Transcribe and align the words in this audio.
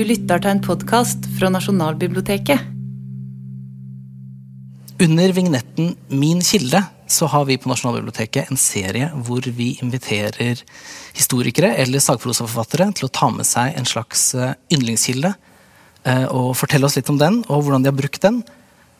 Du 0.00 0.06
lytter 0.08 0.40
til 0.40 0.48
en 0.48 0.62
podkast 0.64 1.26
fra 1.36 1.50
Nasjonalbiblioteket. 1.52 2.62
Under 5.04 5.34
vignetten 5.36 5.90
Min 6.08 6.38
kilde 6.40 6.80
så 7.04 7.28
har 7.28 7.44
vi 7.44 7.58
på 7.60 7.68
Nasjonalbiblioteket 7.68 8.48
en 8.48 8.56
serie 8.56 9.10
hvor 9.26 9.44
vi 9.44 9.74
inviterer 9.84 10.62
historikere 11.18 11.74
eller 11.82 12.00
sagprosaforfattere 12.00 12.86
til 12.96 13.10
å 13.10 13.12
ta 13.12 13.28
med 13.34 13.44
seg 13.44 13.76
en 13.76 13.90
slags 13.90 14.22
eh, 14.40 14.54
yndlingskilde 14.72 15.34
eh, 15.34 16.24
og 16.32 16.56
fortelle 16.56 16.88
oss 16.88 16.96
litt 16.96 17.12
om 17.12 17.20
den 17.20 17.42
og 17.50 17.66
hvordan 17.66 17.84
de 17.84 17.92
har 17.92 18.00
brukt 18.00 18.24
den. 18.24 18.40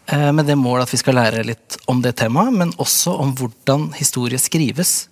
eh, 0.05 0.29
Med 0.37 0.53
det 0.53 0.59
mål 0.61 0.85
at 0.85 0.93
vi 0.93 1.01
skal 1.01 1.17
lære 1.17 1.47
litt 1.49 1.81
om 1.89 2.05
det 2.05 2.19
temaet, 2.21 2.53
men 2.53 2.77
også 2.77 3.17
om 3.25 3.33
hvordan 3.41 3.95
historie 3.97 4.37
skrives, 4.37 5.09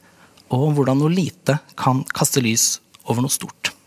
og 0.52 0.68
om 0.68 0.76
hvordan 0.76 1.00
noe 1.00 1.16
lite 1.16 1.56
kan 1.80 2.04
kaste 2.12 2.44
lys 2.44 2.74
over 3.08 3.24
noe 3.24 3.32
stort. 3.32 3.77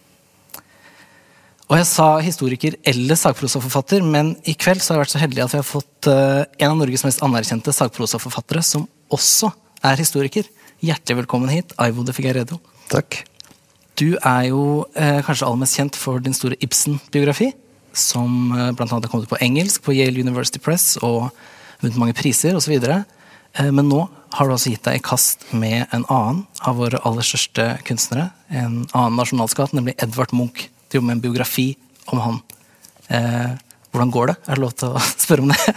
Og 1.71 1.77
jeg 1.79 1.87
sa 1.87 2.05
historiker 2.19 2.75
eller 2.83 3.15
sakprosaforfatter, 3.15 4.03
men 4.03 4.33
i 4.43 4.57
kveld 4.59 4.81
så 4.83 4.91
har 4.91 4.97
jeg 4.97 5.05
vært 5.05 5.13
så 5.13 5.19
heldig 5.21 5.43
at 5.45 5.53
vi 5.53 5.59
har 5.61 5.67
fått 5.67 6.07
eh, 6.11 6.41
en 6.65 6.73
av 6.73 6.81
Norges 6.81 7.05
mest 7.07 7.21
anerkjente 7.23 7.71
sakprosaforfattere, 7.71 8.59
som 8.59 8.89
også 9.07 9.53
er 9.87 10.01
historiker. 10.01 10.49
Hjertelig 10.83 11.21
velkommen 11.21 11.53
hit, 11.53 11.71
Aivo 11.79 12.03
de 12.03 12.11
Figueiredo. 12.17 12.57
Takk. 12.91 13.21
Du 13.95 14.17
er 14.17 14.49
jo 14.49 14.65
eh, 14.99 15.21
kanskje 15.23 15.47
aller 15.47 15.61
mest 15.61 15.79
kjent 15.79 15.99
for 16.01 16.19
din 16.19 16.35
store 16.35 16.57
Ibsen-biografi, 16.59 17.53
som 17.95 18.51
eh, 18.51 18.67
annet 18.67 18.91
har 18.91 19.07
kommet 19.07 19.31
på 19.31 19.39
engelsk 19.39 19.87
på 19.87 19.95
Yale 19.95 20.27
University 20.27 20.59
Press 20.59 20.97
og 20.99 21.29
vunnet 21.79 22.01
mange 22.03 22.17
priser 22.19 22.59
osv. 22.59 22.75
Eh, 22.83 23.71
men 23.71 23.87
nå 23.87 24.01
har 24.35 24.43
du 24.43 24.57
altså 24.57 24.75
gitt 24.75 24.83
deg 24.89 24.99
i 24.99 25.05
kast 25.07 25.47
med 25.55 25.87
en 25.95 26.03
annen 26.03 26.43
av 26.67 26.83
våre 26.83 26.99
aller 27.07 27.31
største 27.31 27.77
kunstnere. 27.87 28.27
En 28.51 28.81
annen 28.91 29.19
nasjonalskatt, 29.23 29.71
nemlig 29.71 29.95
Edvard 30.03 30.35
Munch. 30.35 30.67
Jobber 30.91 31.07
med 31.07 31.17
en 31.19 31.23
biografi 31.23 31.67
om 32.11 32.19
han. 32.19 32.39
Eh, 33.07 33.51
hvordan 33.91 34.11
går 34.11 34.31
det? 34.31 34.35
Er 34.47 34.55
det 34.57 34.63
lov 34.63 34.73
til 34.79 34.95
å 34.95 35.03
spørre 35.25 35.45
om 35.45 35.51
det? 35.53 35.75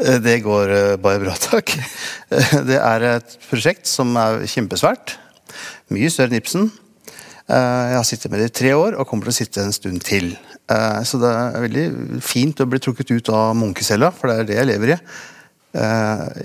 Eh, 0.00 0.18
Det 0.24 0.38
går 0.44 0.72
eh, 0.76 0.96
bare 1.00 1.22
bra, 1.22 1.36
takk. 1.40 1.72
Eh, 2.30 2.56
Det 2.68 2.80
er 2.80 3.06
et 3.14 3.36
prosjekt 3.48 3.88
som 3.88 4.12
er 4.20 4.42
kjempesvært. 4.50 5.16
Mye 5.94 6.10
større 6.12 6.32
enn 6.34 6.40
Ibsen. 6.42 6.68
Jeg 7.46 7.94
har 7.94 8.02
sittet 8.02 8.32
med 8.32 8.40
det 8.42 8.48
i 8.50 8.54
tre 8.58 8.72
år 8.74 8.96
og 8.98 9.06
kommer 9.06 9.28
til 9.28 9.30
å 9.30 9.36
sitte 9.36 9.62
en 9.62 9.70
stund 9.72 10.00
til. 10.02 10.32
Så 11.06 11.20
det 11.22 11.30
er 11.30 11.62
veldig 11.62 11.84
fint 12.26 12.58
å 12.58 12.66
bli 12.66 12.80
trukket 12.82 13.12
ut 13.14 13.30
av 13.30 13.52
munkecella, 13.54 14.08
for 14.10 14.26
det 14.32 14.40
er 14.40 14.48
det 14.48 14.56
jeg 14.58 14.68
lever 14.72 14.92
i. 14.96 14.98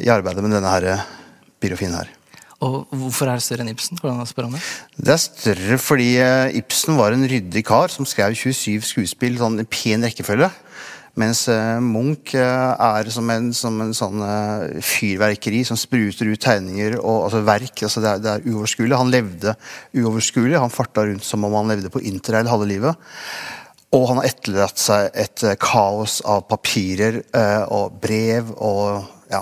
I 0.06 0.12
arbeidet 0.14 0.46
med 0.46 0.54
denne 0.54 1.00
biografien 1.58 1.98
her. 1.98 2.14
Og 2.62 2.92
hvorfor 2.94 3.26
er 3.26 3.40
det 3.40 3.46
større 3.46 3.64
enn 3.66 3.72
Ibsen? 3.74 3.98
Hvordan 3.98 4.28
spør 4.30 4.48
om 4.48 4.56
det? 4.56 4.62
Det 5.02 5.14
er 5.16 5.22
større 5.22 5.78
fordi 5.82 6.10
eh, 6.22 6.58
Ibsen 6.60 6.98
var 7.00 7.16
en 7.16 7.26
ryddig 7.26 7.64
kar 7.66 7.90
som 7.90 8.06
skrev 8.06 8.36
27 8.38 8.84
skuespill 8.86 9.40
sånn 9.40 9.64
i 9.64 9.66
pen 9.66 10.06
rekkefølge. 10.06 10.52
Mens 11.18 11.42
eh, 11.52 11.80
Munch 11.82 12.36
eh, 12.38 12.74
er 12.86 13.10
som 13.14 13.32
en, 13.34 13.48
som 13.58 13.80
en 13.82 13.96
sånn 13.98 14.22
fyrverkeri 14.86 15.64
som 15.68 15.80
spruter 15.80 16.30
ut 16.30 16.44
tegninger 16.44 17.00
og 17.00 17.26
altså 17.26 17.42
verk. 17.48 17.82
altså 17.88 18.04
Det 18.04 18.12
er, 18.12 18.22
det 18.22 18.36
er 18.36 18.46
uoverskuelig. 18.52 19.00
Han 19.00 19.14
levde 19.16 19.56
uoverskuelig. 19.98 20.60
Han 20.62 20.74
farta 20.74 21.08
rundt 21.10 21.26
som 21.26 21.48
om 21.48 21.58
han 21.58 21.74
levde 21.74 21.90
på 21.94 22.04
interrail 22.12 22.52
halve 22.52 22.70
livet. 22.70 23.10
Og 23.98 24.06
han 24.12 24.22
har 24.22 24.30
etterlatt 24.30 24.78
seg 24.80 25.10
et 25.18 25.48
kaos 25.60 26.20
av 26.30 26.46
papirer 26.48 27.18
og 27.74 27.98
brev 28.00 28.54
og 28.56 29.02
ja, 29.34 29.42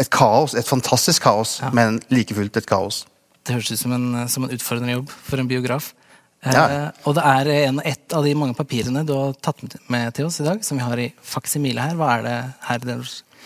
et 0.00 0.10
kaos. 0.10 0.54
Et 0.54 0.66
fantastisk 0.66 1.22
kaos, 1.22 1.58
Ja. 1.62 1.70
men 1.72 2.00
like 2.10 2.34
fullt 2.34 2.56
et 2.56 2.66
kaos. 2.66 3.04
Det 3.46 3.54
høres 3.54 3.70
ut 3.72 3.78
som 3.78 3.92
en, 3.92 4.28
som 4.28 4.44
en 4.44 4.50
utfordrende 4.50 4.92
jobb 4.96 5.08
for 5.10 5.38
en 5.38 5.48
biograf. 5.48 5.92
Eh, 6.44 6.52
Ja. 6.52 6.90
og 7.04 7.14
det 7.14 7.22
er 7.24 7.48
en, 7.68 7.80
et 7.84 8.12
av 8.12 8.22
de 8.24 8.34
mange 8.34 8.54
papirene 8.54 9.04
du 9.06 9.12
har 9.14 9.32
tatt 9.42 9.62
med, 9.62 9.74
med 9.88 10.14
til 10.14 10.26
oss 10.26 10.40
i 10.40 10.44
dag, 10.44 10.62
som 10.64 10.76
vi 10.78 10.84
har 10.84 10.98
i 10.98 11.12
faksimile 11.22 11.80
her. 11.80 11.94
Hva 11.96 12.18
er 12.18 12.22
det 12.22 12.54
her 12.68 12.78
det 12.78 12.98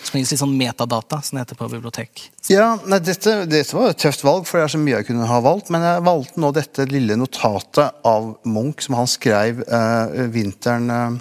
som 0.02 0.18
gis 0.18 0.30
litt 0.32 0.40
sånn 0.40 0.56
metadata, 0.56 1.20
som 1.22 1.36
det 1.36 1.44
heter 1.46 1.56
på 1.60 1.68
bibliotek? 1.70 2.30
Ja, 2.48 2.78
nei, 2.86 2.98
dette, 3.04 3.46
dette 3.46 3.74
var 3.76 3.90
et 3.90 3.98
tøft 4.00 4.22
valg, 4.24 4.46
for 4.48 4.58
det 4.58 4.64
er 4.64 4.72
så 4.74 4.78
mye 4.80 4.96
jeg 4.96 5.06
kunne 5.10 5.26
ha 5.28 5.40
valgt. 5.44 5.68
Men 5.70 5.82
jeg 5.82 6.02
valgte 6.08 6.40
nå 6.40 6.52
dette 6.56 6.86
lille 6.90 7.16
notatet 7.16 7.92
av 8.04 8.30
Munch 8.44 8.82
som 8.86 8.94
han 8.96 9.06
skrev 9.06 9.60
eh, 9.68 10.26
vinteren 10.32 10.90
eh, 10.90 11.18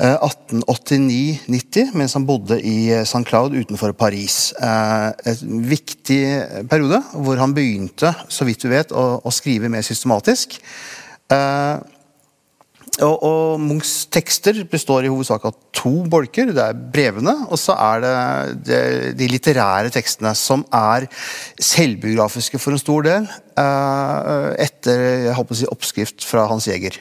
1889-90, 0.00 1.92
mens 1.98 2.16
han 2.16 2.26
bodde 2.28 2.56
i 2.64 2.88
eh, 2.94 3.04
St. 3.04 3.24
Cloud 3.28 3.56
utenfor 3.58 3.92
Paris. 3.98 4.50
Eh, 4.56 5.08
et 5.32 5.44
viktig 5.44 6.20
periode 6.70 7.02
hvor 7.12 7.40
han 7.40 7.54
begynte, 7.56 8.14
så 8.32 8.48
vidt 8.48 8.64
du 8.64 8.70
vet, 8.72 8.94
å, 8.96 9.20
å 9.20 9.34
skrive 9.34 9.68
mer 9.72 9.84
systematisk. 9.84 10.56
Eh, 11.30 11.76
og, 13.00 13.22
og 13.24 13.60
Munchs 13.62 14.06
tekster 14.12 14.56
består 14.68 15.06
i 15.06 15.12
hovedsak 15.12 15.44
av 15.48 15.54
to 15.76 15.92
bolker. 16.10 16.50
Det 16.56 16.64
er 16.64 16.80
brevene, 16.96 17.34
og 17.48 17.60
så 17.60 17.76
er 17.76 18.02
det, 18.04 18.16
det 18.66 18.80
de 19.20 19.28
litterære 19.30 19.92
tekstene, 19.94 20.34
som 20.36 20.64
er 20.74 21.06
selvbiografiske 21.60 22.60
for 22.60 22.76
en 22.76 22.82
stor 22.82 23.06
del, 23.06 23.30
eh, 23.60 24.50
etter 24.66 25.06
jeg 25.28 25.38
håper 25.38 25.56
å 25.56 25.60
si, 25.62 25.70
oppskrift 25.76 26.26
fra 26.28 26.48
Hans 26.50 26.68
Jæger. 26.68 27.00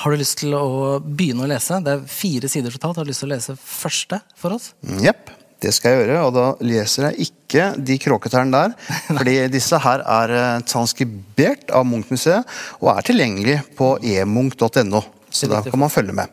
Har 0.00 0.10
du 0.12 0.18
lyst 0.18 0.38
til 0.40 0.54
å 0.56 0.98
begynne 1.04 1.44
å 1.44 1.50
lese? 1.50 1.78
Det 1.84 1.92
er 1.94 2.04
fire 2.08 2.48
sider 2.50 2.72
totalt. 2.74 2.98
Har 2.98 3.06
du 3.06 3.12
lyst 3.12 3.22
til 3.22 3.28
å 3.28 3.34
lese 3.34 3.56
første 3.60 4.18
for 4.40 4.56
oss? 4.56 4.70
Jepp, 5.04 5.30
det 5.62 5.74
skal 5.76 5.94
jeg 5.94 6.02
gjøre, 6.02 6.20
og 6.26 6.32
da 6.34 6.46
leser 6.64 7.10
jeg 7.10 7.28
ikke 7.28 7.66
de 7.76 7.98
kråketærne 8.02 8.56
der. 8.56 8.76
fordi 9.18 9.36
disse 9.52 9.78
her 9.84 10.02
er 10.02 10.36
eh, 10.38 10.62
transkribert 10.66 11.74
av 11.76 11.84
Munch-museet 11.88 12.56
og 12.80 12.94
er 12.94 13.08
tilgjengelig 13.10 13.58
på 13.78 13.94
emunch.no. 14.14 15.02
Så 15.32 15.48
da 15.48 15.62
kan 15.64 15.80
man 15.80 15.92
følge 15.92 16.16
med. 16.16 16.32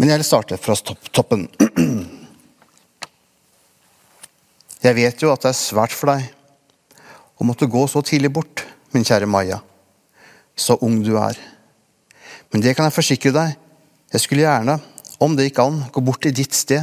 Men 0.00 0.12
jeg 0.12 0.22
vil 0.22 0.28
starte 0.28 0.58
fra 0.60 0.76
toppen. 1.12 1.46
Jeg 4.80 4.96
vet 4.96 5.20
jo 5.20 5.28
at 5.28 5.42
det 5.44 5.50
er 5.50 5.58
svært 5.58 5.92
for 5.92 6.08
deg 6.08 6.30
å 7.36 7.44
måtte 7.44 7.68
gå 7.68 7.82
så 7.88 8.00
tidlig 8.04 8.30
bort, 8.32 8.62
min 8.96 9.04
kjære 9.04 9.28
Maja. 9.28 9.58
Så 10.56 10.78
ung 10.80 11.02
du 11.04 11.18
er. 11.20 11.36
Men 12.50 12.64
det 12.64 12.74
kan 12.74 12.88
jeg 12.88 12.96
forsikre 12.96 13.32
deg. 13.34 13.54
Jeg 14.10 14.24
skulle 14.24 14.42
gjerne, 14.42 14.80
om 15.22 15.36
det 15.36 15.50
gikk 15.50 15.60
an, 15.62 15.84
gå 15.92 16.02
bort 16.02 16.22
til 16.24 16.34
ditt 16.34 16.56
sted. 16.56 16.82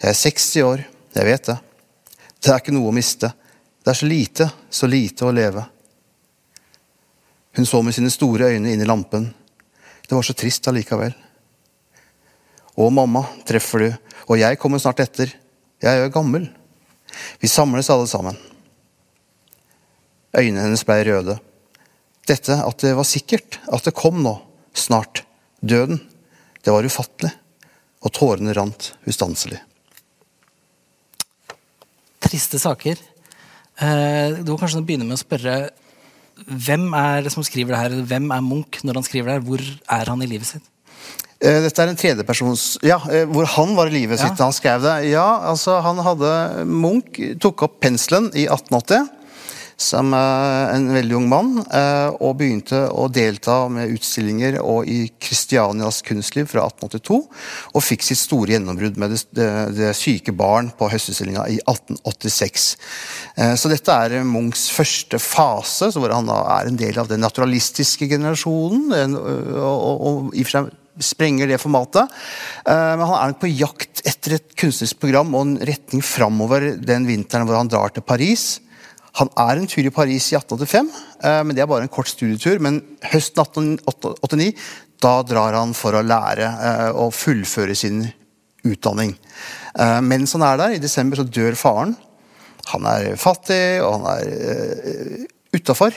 Jeg 0.00 0.10
er 0.10 0.16
60 0.16 0.64
år, 0.64 0.84
jeg 1.14 1.28
vet 1.28 1.50
det. 1.50 1.58
Det 2.40 2.52
er 2.52 2.60
ikke 2.60 2.74
noe 2.76 2.90
å 2.90 2.96
miste. 2.96 3.30
Det 3.84 3.92
er 3.92 3.98
så 3.98 4.08
lite, 4.08 4.48
så 4.72 4.88
lite 4.88 5.26
å 5.28 5.32
leve. 5.34 5.64
Hun 7.54 7.68
så 7.68 7.82
med 7.84 7.94
sine 7.94 8.10
store 8.10 8.48
øyne 8.54 8.72
inn 8.72 8.82
i 8.82 8.88
lampen. 8.88 9.28
Det 10.08 10.16
var 10.16 10.24
så 10.26 10.34
trist 10.36 10.66
allikevel. 10.68 11.14
Å, 12.74 12.88
mamma, 12.90 13.22
treffer 13.46 13.84
du, 13.84 13.90
og 14.26 14.40
jeg 14.40 14.58
kommer 14.58 14.82
snart 14.82 15.04
etter. 15.04 15.30
Jeg 15.84 15.90
er 15.92 16.06
jo 16.06 16.14
gammel. 16.16 16.48
Vi 17.38 17.50
samles 17.50 17.90
alle 17.92 18.08
sammen. 18.10 18.38
Øynene 20.34 20.64
hennes 20.64 20.82
ble 20.86 20.98
røde. 21.06 21.36
Dette 22.28 22.56
at 22.64 22.80
det 22.84 22.94
var 22.96 23.06
sikkert, 23.08 23.60
at 23.68 23.84
det 23.84 23.94
kom 23.96 24.22
nå, 24.24 24.34
snart, 24.74 25.24
døden, 25.60 26.00
det 26.64 26.72
var 26.72 26.86
ufattelig, 26.86 27.32
og 28.04 28.12
tårene 28.16 28.54
rant 28.56 28.92
ustanselig. 29.08 29.60
Triste 32.24 32.60
saker. 32.60 33.00
Eh, 33.84 34.40
du 34.40 34.54
må 34.54 34.60
kanskje 34.60 34.84
begynne 34.86 35.06
med 35.08 35.18
å 35.18 35.24
spørre 35.24 35.56
hvem 36.34 36.88
er 36.98 37.24
det 37.24 37.32
som 37.32 37.44
skriver 37.46 37.74
det 37.74 37.80
her? 37.80 37.96
Hvem 38.10 38.30
er 38.34 38.42
Munch 38.42 38.80
når 38.82 38.98
han 38.98 39.06
skriver 39.06 39.28
det 39.28 39.34
her? 39.36 39.44
Hvor 39.46 39.62
er 39.98 40.10
han 40.10 40.24
i 40.24 40.28
livet 40.28 40.48
sitt? 40.48 40.64
Eh, 41.38 41.60
Dette 41.62 41.82
er 41.82 41.90
en 41.92 41.98
tredjepersons 41.98 42.64
Ja, 42.86 42.98
eh, 43.10 43.26
hvor 43.30 43.46
han 43.54 43.74
var 43.76 43.90
i 43.90 43.94
livet 43.94 44.20
sitt 44.20 44.34
da 44.38 44.48
han 44.48 44.56
skrev 44.56 44.82
det. 44.82 44.96
Ja, 45.12 45.26
altså 45.50 45.78
han 45.84 46.00
hadde 46.02 46.64
Munch 46.66 47.20
tok 47.42 47.66
opp 47.68 47.78
penselen 47.84 48.30
i 48.34 48.48
1880 48.48 49.10
som 49.84 50.14
eh, 50.16 50.74
en 50.74 50.88
veldig 50.94 51.16
ung 51.18 51.26
mann, 51.30 51.50
eh, 51.64 52.10
og 52.24 52.38
begynte 52.40 52.80
å 52.90 53.06
delta 53.12 53.64
med 53.72 53.92
utstillinger 53.94 54.58
og 54.62 54.88
i 54.90 55.06
Kristianias 55.22 56.00
kunstliv 56.06 56.48
fra 56.50 56.64
1882, 56.70 57.18
og 57.74 57.84
fikk 57.84 58.06
sitt 58.06 58.20
store 58.22 58.56
gjennombrudd 58.56 59.00
med 59.00 59.14
det, 59.14 59.20
det, 59.36 59.50
det 59.76 59.92
syke 59.98 60.34
barn 60.36 60.70
på 60.78 60.88
Høstutstillinga 60.92 61.46
i 61.52 61.58
1886. 61.62 62.68
Eh, 63.36 63.54
Så 63.60 63.72
dette 63.72 63.98
er 64.06 64.24
Munchs 64.24 64.66
første 64.74 65.20
fase, 65.22 65.92
hvor 65.94 66.14
han 66.14 66.30
da 66.30 66.40
er 66.58 66.70
en 66.70 66.80
del 66.80 66.98
av 67.00 67.10
den 67.10 67.22
naturalistiske 67.24 68.08
generasjonen, 68.10 69.14
og, 69.14 69.76
og, 69.84 70.08
og 70.08 70.34
i 70.34 70.46
for 70.46 70.58
seg 70.58 70.72
sprenger 71.02 71.48
det 71.50 71.56
formatet. 71.58 72.12
Men 72.68 73.00
han 73.02 73.16
er 73.16 73.32
nok 73.32 73.40
på 73.42 73.48
jakt 73.50 74.04
etter 74.06 74.36
et 74.36 74.52
kunstnerisk 74.54 75.00
program 75.02 75.32
og 75.34 75.42
en 75.42 75.56
retning 75.66 76.04
framover 76.06 76.68
den 76.78 77.08
vinteren 77.08 77.48
hvor 77.48 77.58
han 77.58 77.70
drar 77.72 77.90
til 77.90 78.06
Paris. 78.06 78.44
Han 79.20 79.30
er 79.38 79.60
en 79.60 79.68
tur 79.70 79.86
i 79.86 79.92
Paris 79.94 80.30
i 80.32 80.36
1885, 80.38 80.88
eh, 81.22 81.42
men 81.46 81.54
det 81.54 81.62
er 81.62 81.70
bare 81.70 81.86
en 81.86 81.92
kort 81.92 82.10
studietur. 82.10 82.58
Men 82.62 82.80
høsten 83.12 83.44
1889 83.44 84.52
da 85.04 85.18
drar 85.26 85.58
han 85.58 85.74
for 85.76 85.96
å 85.96 86.04
lære 86.04 86.48
eh, 86.48 86.88
og 86.98 87.14
fullføre 87.14 87.76
sin 87.78 88.02
utdanning. 88.64 89.14
Eh, 89.78 90.00
Mens 90.02 90.34
han 90.34 90.46
er 90.46 90.60
der, 90.60 90.74
i 90.74 90.82
desember, 90.82 91.20
så 91.20 91.28
dør 91.28 91.58
faren. 91.58 91.94
Han 92.72 92.88
er 92.88 93.12
fattig, 93.20 93.82
og 93.84 94.00
han 94.00 94.10
er 94.16 95.28
utafor. 95.54 95.94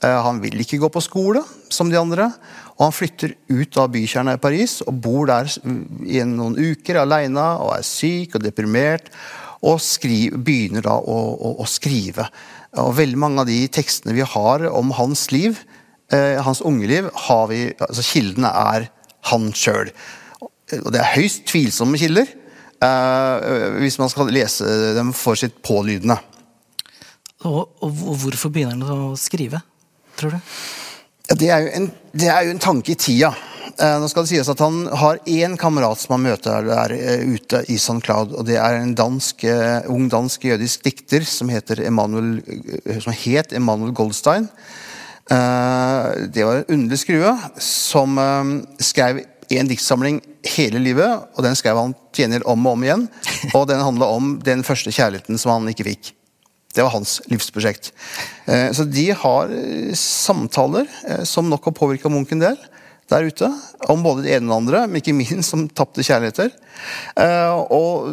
Eh, 0.00 0.18
han 0.24 0.40
vil 0.40 0.60
ikke 0.62 0.80
gå 0.80 0.88
på 0.92 1.02
skole 1.04 1.42
som 1.72 1.90
de 1.90 1.98
andre. 2.00 2.30
Og 2.78 2.86
han 2.86 2.96
flytter 2.96 3.34
ut 3.52 3.80
av 3.80 3.90
bykjerna 3.92 4.36
i 4.36 4.40
Paris 4.40 4.78
og 4.86 4.96
bor 5.04 5.28
der 5.28 5.50
i 6.08 6.22
noen 6.24 6.56
uker 6.56 7.02
aleine 7.02 7.44
og 7.60 7.74
er 7.76 7.84
syk 7.84 8.38
og 8.38 8.44
deprimert. 8.46 9.10
Og 9.66 9.80
skriver, 9.84 10.40
begynner 10.40 10.86
da 10.86 10.96
å, 10.96 11.18
å, 11.34 11.52
å, 11.60 11.66
skrive. 11.68 12.28
Og 12.80 12.94
veldig 12.96 13.20
mange 13.20 13.42
av 13.42 13.50
de 13.50 13.58
tekstene 13.72 14.16
vi 14.16 14.24
har 14.24 14.64
om 14.70 14.94
hans 14.96 15.26
liv, 15.34 15.60
eh, 16.14 16.40
hans 16.40 16.62
unge 16.64 16.88
liv, 16.88 17.10
har 17.28 17.44
vi, 17.50 17.66
altså 17.76 18.06
kildene 18.06 18.52
er 18.74 18.88
han 19.28 19.50
sjøl. 19.52 19.92
Og 20.80 20.90
det 20.94 21.02
er 21.02 21.12
høyst 21.16 21.44
tvilsomme 21.50 22.00
kilder. 22.00 22.30
Eh, 22.80 23.80
hvis 23.82 23.98
man 24.00 24.08
skal 24.08 24.30
lese 24.32 24.64
dem 24.96 25.12
for 25.16 25.36
sitt 25.36 25.58
pålydende. 25.66 26.16
Og, 27.44 27.60
og, 27.80 27.90
hvorfor 28.20 28.52
begynner 28.52 28.88
han 28.88 29.10
å 29.10 29.18
skrive, 29.20 29.60
tror 30.16 30.36
du? 30.36 30.54
Ja, 31.30 31.36
det, 31.36 31.50
er 31.52 31.68
en, 31.76 31.88
det, 32.12 32.28
er 32.28 32.46
jo 32.46 32.54
en, 32.54 32.62
tanke 32.62 32.94
i 32.94 32.98
tida. 33.00 33.30
Eh, 33.78 33.96
nå 34.00 34.08
skal 34.10 34.24
det 34.24 34.32
sies 34.32 34.50
at 34.50 34.60
Han 34.64 34.82
har 35.00 35.20
én 35.28 35.56
kamerat 35.60 36.00
som 36.00 36.16
han 36.16 36.26
møter 36.26 36.66
der 36.66 36.94
eh, 36.96 37.24
ute 37.28 37.62
i 37.68 37.76
St. 37.78 38.00
Cloud. 38.04 38.34
og 38.34 38.46
Det 38.48 38.58
er 38.58 38.80
en 38.80 38.94
dansk, 38.96 39.44
eh, 39.44 39.86
ung 39.90 40.08
dansk 40.10 40.44
jødisk 40.50 40.84
dikter 40.86 41.26
som, 41.28 41.50
heter 41.52 41.84
Emanuel, 41.86 42.40
som 43.00 43.14
het 43.14 43.52
Emanuel 43.52 43.94
Goldstein. 43.96 44.48
Det 45.30 46.42
var 46.42 46.56
en 46.56 46.72
underlig 46.74 46.98
skrue 47.04 47.30
som 47.62 48.16
skrev 48.82 49.20
en 49.54 49.68
diktsamling 49.70 50.16
hele 50.56 50.80
livet, 50.82 51.28
og 51.36 51.44
den 51.46 51.54
skrev 51.54 51.78
han 51.78 51.94
til 52.10 52.34
om 52.42 52.66
og 52.66 52.72
om 52.72 52.82
igjen. 52.82 53.04
Og 53.54 53.68
den 53.70 53.78
handla 53.78 54.08
om 54.10 54.32
den 54.42 54.64
første 54.66 54.90
kjærligheten 54.90 55.38
som 55.38 55.52
han 55.52 55.70
ikke 55.70 55.86
fikk. 55.86 56.10
Det 56.74 56.82
var 56.82 56.90
hans 56.96 57.20
livsprosjekt. 57.30 57.92
Så 58.74 58.88
de 58.90 59.06
har 59.22 59.54
samtaler 59.94 60.90
som 61.26 61.46
nok 61.50 61.70
har 61.70 61.78
påvirka 61.78 62.10
Munch 62.10 62.34
en 62.34 62.42
del 62.42 62.58
der 63.10 63.26
ute. 63.28 63.48
Om 63.90 64.02
både 64.04 64.24
det 64.24 64.34
ene 64.36 64.48
og 64.48 64.50
det 64.50 64.58
andre, 64.60 64.80
men 64.88 65.00
ikke 65.00 65.14
minst 65.16 65.54
om 65.56 65.66
tapte 65.68 66.04
kjærligheter. 66.06 66.52
Uh, 67.18 67.60
og 67.74 68.08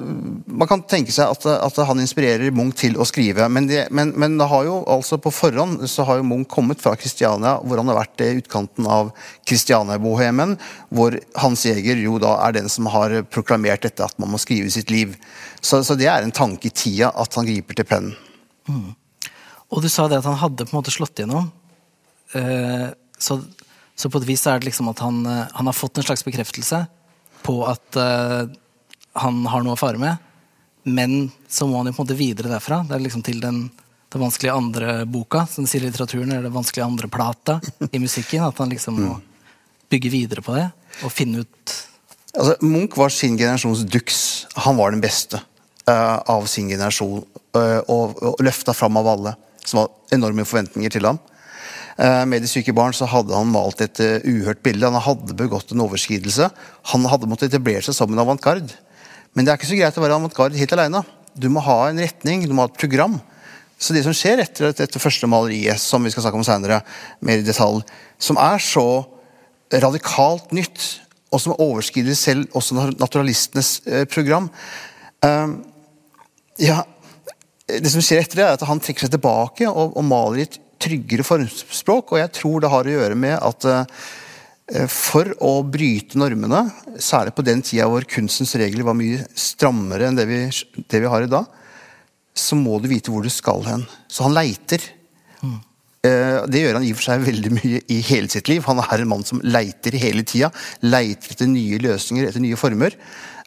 Man 0.47 0.67
kan 0.67 0.81
tenke 0.89 1.13
seg 1.13 1.31
at, 1.31 1.45
at, 1.53 1.79
han 1.87 2.01
inspirerer 2.03 2.51
Munch 2.55 2.81
til 2.81 2.97
å 2.99 3.05
skrive, 3.07 3.47
men, 3.53 3.69
det, 3.69 3.85
men, 3.95 4.11
men 4.19 4.35
det 4.39 4.49
har 4.51 4.65
jo 4.67 4.81
altså 4.89 5.19
på 5.21 5.31
forhånd 5.31 5.85
så 5.87 6.03
har 6.07 6.19
jo 6.19 6.27
Munch 6.27 6.49
kommet 6.51 6.81
fra 6.83 6.95
Kristiania, 6.99 7.57
hvor 7.63 7.79
han 7.79 7.91
har 7.91 7.99
vært 8.01 8.25
i 8.25 8.31
utkanten 8.41 8.89
av 8.91 9.13
Kristiania-bohemen, 9.47 10.57
hvor 10.89 11.17
Hans 11.39 11.67
Jæger 11.69 12.01
jo 12.03 12.17
da 12.23 12.35
er 12.47 12.57
den 12.59 12.71
som 12.71 12.89
har 12.91 13.19
proklamert 13.31 13.85
dette 13.85 14.05
at 14.05 14.17
man 14.21 14.33
må 14.33 14.41
skrive 14.41 14.71
sitt 14.73 14.91
liv. 14.93 15.15
Så, 15.61 15.83
så 15.85 15.95
det 15.99 16.09
er 16.11 16.25
en 16.25 16.35
tanke 16.35 16.69
i 16.69 16.73
tida 16.73 17.13
at 17.15 17.37
han 17.37 17.47
griper 17.47 17.77
til 17.77 17.87
pennen. 17.87 18.17
Mm. 18.67 18.95
Og 19.73 19.83
du 19.83 19.89
sa 19.91 20.07
det 20.07 20.21
at 20.21 20.27
han 20.27 20.39
hadde 20.39 20.67
på 20.67 20.73
en 20.73 20.79
måte 20.79 20.93
slått 20.93 21.19
igjennom. 21.19 21.49
Eh, 22.35 22.87
så 23.19 23.39
så 23.97 24.11
på 24.13 24.21
et 24.21 24.27
vis 24.29 24.45
er 24.45 24.59
det 24.59 24.69
liksom 24.69 24.91
at 24.91 25.01
han, 25.01 25.23
eh, 25.25 25.45
han 25.57 25.69
har 25.69 25.75
fått 25.75 25.97
en 25.97 26.05
slags 26.05 26.25
bekreftelse 26.25 26.83
på 27.47 27.57
at 27.65 27.97
uh, 27.97 28.45
han 29.17 29.37
har 29.47 29.63
noe 29.63 29.77
å 29.77 29.79
fare 29.79 29.99
med. 30.01 30.23
Men 30.87 31.29
så 31.47 31.67
må 31.67 31.79
han 31.79 31.89
jo 31.89 31.93
på 31.95 32.01
en 32.01 32.07
måte 32.07 32.17
videre 32.19 32.51
derfra. 32.51 32.81
Det 32.87 32.95
er 32.97 33.03
liksom 33.03 33.23
til 33.23 33.39
den, 33.39 33.61
den 34.11 34.23
vanskelige 34.23 34.55
andre 34.57 34.95
boka, 35.07 35.45
som 35.49 35.63
de 35.63 35.71
sier 35.71 35.85
i 35.85 35.87
litteraturen, 35.87 36.31
eller 36.31 36.49
den 36.49 36.57
vanskelige 36.57 36.87
andre 36.87 37.09
plata 37.11 37.57
i 37.87 38.01
musikken. 38.03 38.43
At 38.43 38.59
han 38.59 38.73
liksom 38.73 38.99
må 38.99 39.15
bygge 39.91 40.11
videre 40.11 40.43
på 40.43 40.57
det 40.57 40.67
og 41.05 41.13
finne 41.13 41.45
ut 41.45 41.75
Altså, 42.37 42.53
Munch 42.61 42.93
var 42.99 43.09
sin 43.09 43.37
generasjons 43.39 43.79
Dux. 43.89 44.19
Han 44.61 44.75
var 44.77 44.91
den 44.93 45.01
beste 45.01 45.39
uh, 45.89 46.19
av 46.29 46.45
sin 46.51 46.67
generasjon. 46.69 47.23
Uh, 47.55 47.79
og, 47.89 48.19
og 48.21 48.43
løfta 48.45 48.75
fram 48.77 48.99
av 48.99 49.09
alle. 49.09 49.33
Som 49.63 49.79
var 49.79 50.13
enorme 50.13 50.45
forventninger 50.45 50.93
til 50.93 51.07
ham. 51.09 51.17
Eh, 51.97 52.23
med 52.29 52.43
de 52.45 52.49
syke 52.49 52.73
barn 52.77 52.93
så 52.93 53.07
hadde 53.09 53.33
han 53.33 53.49
malt 53.49 53.79
et 53.81 53.99
uh, 54.05 54.19
uhørt 54.21 54.61
bilde. 54.65 54.85
Han 54.85 55.01
hadde 55.01 55.37
begått 55.37 55.71
en 55.73 55.81
overskridelse. 55.81 56.49
Han 56.93 57.07
hadde 57.09 57.29
måttet 57.29 57.49
etablere 57.49 57.81
seg 57.85 57.97
som 57.97 58.13
en 58.13 58.21
avantgarde. 58.21 58.69
Men 59.33 59.45
det 59.45 59.53
er 59.53 59.57
ikke 59.57 59.71
så 59.71 59.79
greit 59.79 59.97
å 59.97 60.03
være 60.03 60.19
avantgarde 60.19 60.59
helt 60.59 60.75
alene. 60.77 61.01
Du 61.33 61.49
må 61.53 61.63
ha 61.65 61.79
en 61.89 62.01
retning, 62.01 62.45
du 62.45 62.53
må 62.53 62.65
ha 62.65 62.69
et 62.69 62.77
program. 62.77 63.17
Så 63.81 63.93
det 63.93 64.03
som 64.05 64.13
skjer 64.15 64.43
etter 64.43 64.75
dette 64.77 65.01
første 65.01 65.29
maleriet, 65.29 65.81
som 65.81 66.05
vi 66.05 66.13
skal 66.13 66.25
snakke 66.25 66.39
om 66.39 66.45
senere, 66.45 66.83
mer 67.21 67.41
i 67.41 67.45
detalj, 67.45 67.81
som 68.21 68.37
er 68.41 68.61
så 68.61 68.85
radikalt 69.73 70.53
nytt, 70.55 70.85
og 71.33 71.41
som 71.43 71.57
overskrider 71.59 72.15
selv 72.15 72.53
også 72.55 72.77
naturalistenes 72.95 73.81
uh, 73.89 74.05
program 74.07 74.45
Ja, 76.61 76.77
det 77.67 77.89
som 77.91 78.05
skjer 78.05 78.21
etter 78.21 78.39
det, 78.39 78.45
er 78.45 78.55
at 78.55 78.63
han 78.69 78.79
trekker 78.79 79.03
seg 79.03 79.11
tilbake 79.17 79.67
og, 79.67 79.97
og 79.99 80.05
maler 80.07 80.39
i 80.39 80.45
et 80.45 80.55
tryggere 80.81 81.25
formspråk, 81.27 82.13
og 82.13 82.21
jeg 82.21 82.33
tror 82.39 82.63
det 82.63 82.71
har 82.73 82.87
å 82.87 82.95
gjøre 82.95 83.19
med 83.19 83.35
at 83.37 83.67
eh, 83.71 84.87
for 84.91 85.29
å 85.43 85.53
bryte 85.63 86.19
normene, 86.19 86.65
særlig 86.99 87.35
på 87.37 87.45
den 87.47 87.63
tida 87.63 87.87
hvor 87.91 88.07
kunstens 88.09 88.55
regler 88.59 88.87
var 88.87 88.97
mye 88.99 89.23
strammere 89.37 90.09
enn 90.09 90.17
det 90.19 90.27
vi, 90.27 90.41
det 90.91 91.01
vi 91.03 91.11
har 91.11 91.23
i 91.23 91.31
dag, 91.31 91.47
så 92.37 92.57
må 92.59 92.77
du 92.81 92.89
vite 92.91 93.13
hvor 93.13 93.25
du 93.25 93.31
skal 93.33 93.63
hen. 93.65 93.85
Så 94.11 94.27
han 94.27 94.35
leiter. 94.35 94.83
Mm. 95.41 95.57
Det 96.03 96.61
gjør 96.61 96.77
han 96.77 96.85
i 96.85 96.91
og 96.93 96.99
for 96.99 97.07
seg 97.07 97.23
veldig 97.25 97.51
mye 97.55 97.79
i 97.91 97.97
hele 98.05 98.29
sitt 98.31 98.51
liv. 98.51 98.61
Han 98.67 98.79
er 98.83 99.01
en 99.01 99.09
mann 99.09 99.25
som 99.27 99.41
leiter 99.43 99.97
hele 99.99 100.23
tida. 100.27 100.51
Leiter 100.85 101.33
etter 101.33 101.49
nye 101.49 101.79
løsninger, 101.81 102.27
etter 102.27 102.43
nye 102.43 102.59
former. 102.59 102.95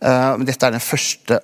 Eh, 0.01 0.43
dette 0.49 0.67
er 0.67 0.77
den 0.77 0.85
første 0.85 1.39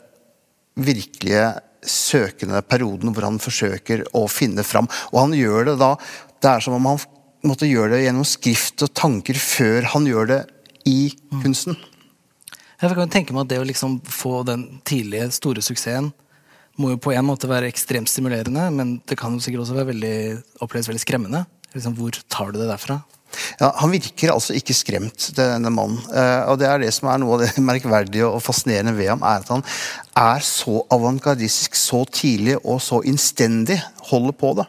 virkelige 0.76 1.46
søkende 1.90 2.62
perioden 2.66 3.14
hvor 3.14 3.26
han 3.28 3.40
forsøker 3.42 4.04
å 4.16 4.26
finne 4.30 4.64
fram. 4.66 4.88
Og 5.12 5.20
han 5.24 5.36
gjør 5.36 5.72
det 5.72 5.78
da 5.82 5.94
Det 6.36 6.50
er 6.50 6.60
som 6.60 6.74
om 6.76 6.86
han 6.90 7.00
måtte 7.48 7.68
gjøre 7.68 7.94
det 7.94 8.04
gjennom 8.04 8.26
skrift 8.28 8.82
og 8.84 8.92
tanker 8.94 9.38
før 9.40 9.86
han 9.94 10.06
gjør 10.06 10.28
det 10.34 10.40
i 10.86 11.14
kunsten. 11.42 11.78
Jeg 12.76 12.92
kan 12.92 13.10
tenke 13.10 13.32
meg 13.32 13.46
at 13.46 13.54
det 13.54 13.60
å 13.62 13.66
liksom 13.66 13.98
få 14.04 14.42
den 14.46 14.66
tidlige, 14.84 15.30
store 15.32 15.64
suksessen 15.64 16.12
må 16.76 16.92
jo 16.92 17.00
på 17.00 17.14
en 17.16 17.24
måte 17.24 17.48
være 17.48 17.70
ekstremt 17.70 18.10
stimulerende, 18.12 18.66
men 18.68 18.98
det 19.08 19.16
kan 19.16 19.32
jo 19.32 19.40
sikkert 19.40 19.64
også 19.64 19.78
være 19.78 19.90
veldig, 19.94 20.16
oppleves 20.64 20.90
veldig 20.90 21.00
skremmende. 21.00 21.46
Liksom, 21.72 21.96
hvor 21.96 22.18
tar 22.32 22.52
du 22.52 22.60
det 22.60 22.68
derfra? 22.68 23.00
Ja, 23.60 23.72
Han 23.80 23.92
virker 23.94 24.34
altså 24.34 24.56
ikke 24.56 24.76
skremt, 24.76 25.30
denne 25.36 25.72
mannen. 25.72 25.98
Uh, 26.10 26.52
og 26.52 26.60
det 26.60 26.70
er 26.70 26.82
det 26.82 26.92
som 26.96 27.10
er 27.12 27.20
noe 27.22 27.36
av 27.36 27.44
det 27.44 27.52
merkverdige 27.70 28.28
og 28.28 28.42
fascinerende 28.44 28.96
ved 28.98 29.12
ham, 29.14 29.26
er 29.26 29.44
at 29.44 29.52
han 29.52 29.66
er 30.16 30.46
så 30.46 30.80
avantgardistisk 30.94 31.76
så 31.78 32.04
tidlig 32.08 32.58
og 32.62 32.80
så 32.84 33.02
innstendig 33.06 33.80
holder 34.10 34.36
på 34.40 34.56
det. 34.60 34.68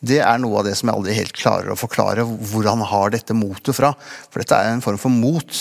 Det 0.00 0.20
er 0.24 0.38
noe 0.40 0.60
av 0.60 0.64
det 0.64 0.76
som 0.78 0.88
jeg 0.88 0.96
aldri 0.96 1.16
helt 1.18 1.36
klarer 1.36 1.72
å 1.72 1.78
forklare, 1.78 2.24
hvor 2.24 2.68
han 2.68 2.80
har 2.88 3.12
dette 3.12 3.36
motet 3.36 3.76
fra. 3.76 3.92
For 4.32 4.40
dette 4.40 4.56
er 4.56 4.72
en 4.72 4.84
form 4.84 5.00
for 5.00 5.12
mot 5.12 5.58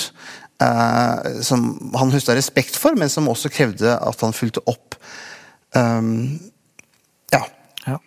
eh, 0.64 1.42
som 1.44 1.74
han 2.00 2.14
høsta 2.14 2.38
respekt 2.38 2.80
for, 2.80 2.96
men 3.00 3.12
som 3.12 3.28
også 3.32 3.52
krevde 3.52 3.98
at 3.98 4.24
han 4.24 4.36
fulgte 4.36 4.64
opp. 4.70 4.96
Um, 5.76 6.40
ja. 7.34 7.44
ja. 7.86 8.00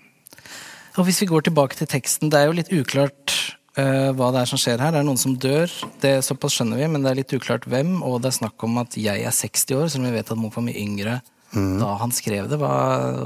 Og 0.97 1.05
Hvis 1.05 1.21
vi 1.23 1.31
går 1.31 1.45
tilbake 1.47 1.77
til 1.79 1.91
teksten, 1.91 2.33
det 2.33 2.41
er 2.41 2.49
jo 2.49 2.57
litt 2.57 2.73
uklart 2.73 3.32
uh, 3.79 4.11
hva 4.17 4.31
det 4.35 4.43
er 4.43 4.50
som 4.50 4.61
skjer 4.61 4.83
her. 4.83 4.95
Det 4.95 5.02
er 5.02 5.07
noen 5.07 5.21
som 5.21 5.37
dør, 5.37 5.73
det 6.02 6.14
såpass 6.26 6.59
skjønner 6.59 6.81
vi, 6.81 6.88
men 6.93 7.05
det 7.05 7.12
er 7.12 7.21
litt 7.23 7.37
uklart 7.37 7.69
hvem. 7.71 8.00
Og 8.07 8.21
det 8.23 8.33
er 8.33 8.41
snakk 8.41 8.67
om 8.67 8.81
at 8.83 8.97
jeg 9.00 9.25
er 9.26 9.38
60 9.38 9.79
år, 9.79 9.87
selv 9.93 10.02
om 10.02 10.11
vi 10.11 10.17
vet 10.17 10.35
at 10.35 10.41
Munch 10.41 10.59
var 10.59 10.67
mye 10.67 10.83
yngre 10.83 11.21
mm. 11.52 11.79
da 11.81 11.95
han 12.02 12.14
skrev 12.14 12.50
det. 12.50 12.59
Hva, 12.61 12.75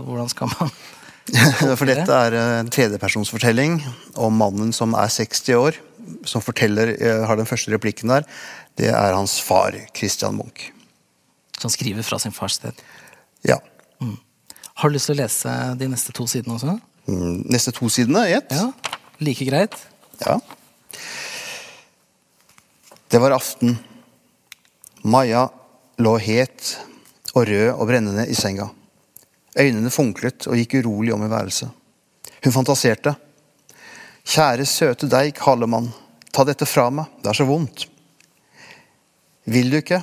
hvordan 0.07 0.31
skal 0.33 0.53
man 0.55 0.73
For 1.79 1.89
dette 1.89 2.15
er 2.29 2.37
en 2.39 2.69
tredjepersonsfortelling 2.71 3.81
om 4.23 4.37
mannen 4.39 4.71
som 4.77 4.95
er 4.95 5.11
60 5.11 5.57
år, 5.59 5.79
som 6.29 6.45
forteller, 6.45 6.93
eh, 6.95 7.25
har 7.27 7.39
den 7.39 7.49
første 7.49 7.73
replikken 7.75 8.13
der. 8.13 8.27
Det 8.79 8.93
er 8.93 9.17
hans 9.17 9.41
far, 9.43 9.75
Christian 9.97 10.37
Munch. 10.39 10.71
Han 11.63 11.73
skriver 11.73 12.05
fra 12.07 12.19
sin 12.23 12.35
fars 12.37 12.61
sted? 12.61 12.79
Ja. 13.43 13.59
Mm. 14.01 14.19
Har 14.77 14.89
du 14.89 14.95
lyst 14.95 15.09
til 15.11 15.17
å 15.17 15.23
lese 15.23 15.53
de 15.81 15.89
neste 15.89 16.13
to 16.15 16.29
sidene 16.31 16.59
også? 16.59 16.77
Mm, 17.09 17.47
neste 17.51 17.73
to 17.75 17.89
sidene 17.91 18.27
i 18.29 18.37
ett? 18.37 18.53
Ja, 18.53 18.71
like 19.19 19.47
greit. 19.49 19.75
Ja. 20.25 20.41
Det 23.09 23.19
var 23.19 23.37
aften. 23.37 23.77
Maja 25.03 25.49
lå 26.03 26.17
het 26.19 26.73
og 27.35 27.47
rød 27.49 27.71
og 27.75 27.87
brennende 27.89 28.27
i 28.29 28.35
senga. 28.35 28.69
Øynene 29.57 29.93
funklet 29.93 30.49
og 30.51 30.59
gikk 30.59 30.81
urolig 30.81 31.15
om 31.15 31.25
i 31.25 31.31
værelset. 31.31 31.71
Hun 32.45 32.55
fantaserte. 32.55 33.15
Kjære, 34.27 34.67
søte 34.67 35.09
deg, 35.09 35.31
Kalemann, 35.39 35.93
ta 36.35 36.45
dette 36.45 36.67
fra 36.67 36.89
meg, 36.91 37.07
det 37.23 37.31
er 37.31 37.39
så 37.39 37.47
vondt. 37.47 37.87
Vil 39.47 39.71
du 39.71 39.79
ikke? 39.79 40.01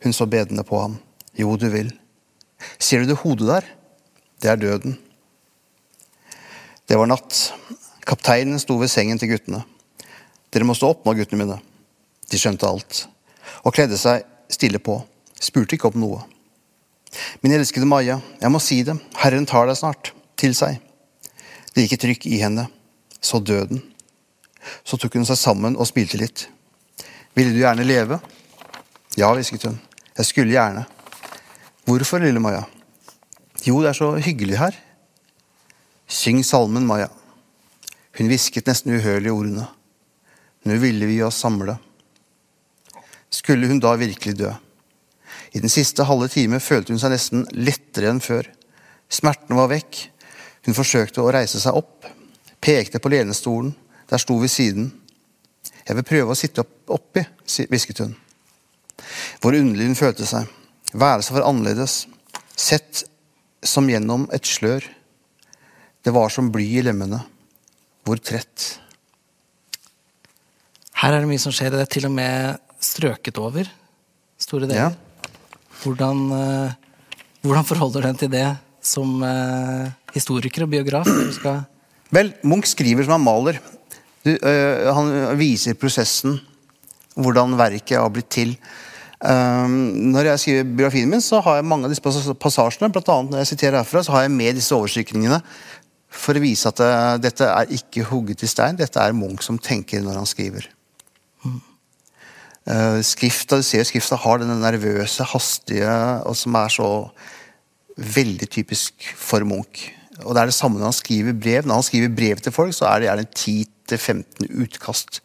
Hun 0.00 0.16
så 0.16 0.26
bedende 0.26 0.64
på 0.64 0.80
ham. 0.80 0.96
Jo, 1.36 1.52
du 1.60 1.68
vil. 1.68 1.92
Ser 2.80 3.02
du 3.02 3.10
det 3.10 3.20
hodet 3.20 3.48
der? 3.50 3.68
Det 4.40 4.50
er 4.50 4.60
døden. 4.60 4.96
Det 6.88 6.96
var 6.98 7.10
natt. 7.10 7.52
Kapteinen 8.06 8.60
sto 8.62 8.78
ved 8.80 8.90
sengen 8.92 9.18
til 9.20 9.32
guttene. 9.32 9.62
Dere 10.50 10.66
må 10.66 10.74
stå 10.74 10.92
opp 10.94 11.06
nå, 11.06 11.14
guttene 11.18 11.44
mine. 11.44 11.58
De 12.30 12.38
skjønte 12.38 12.68
alt, 12.68 13.04
og 13.64 13.74
kledde 13.74 13.98
seg 13.98 14.24
stille 14.50 14.80
på, 14.82 14.96
spurte 15.40 15.76
ikke 15.76 15.90
om 15.90 15.98
noe. 16.02 16.22
Min 17.42 17.54
elskede 17.56 17.88
Maja, 17.90 18.20
jeg 18.40 18.52
må 18.52 18.60
si 18.62 18.80
det, 18.86 18.96
Herren 19.18 19.46
tar 19.48 19.66
deg 19.66 19.78
snart, 19.78 20.12
til 20.38 20.54
seg. 20.56 20.78
Det 21.74 21.84
gikk 21.84 21.96
et 21.96 22.04
trykk 22.06 22.26
i 22.30 22.40
henne, 22.42 22.66
så 23.20 23.42
døden. 23.42 23.82
Så 24.86 24.98
tok 25.00 25.18
hun 25.18 25.26
seg 25.28 25.38
sammen 25.40 25.78
og 25.78 25.88
spilte 25.90 26.20
litt. 26.20 26.46
Ville 27.36 27.54
du 27.54 27.60
gjerne 27.62 27.86
leve? 27.86 28.20
Ja, 29.18 29.30
hvisket 29.34 29.66
hun. 29.68 29.78
Jeg 30.16 30.28
skulle 30.28 30.54
gjerne. 30.54 30.84
Hvorfor, 31.86 32.22
lille 32.22 32.42
Maja? 32.42 32.64
Jo, 33.66 33.80
det 33.82 33.90
er 33.90 33.98
så 33.98 34.12
hyggelig 34.22 34.58
her. 34.60 34.76
Syng 36.10 36.42
salmen, 36.46 36.86
Maja. 36.86 37.10
Hun 38.18 38.30
hvisket 38.30 38.66
nesten 38.66 38.96
uhørlige 38.96 39.34
ordene. 39.34 39.66
Nå 40.66 40.76
ville 40.82 41.08
vi 41.08 41.20
oss 41.24 41.40
samle. 41.40 41.76
Skulle 43.30 43.68
hun 43.70 43.80
da 43.80 43.94
virkelig 43.96 44.36
dø? 44.38 44.50
I 45.52 45.62
den 45.62 45.72
siste 45.72 46.04
halve 46.06 46.28
time 46.30 46.60
følte 46.62 46.92
hun 46.92 47.00
seg 47.00 47.14
nesten 47.14 47.44
lettere 47.56 48.10
enn 48.10 48.22
før. 48.22 48.48
Smerten 49.10 49.58
var 49.58 49.70
vekk. 49.72 50.00
Hun 50.66 50.76
forsøkte 50.76 51.22
å 51.22 51.30
reise 51.32 51.60
seg 51.62 51.76
opp, 51.78 52.06
pekte 52.60 53.00
på 53.02 53.10
lenestolen. 53.10 53.72
Der 54.10 54.20
sto 54.20 54.36
ved 54.42 54.50
siden. 54.52 54.90
Jeg 55.86 55.96
vil 55.96 56.06
prøve 56.06 56.34
å 56.34 56.38
sitte 56.38 56.64
opp, 56.64 56.74
oppi, 56.90 57.22
hvisket 57.70 58.02
hun. 58.04 58.14
Hvor 59.40 59.56
underlig 59.56 59.88
hun 59.88 59.98
følte 59.98 60.26
seg. 60.28 60.50
Værelset 60.92 61.34
var 61.36 61.46
annerledes. 61.48 62.04
Sett 62.58 63.04
som 63.62 63.88
gjennom 63.90 64.26
et 64.34 64.46
slør. 64.46 64.84
Det 66.04 66.12
var 66.14 66.30
som 66.32 66.50
bly 66.52 66.66
i 66.80 66.84
lemmene. 66.84 67.22
Hvor 68.06 68.20
trett. 68.22 68.80
Her 71.00 71.14
er 71.14 71.22
det 71.22 71.30
mye 71.30 71.40
som 71.40 71.54
skjer. 71.54 71.72
Det 71.72 71.84
er 71.84 71.90
til 71.90 72.08
og 72.08 72.14
med 72.16 72.58
strøket 72.80 73.38
over 73.40 73.68
store 74.40 74.68
deler. 74.68 74.90
Ja. 74.90 75.30
Hvordan, 75.80 76.26
eh, 76.36 76.72
hvordan 77.44 77.68
forholder 77.68 78.08
den 78.08 78.20
til 78.20 78.30
det 78.32 78.46
som 78.82 79.22
eh, 79.24 79.90
historiker 80.14 80.64
og 80.64 80.72
biograf? 80.72 81.08
Vel, 82.10 82.32
Munch 82.42 82.72
skriver 82.74 83.04
som 83.04 83.16
han 83.16 83.24
maler. 83.24 83.60
Du, 84.24 84.32
øh, 84.36 84.94
han 84.94 85.38
viser 85.38 85.74
prosessen, 85.78 86.40
hvordan 87.16 87.56
verket 87.56 88.00
har 88.00 88.12
blitt 88.12 88.30
til. 88.32 88.56
Um, 89.20 89.92
når 90.14 90.30
jeg 90.30 90.40
skriver 90.40 90.64
biografien 90.64 91.08
min, 91.08 91.20
så 91.20 91.42
har 91.44 91.58
jeg 91.58 91.66
mange 91.68 91.84
av 91.84 91.92
disse 91.92 92.34
passasjene. 92.40 92.88
Blant 92.92 93.08
annet 93.12 93.34
når 93.34 93.42
jeg 93.42 93.50
siterer 93.52 93.76
herfra, 93.76 94.00
så 94.04 94.14
har 94.14 94.24
jeg 94.24 94.32
med 94.32 94.56
disse 94.56 94.72
overstrykningene 94.72 95.42
for 96.10 96.36
å 96.36 96.42
vise 96.42 96.68
at 96.70 96.80
det, 96.80 96.92
dette 97.28 97.46
er 97.46 97.74
ikke 97.76 98.08
hugget 98.10 98.42
i 98.42 98.50
stein. 98.50 98.78
Dette 98.78 99.02
er 99.02 99.16
Munch 99.16 99.44
som 99.46 99.58
tenker 99.62 100.02
når 100.02 100.18
han 100.20 100.28
skriver. 100.28 100.66
Mm. 101.46 101.60
Skrifta, 103.06 103.60
du 103.60 103.66
ser 103.66 103.86
skrifta 103.88 104.18
har 104.20 104.42
denne 104.42 104.58
nervøse, 104.60 105.24
hastige, 105.32 105.94
og 106.26 106.36
som 106.38 106.58
er 106.60 106.74
så 106.74 106.90
veldig 108.00 108.48
typisk 108.50 109.06
for 109.18 109.46
Munch. 109.48 109.88
Og 110.24 110.34
det 110.34 110.42
er 110.42 110.50
det 110.50 110.56
samme 110.56 110.80
når 110.80 110.90
han 110.90 110.98
skriver 110.98 111.36
brev. 111.36 111.66
Når 111.66 111.80
han 111.80 111.86
skriver 111.86 112.16
brev 112.16 112.42
til 112.42 112.54
folk, 112.54 112.74
så 112.76 112.88
er 112.90 113.00
det 113.00 113.08
gjerne 113.08 113.28
10-15 113.96 114.50
utkast 114.64 115.20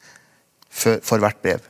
for, 0.70 1.02
for, 1.04 1.20
hvert 1.24 1.42
brev. 1.44 1.66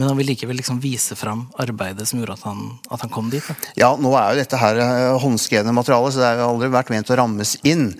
Men 0.00 0.08
han 0.08 0.16
vil 0.16 0.30
likevel 0.32 0.56
liksom 0.56 0.78
vise 0.80 1.12
fram 1.18 1.42
arbeidet 1.60 2.06
som 2.08 2.22
gjorde 2.22 2.38
at 2.38 2.44
han, 2.48 2.62
at 2.88 3.02
han 3.04 3.10
kom 3.12 3.28
dit? 3.28 3.44
Da. 3.44 3.72
Ja, 3.76 3.90
nå 4.00 4.14
er 4.16 4.30
jo 4.32 4.40
dette 4.40 4.60
her 4.60 4.80
eh, 4.80 5.16
håndskrevne 5.20 5.74
materiale, 5.76 6.08
så 6.08 6.22
det 6.22 6.30
har 6.38 6.46
aldri 6.46 6.70
vært 6.72 6.92
ment 6.94 7.12
å 7.12 7.18
rammes 7.20 7.58
inn. 7.68 7.90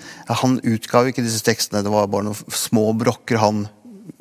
Han 0.41 0.57
utga 0.65 1.05
jo 1.05 1.13
ikke 1.13 1.27
disse 1.27 1.45
tekstene, 1.45 1.85
det 1.85 1.93
var 1.93 2.09
bare 2.09 2.31
noen 2.31 2.57
små 2.57 2.87
brokker 2.97 3.43
han 3.43 3.67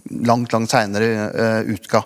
langt 0.10 0.52
langt 0.52 0.72
seinere 0.72 1.30
uh, 1.30 1.70
utga. 1.70 2.02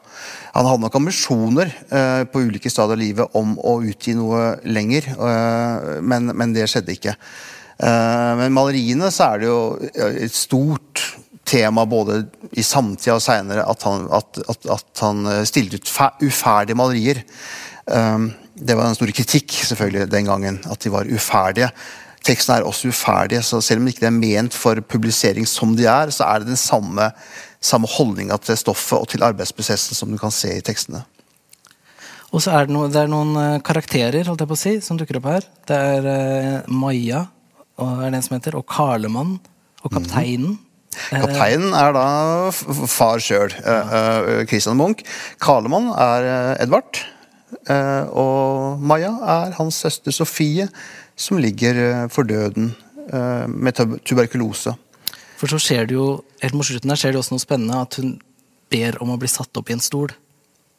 Han 0.54 0.68
hadde 0.68 0.84
nok 0.84 0.98
ambisjoner 1.00 1.72
uh, 1.88 2.24
på 2.28 2.44
ulike 2.50 2.70
stadier 2.72 2.98
av 2.98 3.02
livet 3.02 3.38
om 3.40 3.56
å 3.58 3.78
utgi 3.88 4.16
noe 4.18 4.58
lenger, 4.68 5.08
uh, 5.18 6.00
men, 6.04 6.34
men, 6.36 6.54
det 6.56 6.68
skjedde 6.70 6.98
ikke. 6.98 7.16
Eh, 7.84 8.32
men 8.38 8.54
maleriene 8.54 9.10
så 9.12 9.32
er 9.32 9.42
det 9.42 9.48
jo 9.50 9.60
et 9.98 10.36
stort 10.36 11.02
tema 11.46 11.86
både 11.90 12.24
i 12.52 12.64
samtida 12.64 13.18
og 13.18 13.24
seinere 13.24 13.66
at, 13.68 13.84
at, 13.88 14.40
at, 14.50 14.70
at, 14.78 14.88
han 15.04 15.26
eh, 15.30 15.44
stilte 15.48 15.80
ut 15.80 15.92
uferdige 16.24 16.78
malerier. 16.80 17.24
Um, 17.86 18.32
det 18.54 18.78
var 18.78 18.88
en 18.88 18.96
stor 18.96 19.12
kritikk 19.12 19.56
selvfølgelig 19.68 20.08
den 20.12 20.30
gangen, 20.30 20.60
at 20.72 20.84
de 20.84 20.92
var 20.94 21.10
uferdige. 21.10 21.72
Teksten 22.24 22.56
er 22.56 22.68
også 22.68 22.94
uferdig, 22.94 23.42
så 23.44 23.60
selv 23.62 23.82
om 23.82 23.88
det 23.88 23.98
ikke 23.98 24.08
er 24.08 24.16
ment 24.16 24.56
for 24.56 24.80
publisering 24.80 25.48
som 25.50 25.74
de 25.76 25.88
er, 25.90 26.14
så 26.16 26.30
er 26.30 26.40
det 26.40 26.54
den 26.54 26.60
samme, 26.60 27.10
samme 27.60 27.90
holdninga 27.92 28.38
til 28.40 28.60
stoffet 28.62 28.96
og 29.02 29.10
til 29.12 29.26
arbeidsprosessen 29.28 29.98
som 29.98 30.14
du 30.14 30.22
kan 30.22 30.32
se 30.32 30.54
i 30.56 30.64
tekstene. 30.64 31.04
Og 32.32 32.42
så 32.42 32.54
er 32.56 32.66
det, 32.66 32.74
no, 32.74 32.88
det 32.90 33.02
er 33.04 33.12
noen 33.12 33.60
karakterer 33.66 34.26
holdt 34.26 34.42
jeg 34.42 34.50
på 34.50 34.56
å 34.56 34.62
si, 34.64 34.78
som 34.82 34.98
dukker 34.98 35.20
opp 35.20 35.28
her. 35.30 35.50
Det 35.68 35.76
er 35.98 36.08
uh, 36.08 36.72
Maja, 36.72 37.26
og 37.84 38.06
er 38.06 38.14
den 38.16 38.24
som 38.24 38.38
heter, 38.38 38.56
og 38.58 38.66
Karlemann 38.70 39.36
og 39.84 39.90
mhm. 39.92 39.98
Kapteinen. 39.98 40.56
Mm. 40.56 40.73
Kapteinen 41.10 41.74
er 41.78 41.94
da 41.96 42.06
far 42.52 43.22
sjøl, 43.24 43.54
uh, 43.64 43.94
uh, 43.94 44.44
Christian 44.50 44.80
Munch. 44.80 45.04
Karlemann 45.44 45.92
er 45.94 46.58
Edvard. 46.64 47.04
og 48.18 48.82
Maja 48.82 49.12
er 49.30 49.54
hans 49.60 49.78
søster 49.84 50.12
Sofie, 50.12 50.66
som 51.16 51.38
ligger 51.38 52.08
for 52.10 52.26
døden 52.26 52.74
med 53.48 53.78
tuberkulose. 54.04 54.74
For 55.38 55.52
så 55.52 55.60
skjer 55.62 55.86
det 55.88 55.94
jo, 55.96 56.24
helt 56.42 56.58
mot 56.58 56.66
slutten 56.66 56.90
der 56.90 57.00
skjer 57.00 57.14
det 57.14 57.22
også 57.22 57.36
noe 57.36 57.44
spennende, 57.44 57.78
at 57.86 58.00
hun 58.02 58.16
ber 58.74 58.98
om 59.06 59.14
å 59.14 59.20
bli 59.22 59.30
satt 59.30 59.54
opp 59.60 59.70
i 59.70 59.76
en 59.78 59.84
stol. 59.84 60.16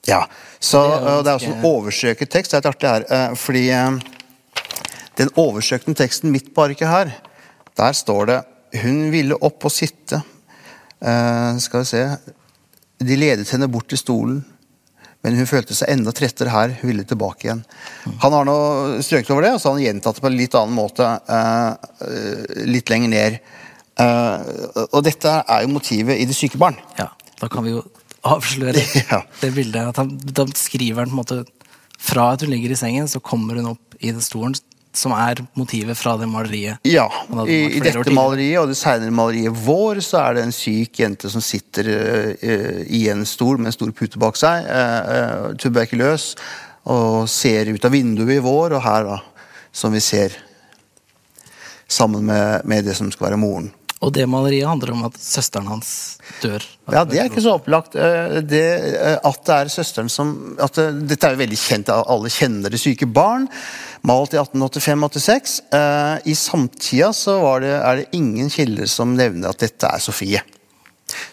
Ja, 0.09 0.25
så 0.59 0.83
det 1.23 1.31
er, 1.31 1.37
også 1.37 1.53
en 1.55 1.65
overstrøket 1.71 2.33
tekst. 2.35 2.53
Det 2.53 2.59
er 2.59 2.65
litt 2.65 2.73
artig 2.75 2.91
her, 2.91 3.39
fordi 3.39 3.65
den 5.21 5.31
oversøkende 5.39 5.99
teksten 5.99 6.33
midt 6.35 6.51
på 6.55 6.67
arket 6.67 6.91
her, 6.91 7.13
der 7.79 7.97
står 7.97 8.31
det 8.31 8.41
Hun 8.83 9.11
ville 9.13 9.39
opp 9.47 9.67
og 9.69 9.73
sitte. 9.73 10.21
Uh, 11.05 11.55
skal 11.61 11.83
vi 11.83 11.89
se 11.91 12.03
De 13.05 13.17
ledet 13.19 13.51
henne 13.53 13.69
bort 13.69 13.91
til 13.93 14.01
stolen, 14.01 14.39
men 15.25 15.37
hun 15.37 15.49
følte 15.49 15.77
seg 15.77 15.91
enda 15.93 16.13
trettere 16.17 16.53
her. 16.53 16.77
Hun 16.81 16.91
ville 16.91 17.05
tilbake 17.09 17.49
igjen. 17.49 17.65
Han 18.23 18.37
har 18.37 18.47
nå 18.49 18.57
strøket 19.05 19.33
over 19.35 19.47
det, 19.47 19.53
og 19.57 19.61
så 19.61 19.71
har 19.71 19.79
han 19.79 19.87
gjentatt 19.87 20.19
det 20.19 20.25
på 20.25 20.31
en 20.31 20.39
litt 20.39 20.57
annen 20.61 20.77
måte 20.77 21.11
uh, 21.29 22.65
litt 22.69 22.93
lenger 22.93 23.13
ned. 23.13 23.39
Uh, 24.01 24.87
og 24.91 25.05
dette 25.07 25.37
er 25.43 25.65
jo 25.65 25.75
motivet 25.77 26.19
i 26.19 26.27
Det 26.29 26.37
syke 26.37 26.61
barn. 26.61 26.79
Ja, 26.99 27.13
da 27.41 27.51
kan 27.53 27.67
vi 27.67 27.77
jo 27.77 27.85
avsløre 28.25 28.81
ja. 29.13 29.21
det 29.41 29.53
bildet. 29.57 29.93
at 29.93 30.01
han, 30.03 30.15
Da 30.25 30.47
skriver 30.57 31.05
han 31.05 31.13
på 31.13 31.17
en 31.17 31.23
måte 31.23 31.43
fra 32.05 32.33
at 32.35 32.45
hun 32.45 32.53
ligger 32.53 32.75
i 32.75 32.79
sengen, 32.79 33.09
så 33.09 33.23
kommer 33.25 33.61
hun 33.61 33.73
opp 33.75 33.97
i 34.01 34.13
den 34.13 34.25
stolen, 34.25 34.57
som 34.95 35.15
er 35.17 35.43
motivet 35.59 35.99
fra 35.99 36.15
det 36.21 36.29
maleriet? 36.31 36.83
Ja. 36.87 37.07
I, 37.47 37.59
i 37.77 37.83
dette 37.83 38.15
maleriet 38.15 38.63
og 38.63 38.71
det 38.71 38.79
senere 38.79 39.15
maleriet 39.15 39.55
Vår 39.65 40.01
så 40.05 40.21
er 40.23 40.39
det 40.39 40.47
en 40.47 40.55
syk 40.55 41.01
jente 41.03 41.31
som 41.33 41.43
sitter 41.45 41.91
uh, 41.91 42.81
i 42.87 43.05
en 43.13 43.25
stol 43.29 43.59
med 43.59 43.73
en 43.73 43.77
stor 43.77 43.93
pute 43.97 44.21
bak 44.23 44.39
seg, 44.39 44.69
uh, 44.71 45.53
tuberkuløs, 45.61 46.33
og 46.91 47.25
ser 47.33 47.73
ut 47.73 47.87
av 47.87 47.95
vinduet 47.95 48.37
i 48.37 48.43
Vår, 48.45 48.77
og 48.77 48.85
her, 48.85 49.09
da, 49.09 49.49
som 49.75 49.95
vi 49.95 50.03
ser, 50.05 50.37
sammen 51.89 52.25
med, 52.27 52.65
med 52.65 52.87
det 52.87 52.97
som 52.97 53.11
skal 53.13 53.31
være 53.31 53.41
moren. 53.41 53.71
Og 54.05 54.13
det 54.13 54.27
maleriet 54.29 54.69
handler 54.69 54.93
om 54.93 55.05
at 55.09 55.17
søsteren 55.21 55.69
hans 55.71 55.91
dør. 56.43 56.65
Ja, 56.93 57.05
Det 57.09 57.19
er 57.21 57.31
ikke 57.31 57.45
så 57.45 57.57
opplagt. 57.57 57.97
Det, 57.97 58.65
at 59.25 59.41
det 59.47 59.55
er 59.57 59.73
søsteren 59.73 60.11
som 60.13 60.35
at 60.61 60.77
det, 60.77 60.89
Dette 61.15 61.29
er 61.31 61.37
jo 61.37 61.41
veldig 61.41 61.61
kjent, 61.61 61.93
alle 61.95 62.33
kjenner 62.33 62.73
det 62.73 62.83
syke 62.83 63.09
barn 63.09 63.49
malt 64.05 64.35
i 64.37 64.41
1885-86. 64.41 65.55
Eh, 65.73 66.17
I 66.29 66.35
samtida 66.37 67.13
så 67.17 67.39
det, 67.65 67.73
er 67.79 68.03
det 68.03 68.11
ingen 68.17 68.51
kilder 68.53 68.91
som 68.91 69.17
nevner 69.17 69.55
at 69.55 69.65
dette 69.65 69.89
er 69.89 70.03
Sofie. 70.05 70.43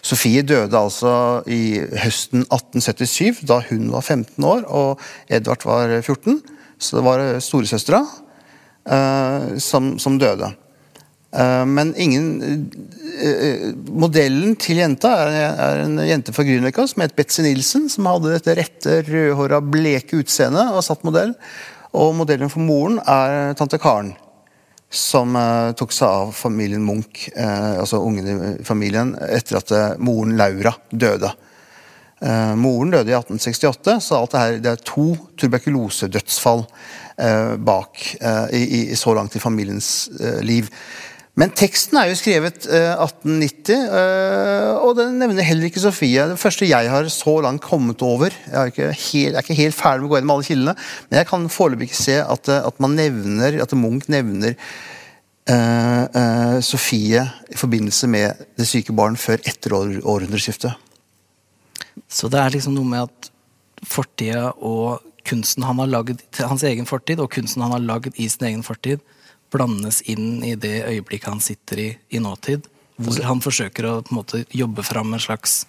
Sofie 0.04 0.42
døde 0.46 0.78
altså 0.78 1.42
i 1.50 1.80
høsten 2.02 2.46
1877, 2.46 3.44
da 3.48 3.60
hun 3.68 3.90
var 3.92 4.04
15 4.04 4.44
år 4.46 4.66
og 4.68 5.00
Edvard 5.28 5.64
var 5.68 5.94
14. 6.00 6.40
Så 6.82 6.98
det 6.98 7.04
var 7.06 7.22
storesøstera 7.42 8.02
som, 9.62 9.92
som, 10.02 10.16
døde. 10.18 10.48
Uh, 11.32 11.64
men 11.64 11.94
ingen 11.96 12.26
uh, 12.44 13.68
Modellen 13.88 14.52
til 14.60 14.82
jenta 14.82 15.12
er, 15.24 15.78
en 15.86 15.94
jente 16.04 16.34
fra 16.36 16.44
Grünerløkka 16.44 16.84
som 16.90 17.04
het 17.04 17.14
Betzy 17.16 17.44
Nilsen, 17.46 17.86
som 17.88 18.08
hadde 18.10 18.34
dette 18.34 18.56
rette, 18.58 18.98
rødhåra, 19.06 19.62
bleke 19.64 20.20
utseendet 20.20 20.74
og 20.74 20.84
satt 20.84 21.06
modell. 21.08 21.32
Og 21.96 22.12
modellen 22.16 22.52
for 22.52 22.64
moren 22.64 22.98
er 23.00 23.54
tante 23.56 23.80
Karen. 23.80 24.12
Som 24.92 25.36
tok 25.76 25.92
seg 25.96 26.04
av 26.08 26.34
familien 26.36 26.82
Munch, 26.84 27.30
altså 27.36 28.00
ungene 28.04 28.50
i 28.58 28.64
familien, 28.64 29.14
etter 29.24 29.56
at 29.60 29.72
moren 30.00 30.34
Laura 30.36 30.74
døde. 30.90 31.30
moren 32.60 32.92
døde 32.92 33.12
i 33.12 33.16
1868, 33.16 33.94
så 34.04 34.18
alt 34.18 34.34
det 34.34 34.42
her, 34.42 34.58
det 34.64 34.72
er 34.72 34.84
to 34.84 35.06
tuberkulosedødsfall 35.40 36.66
bak 37.64 38.04
i, 38.52 38.62
i, 38.82 38.82
så 38.96 39.16
langt 39.16 39.36
i 39.36 39.40
familiens 39.40 40.10
liv. 40.44 40.68
Men 41.40 41.52
teksten 41.56 41.96
er 41.96 42.10
jo 42.10 42.16
skrevet 42.20 42.66
eh, 42.68 42.90
1890, 42.92 43.72
eh, 43.72 44.70
og 44.84 44.98
den 44.98 45.14
nevner 45.16 45.46
heller 45.46 45.70
ikke 45.70 45.80
Sofie. 45.80 46.26
Det 46.28 46.40
første 46.40 46.68
jeg 46.68 46.90
har 46.92 47.06
så 47.08 47.38
langt 47.40 47.64
kommet 47.64 48.02
over 48.04 48.28
Jeg 48.28 48.52
er 48.52 48.68
ikke 48.68 48.88
helt, 48.92 49.38
er 49.38 49.40
ikke 49.40 49.56
helt 49.56 49.78
ferdig 49.78 50.02
med 50.02 50.10
å 50.10 50.12
gå 50.12 50.18
gjennom 50.18 50.34
alle 50.34 50.48
kildene, 50.50 50.74
men 51.08 51.20
jeg 51.22 51.28
kan 51.30 51.46
foreløpig 51.54 51.88
ikke 51.88 52.00
se 52.02 52.18
at, 52.20 52.50
eh, 52.52 52.66
at, 52.68 52.82
man 52.84 52.98
nevner, 53.00 53.56
at 53.64 53.72
Munch 53.80 54.10
nevner 54.12 54.58
eh, 54.58 56.02
eh, 56.04 56.58
Sofie 56.68 57.24
i 57.48 57.56
forbindelse 57.56 58.12
med 58.12 58.44
Det 58.60 58.68
syke 58.68 58.92
barn 58.92 59.16
før 59.16 59.40
etter 59.48 59.72
år, 59.78 59.96
århundreskiftet. 60.04 60.76
Så 62.12 62.28
det 62.28 62.42
er 62.42 62.52
liksom 62.52 62.76
noe 62.76 62.92
med 62.92 63.08
at 63.08 63.32
fortida 63.88 64.50
og 64.60 65.00
kunsten 65.24 65.64
han 65.64 65.80
har 65.80 65.88
lagd 65.88 66.20
hans 66.44 66.68
egen 66.68 66.84
fortid, 66.84 67.24
og 67.24 67.32
kunsten 67.32 67.64
han 67.64 67.72
har 67.72 67.88
lagd 67.88 68.20
i 68.20 68.28
sin 68.28 68.50
egen 68.50 68.64
fortid, 68.66 69.00
blandes 69.52 70.00
inn 70.10 70.42
i 70.44 70.54
det 70.56 70.82
øyeblikket 70.88 71.30
han 71.30 71.44
sitter 71.44 71.82
i 71.82 71.88
i 72.10 72.22
nåtid. 72.22 72.68
Hvor 73.02 73.22
han 73.24 73.40
forsøker 73.42 73.88
å 73.88 73.94
på 74.04 74.12
en 74.12 74.18
måte 74.20 74.42
jobbe 74.54 74.84
fram 74.86 75.14
en 75.14 75.22
slags 75.22 75.62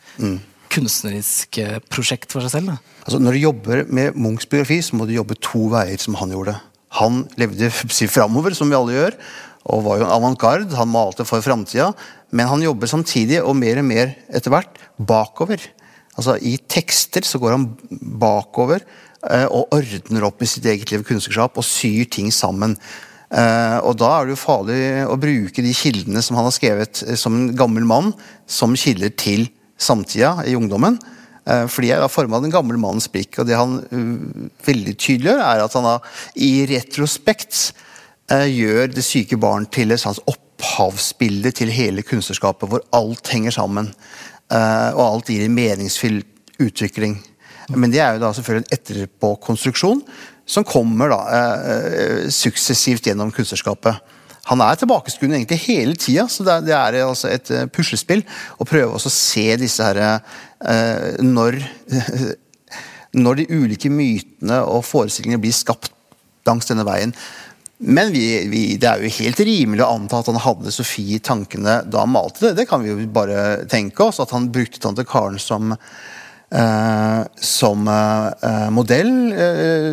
kunstnerisk 0.74 1.60
eh, 1.62 1.80
prosjekt 1.92 2.34
for 2.34 2.44
seg 2.46 2.56
selv. 2.56 2.74
Da. 2.74 3.00
Altså, 3.06 3.20
når 3.22 3.36
du 3.36 3.44
jobber 3.44 3.84
med 3.94 4.18
Munchs 4.20 4.50
biografi, 4.50 4.80
så 4.86 4.98
må 4.98 5.08
du 5.08 5.16
jobbe 5.16 5.38
to 5.44 5.68
veier, 5.74 6.00
som 6.02 6.18
han 6.20 6.34
gjorde. 6.34 6.58
Han 7.00 7.24
levde 7.40 7.70
si, 7.98 8.10
framover, 8.12 8.56
som 8.58 8.72
vi 8.72 8.78
alle 8.78 8.98
gjør, 8.98 9.18
og 9.74 9.86
var 9.86 10.02
jo 10.02 10.08
en 10.08 10.16
avantgarde. 10.18 10.76
Han 10.80 10.92
malte 10.92 11.26
for 11.28 11.44
framtida. 11.46 11.92
Men 12.34 12.50
han 12.50 12.66
jobber 12.66 12.90
samtidig, 12.90 13.40
og 13.44 13.56
mer 13.60 13.80
og 13.82 13.88
mer 13.88 14.14
etter 14.34 14.54
hvert, 14.54 14.82
bakover. 14.98 15.62
Altså, 16.18 16.38
I 16.42 16.58
tekster 16.70 17.26
så 17.26 17.40
går 17.42 17.56
han 17.56 17.70
bakover 18.22 18.82
eh, 18.82 19.48
og 19.48 19.74
ordner 19.74 20.28
opp 20.28 20.44
i 20.44 20.50
sitt 20.50 20.66
eget 20.70 20.94
liv 20.94 21.06
kunstnerskap 21.08 21.58
og 21.58 21.66
syr 21.68 22.06
ting 22.12 22.30
sammen. 22.34 22.76
Eh, 23.34 23.78
og 23.82 23.98
da 23.98 24.12
er 24.14 24.28
det 24.28 24.36
jo 24.36 24.44
farlig 24.44 24.80
å 25.10 25.18
bruke 25.18 25.66
de 25.66 25.74
kildene 25.74 26.22
som 26.22 26.38
han 26.38 26.46
har 26.46 26.54
skrevet 26.54 27.02
eh, 27.08 27.18
som 27.18 27.34
en 27.38 27.50
gammel 27.58 27.86
mann, 27.90 28.12
som 28.46 28.76
kilder 28.78 29.14
til 29.18 29.48
samtida 29.82 30.36
i 30.46 30.54
ungdommen. 30.58 31.00
Eh, 31.50 31.66
fordi 31.66 31.90
jeg 31.90 32.04
er 32.04 32.14
forma 32.14 32.38
av 32.38 32.46
den 32.46 32.54
gamle 32.54 32.78
mannens 32.78 33.10
blikk. 33.10 33.40
Og 33.42 33.50
det 33.50 33.58
han 33.58 33.80
veldig 34.68 34.94
tydeliggjør, 34.94 35.42
er 35.42 35.64
at 35.66 35.80
han 35.80 35.90
da, 35.90 35.98
i 36.38 36.54
retrospekt 36.70 37.66
gjør 38.34 38.88
det 38.90 39.04
syke 39.04 39.36
barn 39.38 39.66
til 39.70 39.92
et 39.92 40.00
slags 40.00 40.22
opphavsbilde 40.32 41.52
til 41.60 41.70
hele 41.76 42.06
kunstnerskapet, 42.08 42.70
hvor 42.72 42.82
alt 42.96 43.30
henger 43.30 43.54
sammen. 43.54 43.90
Og 44.48 45.02
alt 45.04 45.30
gir 45.30 45.44
en 45.44 45.54
meningsfull 45.54 46.22
utvikling. 46.64 47.18
Men 47.76 47.92
det 47.94 48.00
er 48.02 48.16
jo 48.16 48.24
da 48.24 48.32
selvfølgelig 48.34 48.64
en 48.64 48.78
etterpåkonstruksjon 48.78 50.02
som 50.46 50.66
kommer 50.68 51.14
da 51.14 51.22
suksessivt 52.32 53.08
gjennom 53.08 53.32
kunstnerskapet. 53.32 54.02
Han 54.52 54.60
er 54.60 54.76
tilbakeskuende 54.76 55.38
egentlig 55.40 55.62
hele 55.70 55.96
tida, 55.96 56.26
så 56.28 56.44
det 56.44 56.52
er, 56.52 56.66
det 56.66 56.74
er 56.76 56.98
altså 57.06 57.30
et 57.32 57.52
uh, 57.56 57.64
puslespill 57.72 58.26
å 58.60 58.68
prøve 58.68 58.98
å 59.00 59.12
se 59.12 59.46
disse 59.60 59.86
her 59.88 60.00
eh, 60.04 61.22
når, 61.24 61.62
når 63.24 63.40
de 63.40 63.48
ulike 63.54 63.92
mytene 63.92 64.60
og 64.68 64.84
forestillingene 64.88 65.40
blir 65.44 65.56
skapt 65.56 65.94
langs 66.48 66.68
denne 66.68 66.84
veien. 66.88 67.16
Men 67.84 68.12
vi, 68.12 68.26
vi, 68.52 68.66
det 68.80 68.90
er 68.90 69.04
jo 69.04 69.14
helt 69.22 69.40
rimelig 69.48 69.86
å 69.86 69.94
anta 69.96 70.20
at 70.20 70.28
han 70.32 70.44
hadde 70.44 70.76
Sofie 70.76 71.18
i 71.18 71.24
tankene 71.24 71.80
da 71.88 72.04
han 72.04 72.12
malte 72.12 72.50
det. 72.50 72.58
Det 72.60 72.68
kan 72.68 72.84
vi 72.84 72.92
jo 72.92 73.00
bare 73.16 73.64
tenke 73.72 74.06
oss. 74.06 74.20
At 74.24 74.32
han 74.36 74.52
brukte 74.52 74.80
tante 74.84 75.08
Karen 75.08 75.40
som 75.40 75.72
Eh, 75.76 75.88
som 76.54 77.88
eh, 77.90 78.68
modell. 78.74 79.10
Eh, 79.34 79.88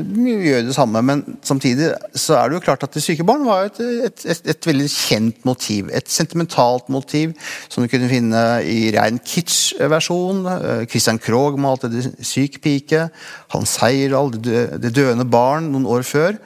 gjør 0.44 0.66
det 0.66 0.76
samme, 0.76 1.00
men 1.06 1.22
samtidig 1.46 1.88
så 2.12 2.36
er 2.36 2.50
det 2.50 2.58
jo 2.58 2.64
klart 2.66 2.84
at 2.84 2.92
Det 2.92 3.02
syke 3.04 3.24
barn 3.24 3.46
var 3.48 3.70
et, 3.70 3.80
et, 3.80 4.26
et, 4.34 4.42
et 4.52 4.68
veldig 4.68 4.88
kjent 4.92 5.44
motiv. 5.48 5.88
Et 5.96 6.12
sentimentalt 6.12 6.90
motiv 6.92 7.32
som 7.68 7.82
du 7.82 7.88
kunne 7.88 8.10
finne 8.12 8.44
i 8.68 8.92
rein 8.92 9.18
kitsch-versjon. 9.24 10.44
Christian 10.90 11.20
Krogh 11.22 11.56
malte 11.60 11.88
Det 11.88 12.10
syk 12.26 12.60
pike. 12.60 13.08
Hans 13.54 13.78
Heyerdahl 13.80 14.34
det, 14.36 14.94
døende 14.94 15.24
barn 15.24 15.72
noen 15.72 15.88
år 15.88 16.04
før. 16.04 16.36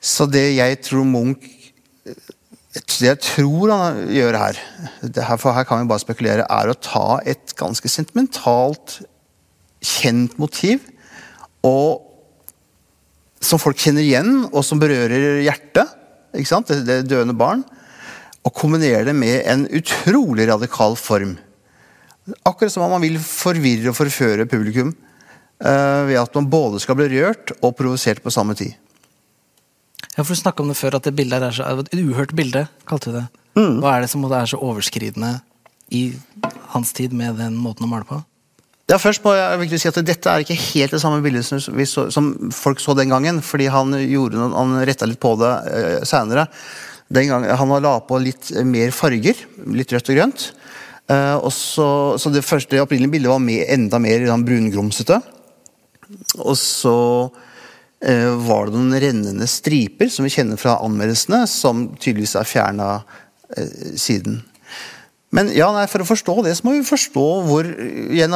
Så 0.00 0.24
det 0.24 0.54
jeg 0.56 0.80
tror 0.86 1.04
Munch 1.04 1.59
jeg 2.70 3.18
tror 3.18 3.72
han 3.72 4.04
gjør 4.14 4.36
her, 4.38 4.58
for 5.40 5.50
her 5.56 5.66
kan 5.66 5.82
vi 5.82 5.90
bare 5.90 6.02
spekulere, 6.02 6.46
er 6.46 6.70
å 6.70 6.76
ta 6.78 7.18
et 7.26 7.54
ganske 7.58 7.90
sentimentalt, 7.90 9.00
kjent 9.82 10.36
motiv, 10.38 10.84
og, 11.66 12.06
som 13.42 13.58
folk 13.58 13.80
kjenner 13.80 14.06
igjen, 14.06 14.44
og 14.52 14.62
som 14.66 14.78
berører 14.80 15.42
hjertet? 15.42 15.96
Det, 16.30 16.82
det 16.86 17.00
døende 17.10 17.34
barn, 17.34 17.64
og 18.46 18.54
kombinere 18.54 19.02
det 19.08 19.16
med 19.18 19.42
en 19.50 19.66
utrolig 19.74 20.46
radikal 20.48 20.94
form. 20.96 21.34
Akkurat 22.46 22.70
som 22.70 22.84
om 22.86 22.94
man 22.94 23.02
vil 23.02 23.18
forvirre 23.18 23.90
og 23.90 23.98
forføre 23.98 24.46
publikum 24.48 24.92
uh, 24.94 26.06
ved 26.06 26.20
at 26.20 26.38
man 26.38 26.46
både 26.52 26.78
skal 26.84 26.96
bli 27.00 27.10
rørt 27.16 27.50
og 27.58 27.74
provosert 27.76 28.22
på 28.22 28.30
samme 28.30 28.54
tid. 28.54 28.78
Ja, 30.16 30.24
for 30.24 30.34
Du 30.34 30.40
snakka 30.40 30.62
om 30.62 30.70
det 30.70 30.78
før, 30.78 30.98
at 30.98 31.06
det 31.06 31.14
bildet 31.16 31.44
er 31.44 31.54
så, 31.54 31.66
et 31.80 31.94
uhørt 31.94 32.34
bilde, 32.36 32.66
kalte 32.88 33.10
du 33.10 33.20
det. 33.20 33.26
Mm. 33.58 33.78
Hva 33.82 33.94
er 33.94 34.04
det 34.04 34.10
som 34.12 34.24
er 34.26 34.50
så 34.50 34.58
overskridende 34.62 35.38
i 35.90 36.10
hans 36.74 36.92
tid 36.94 37.14
med 37.16 37.38
den 37.40 37.56
måten 37.58 37.86
å 37.86 37.90
male 37.90 38.06
på? 38.08 38.20
Ja, 38.90 38.98
først 38.98 39.22
må 39.22 39.36
jeg 39.36 39.58
virkelig 39.60 39.80
si 39.82 39.88
at 39.90 39.98
Dette 40.02 40.30
er 40.32 40.42
ikke 40.42 40.58
helt 40.58 40.94
det 40.96 41.00
samme 41.02 41.22
bildet 41.22 41.46
som, 41.46 41.60
så, 41.62 42.08
som 42.10 42.30
folk 42.54 42.80
så 42.82 42.94
den 42.98 43.12
gangen. 43.12 43.38
fordi 43.42 43.68
Han 43.70 43.94
gjorde 43.94 44.48
han 44.50 44.80
retta 44.86 45.06
litt 45.06 45.20
på 45.22 45.36
det 45.38 45.50
uh, 45.50 46.00
senere. 46.06 46.48
Han 47.60 47.74
la 47.82 47.92
på 48.02 48.18
litt 48.22 48.50
mer 48.66 48.90
farger. 48.94 49.38
Litt 49.70 49.94
rødt 49.94 50.10
og 50.10 50.18
grønt. 50.18 50.48
Uh, 51.10 51.38
og 51.38 51.52
så, 51.54 51.86
så 52.18 52.34
Det 52.34 52.42
første 52.46 52.82
opprinnelige 52.82 53.14
bildet 53.14 53.30
var 53.30 53.42
med, 53.42 53.62
enda 53.70 54.02
mer 54.02 54.26
brungrumsete. 54.42 55.20
Og 56.42 56.58
så 56.58 56.98
Eh, 57.30 57.49
var 58.00 58.68
det 58.68 58.78
noen 58.78 58.96
rennende 59.02 59.48
striper 59.50 60.08
som 60.08 60.24
vi 60.24 60.32
kjenner 60.32 60.56
fra 60.60 60.78
anmeldelsene, 60.80 61.42
som 61.50 61.90
tydeligvis 61.98 62.32
er 62.40 62.48
fjerna 62.48 62.86
eh, 63.56 63.92
siden. 64.00 64.38
Men 65.30 65.52
ja, 65.54 65.68
nei, 65.70 65.84
for 65.86 66.02
å 66.02 66.08
forstå 66.08 66.34
det, 66.42 66.56
så 66.58 66.66
må 66.66 66.74
vi 66.74 66.86
forstå 66.86 67.26
hvor, 67.46 67.66
igjen, 68.10 68.34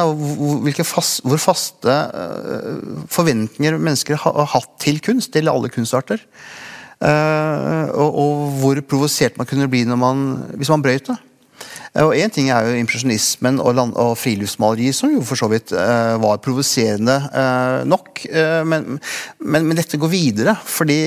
fast, 0.87 1.25
hvor 1.27 1.41
faste 1.43 1.91
eh, 1.91 2.85
forventninger 3.11 3.75
mennesker 3.75 4.21
har, 4.21 4.37
har 4.37 4.53
hatt 4.53 4.71
til 4.83 5.01
kunst, 5.03 5.35
eller 5.35 5.57
alle 5.57 5.71
kunstarter. 5.73 6.23
Eh, 7.03 7.89
og, 7.91 8.21
og, 8.21 8.45
hvor 8.61 8.79
provosert 8.87 9.35
man 9.35 9.49
kunne 9.49 9.67
bli 9.71 9.83
man, 9.91 10.27
hvis 10.55 10.71
man 10.71 10.85
brøyt 10.85 11.11
det. 11.11 11.17
Og 12.03 12.11
Én 12.19 12.31
ting 12.33 12.49
er 12.51 12.65
jo 12.67 12.75
impresjonismen 12.75 13.61
og, 13.63 13.77
og 13.95 14.17
friluftsmaleri, 14.19 14.89
som 14.95 15.13
jo 15.13 15.21
for 15.23 15.39
så 15.39 15.47
vidt 15.51 15.71
uh, 15.71 16.17
var 16.19 16.41
provoserende 16.43 17.15
uh, 17.31 17.85
nok. 17.87 18.19
Uh, 18.27 18.63
men, 18.67 18.97
men, 19.39 19.69
men, 19.69 19.77
dette 19.79 19.99
går 20.01 20.11
videre, 20.11 20.57
fordi 20.59 20.97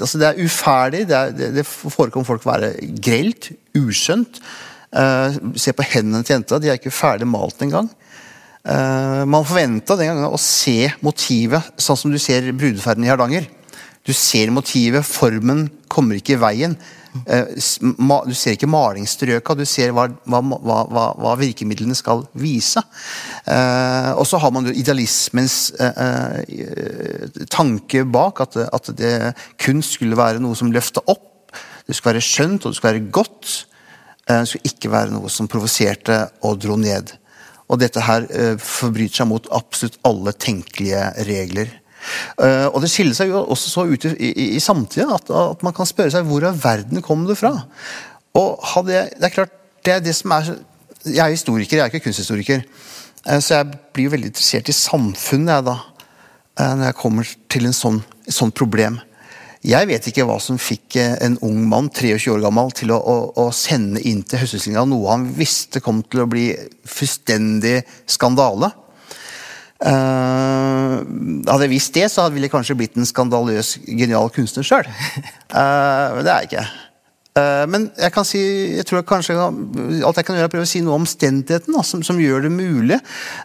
altså, 0.00 0.22
det 0.22 0.30
er 0.30 0.40
uferdig. 0.40 1.04
Det, 1.10 1.18
er, 1.18 1.36
det, 1.36 1.50
det 1.58 1.66
forekommer 1.68 2.28
folk 2.30 2.48
være 2.48 2.72
grelt, 3.04 3.50
uskjønt. 3.76 4.40
se 5.60 5.72
på 5.76 5.84
hendene 5.92 6.24
til 6.24 6.38
jenta, 6.38 6.56
de 6.62 6.70
er 6.72 6.78
ikke 6.78 6.94
ferdig 6.94 7.26
malt 7.28 7.60
engang. 7.60 7.90
Man 8.64 9.44
forventa 9.44 9.98
den 9.98 10.08
gangen 10.08 10.30
å 10.30 10.40
se 10.40 10.88
motivet, 11.04 11.74
sånn 11.76 11.98
som 12.00 12.14
du 12.14 12.16
ser 12.22 12.48
brudeferden 12.56 13.04
i 13.04 13.10
Hardanger. 13.12 13.44
Du 14.06 14.14
ser 14.16 14.54
motivet, 14.54 15.04
formen 15.04 15.66
kommer 15.92 16.16
ikke 16.16 16.38
i 16.38 16.40
veien. 16.40 16.78
Eh, 17.26 17.52
du 18.26 18.34
ser 18.36 18.56
ikke 18.56 18.68
malingsstrøka, 18.70 19.56
du 19.56 19.64
ser 19.68 19.92
hva, 19.96 20.06
hva, 20.28 20.40
hva, 20.42 21.06
hva 21.16 21.34
virkemidlene 21.40 21.96
skal 21.96 22.24
vise. 22.38 22.82
Eh, 23.44 24.10
og 24.16 24.26
så 24.28 24.40
har 24.42 24.52
man 24.54 24.68
jo 24.68 24.74
idealismens 24.76 25.58
eh, 25.80 27.46
tanke 27.52 28.04
bak, 28.04 28.42
at, 28.46 28.58
at 28.66 28.92
det, 28.98 29.14
kunst 29.62 29.96
skulle 29.96 30.18
være 30.18 30.42
noe 30.42 30.58
som 30.58 30.72
løfta 30.74 31.04
opp. 31.06 31.54
Det 31.86 31.94
skulle 31.94 32.16
være 32.16 32.26
skjønt 32.26 32.64
og 32.64 32.72
det 32.72 32.80
skulle 32.80 32.94
være 32.96 33.14
godt. 33.14 33.54
Det 34.26 34.42
skulle 34.50 34.72
ikke 34.72 34.90
være 34.90 35.14
noe 35.14 35.30
som 35.30 35.46
provoserte 35.50 36.18
og 36.44 36.58
dro 36.64 36.74
ned. 36.80 37.14
Og 37.70 37.78
dette 37.78 38.02
her 38.02 38.26
forbryter 38.62 39.22
seg 39.22 39.28
mot 39.30 39.46
absolutt 39.54 40.00
alle 40.06 40.34
tenkelige 40.34 41.02
regler. 41.26 41.70
Uh, 42.38 42.68
og 42.70 42.80
det 42.84 42.90
skiller 42.92 43.16
seg 43.16 43.32
jo 43.32 43.42
også 43.42 43.72
så 43.72 43.86
ut 43.88 44.06
i, 44.08 44.14
i, 44.30 44.46
i 44.56 44.62
samtida 44.62 45.08
at, 45.16 45.30
at, 45.30 45.64
man 45.66 45.74
kan 45.76 45.88
spørre 45.88 46.12
seg 46.14 46.28
hvor 46.28 46.46
av 46.48 46.58
verden 46.62 47.04
kom 47.04 47.26
det 47.28 47.38
fra. 47.40 47.54
Og 48.36 48.90
jeg, 48.92 49.10
det 49.16 49.28
er 49.30 49.34
klart, 49.34 49.56
det 49.86 49.94
er 49.94 50.04
det 50.04 50.16
som 50.16 50.34
er 50.36 50.56
Jeg 51.06 51.22
er 51.22 51.30
historiker, 51.30 51.76
jeg 51.76 51.84
er 51.84 51.92
ikke 51.92 52.08
kunsthistoriker. 52.08 52.64
Uh, 53.26 53.40
så 53.40 53.60
jeg 53.60 53.82
blir 53.94 54.08
jo 54.08 54.14
veldig 54.16 54.32
interessert 54.32 54.70
i 54.70 54.76
samfunnet 54.76 55.54
jeg 55.54 55.68
da, 55.68 55.76
uh, 56.60 56.72
når 56.78 56.88
jeg 56.90 57.00
kommer 57.02 57.36
til 57.52 57.68
en 57.68 57.76
sånn, 57.76 58.00
et 58.26 58.34
sånt 58.34 58.56
problem. 58.58 58.98
Jeg 59.66 59.88
vet 59.88 60.04
ikke 60.06 60.22
hva 60.28 60.36
som 60.42 60.58
fikk 60.62 60.98
en 61.00 61.38
ung 61.42 61.64
mann 61.66 61.88
23 61.90 62.30
år 62.36 62.42
gammel, 62.44 62.68
til 62.76 62.92
å, 62.94 63.00
å, 63.00 63.14
å 63.42 63.46
sende 63.54 64.02
inn 64.06 64.20
til 64.22 64.38
Høstutstillinga 64.42 64.84
noe 64.86 65.10
han 65.10 65.24
visste 65.34 65.82
kom 65.82 66.04
til 66.06 66.22
å 66.22 66.28
bli 66.30 66.52
fullstendig 66.86 67.80
skandale. 68.06 68.70
Uh, 69.76 71.04
hadde 71.44 71.66
jeg 71.66 71.74
visst 71.74 71.96
det, 71.96 72.08
så 72.08 72.30
ville 72.32 72.48
jeg 72.48 72.54
kanskje 72.54 72.78
blitt 72.78 72.96
en 72.96 73.08
skandaløs, 73.08 73.76
genial 73.84 74.32
kunstner 74.32 74.64
sjøl. 74.64 74.88
Uh, 75.52 76.16
men 76.16 76.24
det 76.24 76.32
er 76.32 76.42
jeg 76.44 76.50
ikke. 76.50 76.66
Uh, 77.36 77.64
men 77.68 77.84
jeg 78.00 78.14
kan 78.14 78.24
si, 78.24 78.40
jeg 78.78 78.86
tror 78.88 79.02
jeg 79.02 79.08
kanskje 79.10 79.36
alt 79.36 80.16
jeg 80.16 80.24
kan 80.24 80.38
gjøre 80.38 80.48
er 80.56 80.64
å 80.64 80.70
si 80.70 80.80
noe 80.80 80.96
om 80.96 81.04
omstendigheten 81.04 81.76
som, 81.84 82.00
som, 82.06 82.16
gjør 82.16 82.46
det 82.46 82.52
mulig 82.54 82.96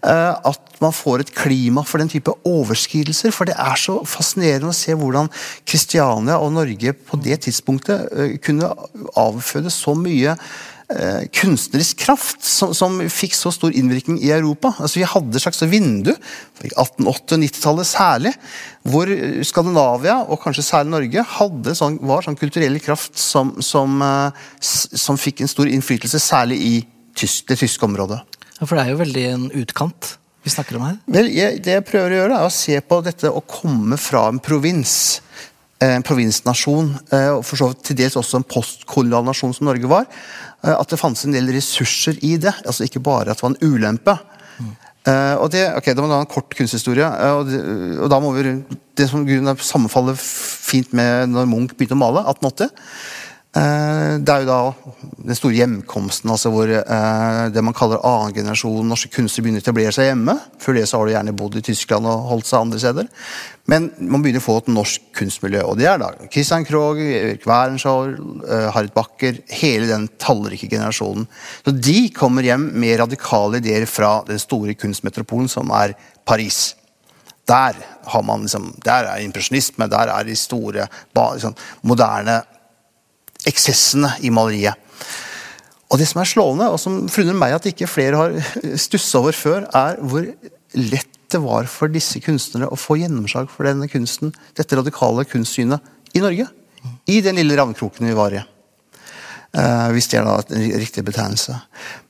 at 0.07 0.79
man 0.79 0.95
får 0.95 1.25
et 1.25 1.33
klima 1.35 1.83
for 1.83 1.99
den 1.99 2.09
type 2.09 2.31
overskridelser. 2.47 3.35
For 3.35 3.51
det 3.51 3.57
er 3.59 3.75
så 3.77 3.99
fascinerende 4.07 4.71
å 4.71 4.77
se 4.77 4.95
hvordan 4.95 5.27
Kristiania 5.67 6.39
og 6.39 6.55
Norge 6.55 6.95
på 6.95 7.19
det 7.19 7.41
tidspunktet 7.43 8.39
kunne 8.47 8.71
avføde 9.19 9.73
så 9.73 9.99
mye 9.99 10.39
Eh, 10.39 10.70
kunstnerisk 11.35 11.99
kraft 12.03 12.43
som, 12.45 12.73
som, 12.77 12.99
fikk 13.11 13.35
så 13.37 13.51
stor 13.53 13.73
innvirkning 13.75 14.19
i 14.21 14.31
Europa. 14.33 14.73
Altså 14.79 15.01
Vi 15.01 15.07
hadde 15.07 15.37
et 15.37 15.43
slags 15.43 15.63
vindu, 15.71 16.13
1880- 16.61 17.41
90-tallet 17.41 17.89
særlig, 17.89 18.33
hvor 18.87 19.09
Skandinavia, 19.47 20.19
og 20.27 20.41
kanskje 20.43 20.65
særlig 20.65 20.95
Norge, 20.95 21.75
sånn, 21.77 21.99
var 22.07 22.25
sånn 22.25 22.39
kulturell 22.39 22.79
kraft 22.83 23.19
som, 23.19 23.55
som, 23.63 23.99
eh, 24.05 24.47
som, 24.61 25.19
fikk 25.19 25.43
en 25.43 25.51
stor 25.51 25.69
innflytelse, 25.71 26.21
særlig 26.21 26.61
i 26.61 26.73
tysk, 27.17 27.47
det 27.51 27.59
tyske 27.61 27.87
området. 27.87 28.21
Ja, 28.57 28.65
For 28.65 28.75
det 28.75 28.85
er 28.85 28.93
jo 28.93 29.03
veldig 29.03 29.27
en 29.33 29.47
utkant 29.63 30.15
vi 30.41 30.49
snakker 30.49 30.79
om 30.79 30.87
her? 30.87 30.95
Vel, 31.05 31.29
jeg, 31.35 31.59
Det 31.61 31.75
jeg 31.75 31.85
prøver 31.85 32.15
å 32.15 32.19
gjøre, 32.23 32.39
er 32.39 32.47
å 32.47 32.53
se 32.53 32.79
på 32.81 33.01
dette 33.05 33.29
å 33.29 33.43
komme 33.45 33.97
fra 34.01 34.25
en 34.31 34.41
provins 34.41 35.21
en 35.81 36.03
provinsnasjon, 36.05 36.91
og 37.33 37.39
for 37.41 37.57
så 37.57 37.71
vidt 37.71 37.79
til 37.87 37.97
dels 37.97 38.17
også 38.19 38.37
en 38.37 38.45
postkolonial 38.45 39.25
nasjon 39.25 39.55
som 39.55 39.65
Norge 39.65 39.89
var, 39.89 40.05
Eh, 40.61 40.75
at 40.77 40.93
det 40.93 40.99
fantes 41.01 41.25
en 41.25 41.35
del 41.35 41.49
ressurser 41.55 42.19
i 42.25 42.35
det. 42.41 42.53
altså 42.65 42.85
Ikke 42.85 43.03
bare 43.03 43.31
at 43.31 43.39
det 43.39 43.45
var 43.45 43.55
en 43.55 43.73
ulempe. 43.73 44.17
Mm. 44.59 44.75
Og 45.41 45.47
det, 45.49 45.63
ok, 45.73 45.87
Da 45.95 46.01
må 46.01 46.07
du 46.07 46.13
ha 46.13 46.21
en 46.21 46.29
kort 46.29 46.53
kunsthistorie. 46.53 47.07
Og, 47.33 47.47
det, 47.49 47.61
og, 47.97 48.09
da 48.09 48.19
må 48.21 48.31
vi, 48.35 48.61
Det 48.97 49.09
som 49.09 49.25
sammenfaller 49.57 50.13
fint 50.15 50.93
med 50.93 51.31
når 51.33 51.49
Munch 51.49 51.73
begynte 51.73 51.97
å 51.97 52.03
male, 52.03 52.21
1880. 52.29 52.69
Uh, 53.51 54.15
det 54.23 54.31
er 54.31 54.45
jo 54.45 54.47
da 54.47 54.59
den 55.27 55.35
store 55.35 55.57
hjemkomsten, 55.57 56.31
altså 56.31 56.49
hvor 56.53 56.69
det 56.71 57.63
man 57.63 57.75
kaller 57.75 57.99
annen 58.07 58.35
generasjon 58.35 58.87
norske 58.87 59.11
kunstnere 59.11 59.43
begynner 59.43 59.61
å 59.61 59.65
etablere 59.65 59.91
seg 59.95 60.07
hjemme. 60.07 60.37
Før 60.61 60.77
det 60.77 60.85
så 60.87 61.01
har 61.01 61.09
de 61.09 61.15
gjerne 61.17 61.35
bodd 61.37 61.57
i 61.59 61.63
Tyskland 61.65 62.07
og 62.07 62.29
holdt 62.31 62.47
seg 62.47 62.63
andre 62.63 62.79
steder. 62.81 63.09
Men 63.71 63.89
man 63.99 64.23
begynner 64.23 64.41
å 64.41 64.45
få 64.45 64.57
et 64.61 64.71
norsk 64.71 65.11
kunstmiljø. 65.15 65.61
Og 65.69 65.77
det 65.79 65.87
er 65.91 65.99
da 66.01 66.09
Christian 66.31 66.65
Krogh, 66.67 66.99
Erik 67.01 67.45
Wærenshaw, 67.47 68.15
uh, 68.43 68.69
Harriet 68.75 68.95
Backer 68.95 69.41
Hele 69.51 69.89
den 69.89 70.07
tallrike 70.21 70.69
generasjonen. 70.71 71.27
Så 71.65 71.75
De 71.75 71.97
kommer 72.15 72.45
hjem 72.45 72.71
med 72.81 72.99
radikale 73.03 73.61
ideer 73.61 73.87
fra 73.89 74.19
den 74.27 74.41
store 74.41 74.75
kunstmetropolen 74.79 75.51
som 75.51 75.71
er 75.75 75.95
Paris. 76.25 76.71
Der 77.47 77.77
har 78.07 78.23
man 78.23 78.45
liksom, 78.45 78.71
der 78.85 79.09
er 79.11 79.23
impresjonisme, 79.25 79.87
der 79.91 80.11
er 80.13 80.25
de 80.25 80.35
store, 80.37 80.87
liksom, 81.15 81.55
moderne 81.83 82.41
eksessene 83.49 84.13
i 84.21 84.31
maleriet. 84.33 84.77
Og 85.91 85.99
Det 85.99 86.07
som 86.07 86.21
er 86.21 86.29
slående, 86.29 86.69
og 86.71 86.79
som 86.79 87.01
forundrer 87.11 87.35
meg 87.37 87.57
at 87.57 87.67
ikke 87.67 87.89
flere 87.89 88.19
har 88.19 88.35
stussa 88.79 89.19
over 89.19 89.35
før, 89.35 89.65
er 89.75 89.99
hvor 89.99 90.23
lett 90.79 91.17
det 91.31 91.39
var 91.43 91.67
for 91.71 91.91
disse 91.91 92.19
kunstnere 92.23 92.69
å 92.71 92.79
få 92.79 92.97
gjennomslag 92.99 93.49
for 93.51 93.67
denne 93.67 93.87
kunsten, 93.91 94.33
dette 94.55 94.75
radikale 94.75 95.25
kunstsynet, 95.27 95.83
i 96.15 96.23
Norge. 96.23 96.47
I 97.07 97.21
den 97.23 97.37
lille 97.39 97.55
ravnkroken 97.55 98.07
vi 98.07 98.15
var 98.17 98.35
i. 98.35 98.41
Uh, 99.51 99.91
hvis 99.91 100.07
det 100.07 100.21
er 100.21 100.27
da 100.27 100.37
en 100.55 100.79
riktig 100.79 101.03
betegnelse. 101.07 101.57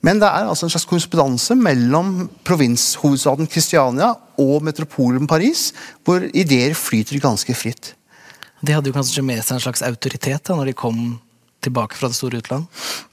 Men 0.05 0.19
det 0.21 0.29
er 0.29 0.45
altså 0.45 0.67
en 0.67 0.73
slags 0.73 0.85
korrespondanse 0.89 1.57
mellom 1.57 2.27
provinshovedstaden 2.45 3.49
Kristiania 3.49 4.11
og 4.41 4.61
metropolen 4.65 5.25
Paris, 5.29 5.71
hvor 6.05 6.21
ideer 6.37 6.77
flyter 6.77 7.21
ganske 7.21 7.55
fritt. 7.57 7.95
De 8.61 8.75
hadde 8.75 8.91
jo 8.91 8.95
kanskje 8.95 9.25
med 9.25 9.41
seg 9.43 9.57
en 9.57 9.65
slags 9.65 9.83
autoritet 9.85 10.47
da 10.47 10.57
når 10.57 10.71
de 10.71 10.77
kom 10.77 11.01
tilbake 11.65 11.97
fra 11.97 12.09
det 12.09 12.17
store 12.17 12.41
utland? 12.41 12.65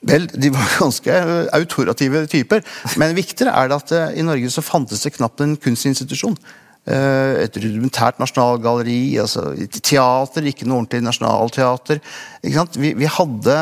Vel, 0.09 0.29
de 0.33 0.53
var 0.55 0.73
ganske 0.83 1.13
eh, 1.13 1.51
autorative 1.57 2.25
typer. 2.31 2.65
Men 3.01 3.17
viktigere 3.17 3.55
er 3.57 3.69
det 3.69 3.83
at 3.83 3.93
uh, 3.97 4.07
i 4.17 4.25
Norge 4.25 4.53
så 4.53 4.65
fantes 4.65 5.05
det 5.05 5.17
knapt 5.19 5.45
en 5.45 5.57
kunstinstitusjon. 5.61 6.39
Uh, 6.89 7.45
et 7.45 7.57
rudimentært 7.61 8.21
nasjonalgalleri, 8.21 9.19
altså 9.21 9.51
teater, 9.77 10.49
ikke 10.49 10.69
noe 10.69 10.83
ordentlig 10.83 11.05
nasjonalteater. 11.05 12.01
Vi, 12.45 12.95
vi, 12.97 13.11
hadde 13.19 13.59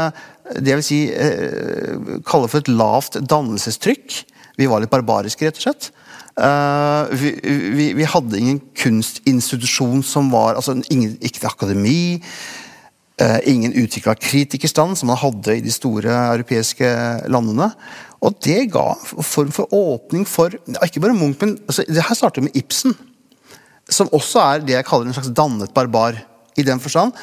det 0.63 0.71
jeg 0.71 0.79
vil 0.79 0.87
si 0.87 1.03
uh, 1.11 2.17
kalle 2.27 2.51
for 2.51 2.63
et 2.63 2.71
lavt 2.71 3.19
dannelsestrykk. 3.27 4.23
Vi 4.57 4.71
var 4.71 4.83
litt 4.83 4.93
barbariske, 4.93 5.49
rett 5.49 5.59
og 5.59 5.67
slett. 5.67 5.91
Uh, 6.37 7.09
vi, 7.17 7.31
vi, 7.73 7.85
vi, 7.97 8.05
hadde 8.05 8.37
ingen 8.37 8.59
kunstinstitusjon 8.77 10.03
som 10.05 10.29
var 10.35 10.59
altså 10.59 10.75
ingen, 10.93 11.17
Ikke 11.25 11.49
akademi. 11.49 12.21
Uh, 13.17 13.39
ingen 13.49 13.73
utvikla 13.73 14.13
kritikerstand, 14.21 14.99
som 15.01 15.09
man 15.09 15.17
hadde 15.17 15.57
i 15.57 15.65
de 15.65 15.73
store 15.73 16.13
europeiske 16.35 16.91
landene. 17.33 17.71
Og 18.21 18.37
det 18.45 18.67
ga 18.75 18.91
form 19.25 19.53
for 19.55 19.73
åpning 19.73 20.27
for 20.29 20.53
Ikke 20.85 21.01
bare 21.01 21.17
Munch, 21.17 21.41
men 21.41 21.57
altså, 21.65 21.87
det 21.89 22.05
her 22.05 22.19
starter 22.19 22.45
med 22.45 22.57
Ibsen. 22.57 22.93
Som 23.89 24.13
også 24.13 24.43
er 24.43 24.65
det 24.67 24.77
jeg 24.77 24.89
kaller 24.89 25.09
en 25.09 25.17
slags 25.17 25.33
dannet 25.33 25.73
barbar. 25.73 26.21
I 26.57 26.65
den 26.65 26.81
forstand 26.81 27.17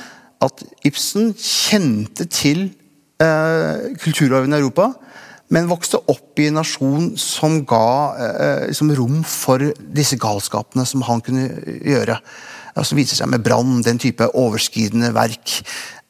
at 0.44 0.64
Ibsen 0.86 1.34
kjente 1.38 2.26
til 2.26 2.66
uh, 3.22 3.94
kulturarven 4.02 4.54
i 4.54 4.60
Europa, 4.60 4.90
men 5.52 5.70
vokste 5.70 6.00
opp 6.10 6.40
i 6.40 6.48
en 6.50 6.60
nasjon 6.62 7.12
som 7.20 7.60
ga 7.68 8.64
liksom 8.66 8.94
rom 8.98 9.20
for 9.28 9.62
disse 9.78 10.18
galskapene 10.22 10.86
som 10.88 11.04
han 11.06 11.22
kunne 11.26 11.50
gjøre 11.84 12.20
som 12.82 12.98
viser 12.98 13.20
seg 13.20 13.30
med 13.30 13.44
Brann, 13.46 13.82
den 13.86 14.02
type 14.02 14.26
overskridende 14.34 15.12
verk 15.14 15.60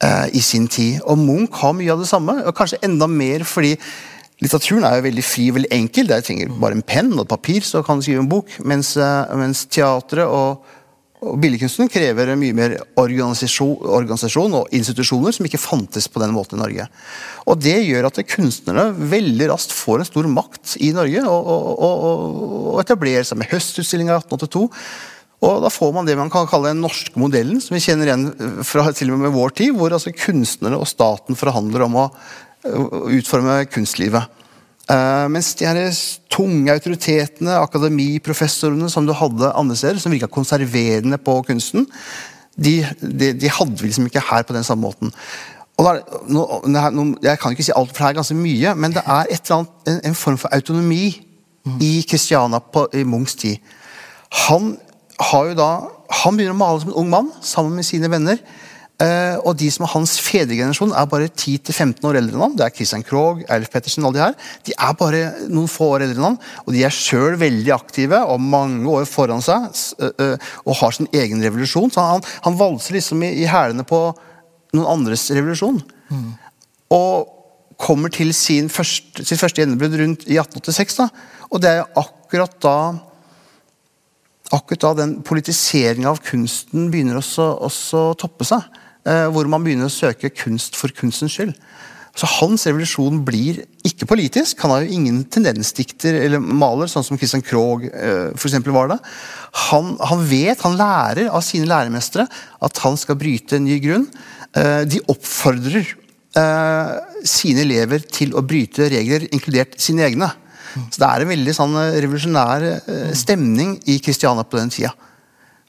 eh, 0.00 0.30
i 0.32 0.40
sin 0.40 0.68
tid. 0.68 1.02
Og 1.04 1.18
Munch 1.20 1.60
har 1.60 1.74
mye 1.76 1.92
av 1.92 2.00
det 2.00 2.08
samme, 2.08 2.38
og 2.44 2.56
kanskje 2.56 2.80
enda 2.86 3.08
mer 3.10 3.44
fordi 3.48 3.74
litteraturen 4.42 4.86
er 4.88 4.98
jo 4.98 5.06
veldig 5.08 5.26
fri 5.26 5.50
veldig 5.54 5.72
enkel. 5.76 6.08
Der 6.08 6.24
trenger 6.24 6.54
bare 6.60 6.78
en 6.78 6.86
penn 6.86 7.12
og 7.18 7.26
et 7.26 7.34
papir, 7.34 7.60
så 7.66 7.84
kan 7.84 8.00
du 8.00 8.06
skrive 8.06 8.24
en 8.24 8.32
bok. 8.32 8.56
Mens, 8.64 8.94
eh, 8.96 9.36
mens 9.36 9.66
teatret 9.66 10.24
og, 10.24 10.64
og 11.24 11.38
billedkunsten 11.40 11.88
krever 11.92 12.34
mye 12.38 12.56
mer 12.56 12.76
organisasjon, 13.00 13.78
organisasjon, 13.96 14.58
og 14.60 14.76
institusjoner 14.76 15.34
som 15.34 15.48
ikke 15.48 15.62
fantes 15.62 16.06
på 16.10 16.20
den 16.22 16.34
måten 16.36 16.58
i 16.58 16.62
Norge. 16.62 16.86
Og 17.48 17.58
Det 17.64 17.76
gjør 17.86 18.10
at 18.10 18.20
kunstnerne 18.28 18.90
veldig 19.14 19.48
raskt 19.52 19.74
får 19.74 20.02
en 20.02 20.10
stor 20.10 20.28
makt 20.30 20.76
i 20.84 20.92
Norge 20.96 21.24
og, 21.24 21.50
og, 21.88 22.06
og 22.74 22.78
etablerer 22.84 23.26
seg 23.26 23.40
med 23.40 23.50
høstutstillinga 23.52 24.20
1882 24.22 24.68
og 25.44 25.60
Da 25.60 25.68
får 25.68 25.90
man 25.92 26.06
det 26.08 26.14
man 26.16 26.30
kan 26.32 26.46
kalle 26.48 26.70
den 26.72 26.80
norske 26.80 27.18
modellen, 27.20 27.58
som 27.60 27.74
vi 27.76 27.82
kjenner 27.84 28.08
igjen 28.08 28.62
fra 28.64 28.86
til 28.96 29.12
og 29.12 29.20
med 29.20 29.34
vår 29.34 29.52
tid, 29.58 29.74
hvor 29.76 29.92
altså 29.92 30.14
kunstnere 30.16 30.78
og 30.80 30.88
staten 30.88 31.36
forhandler 31.36 31.84
om 31.84 31.98
å 32.00 32.06
utforme 33.12 33.58
kunstlivet. 33.68 34.30
Uh, 34.84 35.30
mens 35.32 35.54
de 35.56 35.64
her 35.64 35.96
tunge 36.28 36.72
autoritetene, 36.72 37.56
akademiprofessorene 37.56 38.90
som 38.92 39.06
du 39.06 39.14
hadde 39.16 39.52
andre 39.56 39.76
steder, 39.76 40.00
som 40.02 40.12
virka 40.12 40.28
konserverende 40.28 41.16
på 41.18 41.38
kunsten, 41.46 41.86
de, 42.56 42.74
de, 43.00 43.32
de, 43.32 43.48
hadde 43.50 43.78
vi 43.80 43.88
liksom 43.88 44.10
ikke 44.10 44.22
her 44.30 44.42
på 44.42 44.52
den 44.52 44.64
samme 44.64 44.82
måten. 44.82 45.12
Og 45.76 45.84
Der, 45.84 46.00
no, 46.28 46.60
no, 46.90 47.16
jeg 47.22 47.38
kan 47.38 47.50
ikke 47.50 47.64
si 47.64 47.72
alt, 47.76 47.96
for 47.96 48.04
det 48.04 48.10
er 48.10 48.18
ganske 48.20 48.36
mye, 48.38 48.74
men 48.74 48.92
det 48.92 49.02
er 49.06 49.24
annet, 49.32 49.72
en, 49.88 50.00
en, 50.04 50.14
form 50.14 50.36
for 50.38 50.52
autonomi 50.52 51.16
mm. 51.64 51.80
i 51.80 52.04
Christiana 52.08 52.58
på, 52.58 52.86
i 52.94 53.02
Munchs 53.02 53.34
tid. 53.34 53.56
Han 54.30 54.76
har 55.20 55.48
jo 55.48 55.56
da, 55.58 55.70
han 56.10 56.36
begynner 56.36 56.54
å 56.54 56.60
male 56.60 56.80
som 56.82 56.92
en 56.92 57.00
ung 57.02 57.10
mann 57.10 57.32
sammen 57.42 57.74
med 57.74 57.88
sine 57.88 58.10
venner. 58.10 58.38
Uh, 59.02 59.40
og 59.42 59.56
de 59.58 59.66
som 59.74 59.82
er 59.82 59.90
hans 59.90 60.12
fedregenerasjon, 60.22 60.92
er 60.94 61.08
bare 61.10 61.26
10-15 61.26 62.04
år 62.06 62.18
eldre 62.20 62.36
enn 62.36 62.44
han. 62.44 62.52
Det 62.54 62.62
er 62.62 62.74
Christian 62.76 63.02
Krogh, 63.02 63.40
Eilif 63.50 63.72
Pettersen, 63.72 64.04
alle 64.06 64.14
de 64.14 64.22
her. 64.22 64.36
De 64.68 64.74
er 64.86 64.92
bare 65.00 65.22
noen 65.50 65.70
få 65.70 65.88
år 65.96 66.04
eldre 66.06 66.20
enn 66.20 66.28
han, 66.28 66.36
og 66.62 66.76
de 66.76 66.84
er 66.86 66.94
sjøl 66.94 67.34
veldig 67.40 67.72
aktive 67.74 68.20
og 68.30 68.38
mange 68.38 68.86
år 68.92 69.08
foran 69.10 69.42
seg 69.42 69.66
uh, 69.98 70.12
uh, 70.22 70.52
og 70.62 70.78
har 70.78 70.94
sin 70.94 71.10
egen 71.10 71.42
revolusjon. 71.42 71.90
Så 71.90 72.04
han, 72.06 72.22
han 72.46 72.58
valser 72.60 72.94
liksom 72.94 73.24
i, 73.26 73.32
i 73.42 73.50
hælene 73.50 73.86
på 73.88 74.04
noen 74.74 74.90
andres 74.92 75.26
revolusjon. 75.34 75.82
Mm. 76.14 76.30
Og 76.94 77.32
kommer 77.82 78.14
til 78.14 78.30
sin 78.36 78.70
første, 78.70 79.26
sitt 79.26 79.42
første 79.42 79.58
gjennombrudd 79.58 79.98
rundt 79.98 80.28
i 80.28 80.38
1886. 80.38 81.00
da, 81.02 81.08
Og 81.50 81.66
det 81.66 81.74
er 81.74 81.98
akkurat 81.98 82.54
da 82.62 82.76
akkurat 84.54 84.84
da 84.84 84.94
den 85.02 85.18
politiseringa 85.26 86.12
av 86.12 86.20
kunsten 86.22 86.90
begynner 86.92 87.18
også, 87.18 87.46
å 87.58 88.04
toppe 88.20 88.46
seg. 88.46 88.62
Eh, 89.04 89.26
hvor 89.28 89.48
man 89.52 89.64
begynner 89.64 89.90
å 89.90 89.92
søke 89.92 90.30
kunst 90.32 90.78
for 90.80 90.92
kunstens 90.96 91.34
skyld. 91.36 91.52
Så 92.14 92.28
Hans 92.36 92.62
revolusjon 92.68 93.18
blir 93.26 93.64
ikke 93.84 94.06
politisk. 94.06 94.60
Han 94.62 94.70
har 94.70 94.84
jo 94.84 94.94
ingen 94.94 95.24
tendensdikter 95.26 96.14
eller 96.22 96.38
maler, 96.40 96.86
sånn 96.88 97.04
som 97.04 97.18
Christian 97.18 97.42
Krogh 97.42 97.88
eh, 97.90 98.30
for 98.38 98.70
var 98.70 98.92
det. 98.92 99.00
Han, 99.66 99.96
han, 99.98 100.22
vet, 100.30 100.62
han 100.62 100.78
lærer 100.78 101.28
av 101.28 101.42
sine 101.42 101.66
læremestere 101.68 102.28
at 102.62 102.80
han 102.84 102.96
skal 103.00 103.18
bryte 103.18 103.58
en 103.58 103.66
ny 103.66 103.80
grunn. 103.82 104.06
Eh, 104.54 104.86
de 104.86 105.02
oppfordrer 105.10 105.90
eh, 106.38 106.94
sine 107.26 107.66
elever 107.66 108.06
til 108.06 108.32
å 108.38 108.44
bryte 108.46 108.88
regler, 108.94 109.26
inkludert 109.34 109.76
sine 109.82 110.06
egne. 110.06 110.30
Så 110.74 111.02
det 111.02 111.08
er 111.08 111.24
en 111.24 111.32
veldig 111.34 111.54
sånn 111.54 111.74
eh, 111.82 111.98
revolusjonær 112.06 112.68
eh, 112.70 113.10
stemning 113.18 113.76
i 113.90 113.98
Kristiania 114.02 114.46
på 114.46 114.62
den 114.62 114.72
tida. 114.74 114.94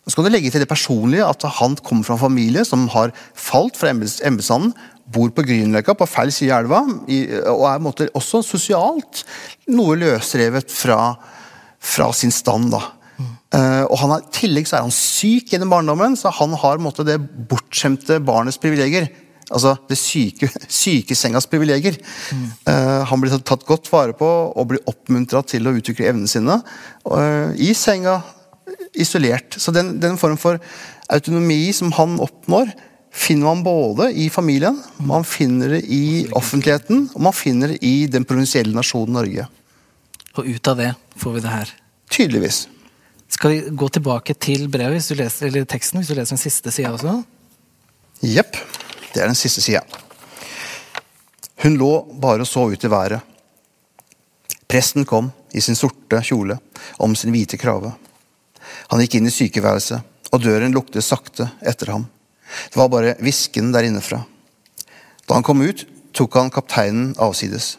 Så 0.05 0.17
kan 0.17 0.27
du 0.27 0.31
legge 0.33 0.51
til 0.53 0.61
det 0.61 0.69
personlige 0.69 1.25
at 1.25 1.45
han 1.57 1.77
kommer 1.81 2.05
fra 2.05 2.17
en 2.17 2.25
familie 2.27 2.65
som 2.67 2.85
har 2.93 3.13
falt 3.33 3.77
fra 3.79 3.89
embetsstanden 3.89 4.75
bor 5.05 5.29
på 5.33 5.45
Grünerløkka, 5.45 5.93
på 5.97 6.07
feil 6.09 6.31
side 6.33 6.53
av 6.53 6.65
elva, 6.65 6.81
og 7.51 7.65
er 7.69 8.13
også 8.17 8.41
sosialt 8.45 9.21
noe 9.69 9.97
løsrevet 10.01 10.71
fra, 10.73 11.13
fra 11.77 12.11
sin 12.17 12.33
stand. 12.33 12.71
da. 12.73 12.81
Uh, 13.55 13.85
og 13.87 13.99
han 14.01 14.15
er, 14.15 14.23
I 14.25 14.33
tillegg 14.35 14.67
så 14.67 14.79
er 14.79 14.87
han 14.87 14.93
syk 14.93 15.53
gjennom 15.53 15.71
barndommen, 15.71 16.17
så 16.19 16.33
han 16.33 16.55
har 16.59 16.81
måte, 16.81 17.05
det 17.07 17.19
bortskjemte 17.21 18.19
barnets 18.25 18.59
privilegier. 18.61 19.07
Altså 19.53 19.75
det 19.85 19.97
syke, 20.01 20.49
sykesengas 20.81 21.45
privilegier. 21.45 21.99
Eh, 22.65 23.01
han 23.05 23.21
blir 23.21 23.35
tatt 23.45 23.61
godt 23.67 23.91
vare 23.93 24.15
på 24.17 24.25
og 24.25 24.71
blir 24.71 24.81
oppmuntra 24.89 25.43
til 25.45 25.69
å 25.69 25.75
utvikle 25.77 26.09
evnene 26.09 26.31
sine 26.31 26.57
uh, 27.05 27.53
i 27.53 27.69
senga, 27.77 28.17
isolert. 29.01 29.57
Så 29.59 29.73
den, 29.75 29.95
den 29.99 30.19
form 30.21 30.37
for 30.39 30.59
autonomi 31.11 31.69
som 31.75 31.93
han 31.95 32.19
oppnår, 32.23 32.71
finner 33.15 33.47
man 33.47 33.63
både 33.63 34.09
i 34.11 34.29
familien, 34.29 34.77
man 34.97 35.23
finner 35.23 35.77
det 35.77 35.83
i 35.87 36.27
offentligheten, 36.35 37.09
og 37.15 37.21
man 37.29 37.35
finner 37.35 37.71
det 37.71 37.79
i 37.85 38.07
den 38.11 38.27
provinsielle 38.27 38.75
nasjonen 38.75 39.15
Norge. 39.15 39.47
Og 40.35 40.47
ut 40.49 40.67
av 40.67 40.81
det 40.81 40.89
får 41.21 41.37
vi 41.37 41.43
det 41.45 41.53
her. 41.53 41.71
Tydeligvis. 42.11 42.65
Skal 43.31 43.53
vi 43.53 43.75
gå 43.79 43.87
tilbake 43.89 44.35
til 44.35 44.67
brevet, 44.71 44.99
hvis 44.99 45.07
du 45.11 45.15
leser, 45.19 45.47
eller 45.47 45.67
teksten, 45.69 46.01
hvis 46.01 46.11
du 46.11 46.17
leser 46.17 46.35
den 46.35 46.43
siste 46.43 46.73
sida 46.75 46.91
også? 46.93 47.15
Jepp. 48.25 48.59
Det 49.13 49.23
er 49.23 49.31
den 49.31 49.39
siste 49.39 49.63
sida. 49.63 49.81
Hun 51.63 51.79
lå 51.79 51.91
bare 52.21 52.43
og 52.43 52.49
så 52.49 52.67
ut 52.67 52.83
i 52.83 52.91
været. 52.91 53.23
Presten 54.67 55.05
kom 55.07 55.31
i 55.55 55.63
sin 55.63 55.77
sorte 55.77 56.19
kjole 56.25 56.57
om 56.99 57.15
sin 57.15 57.31
hvite 57.31 57.57
krave. 57.57 57.93
Han 58.91 59.01
gikk 59.03 59.19
inn 59.19 59.29
i 59.29 59.33
sykeværelset, 59.33 60.03
og 60.31 60.43
døren 60.43 60.73
luktet 60.75 61.05
sakte 61.05 61.49
etter 61.65 61.93
ham. 61.93 62.07
Det 62.71 62.79
var 62.79 62.91
bare 62.93 63.15
hvisken 63.23 63.71
der 63.73 63.87
innefra. 63.87 64.21
Da 65.25 65.37
han 65.37 65.45
kom 65.45 65.63
ut, 65.65 65.85
tok 66.15 66.37
han 66.37 66.53
kapteinen 66.53 67.13
avsides. 67.21 67.75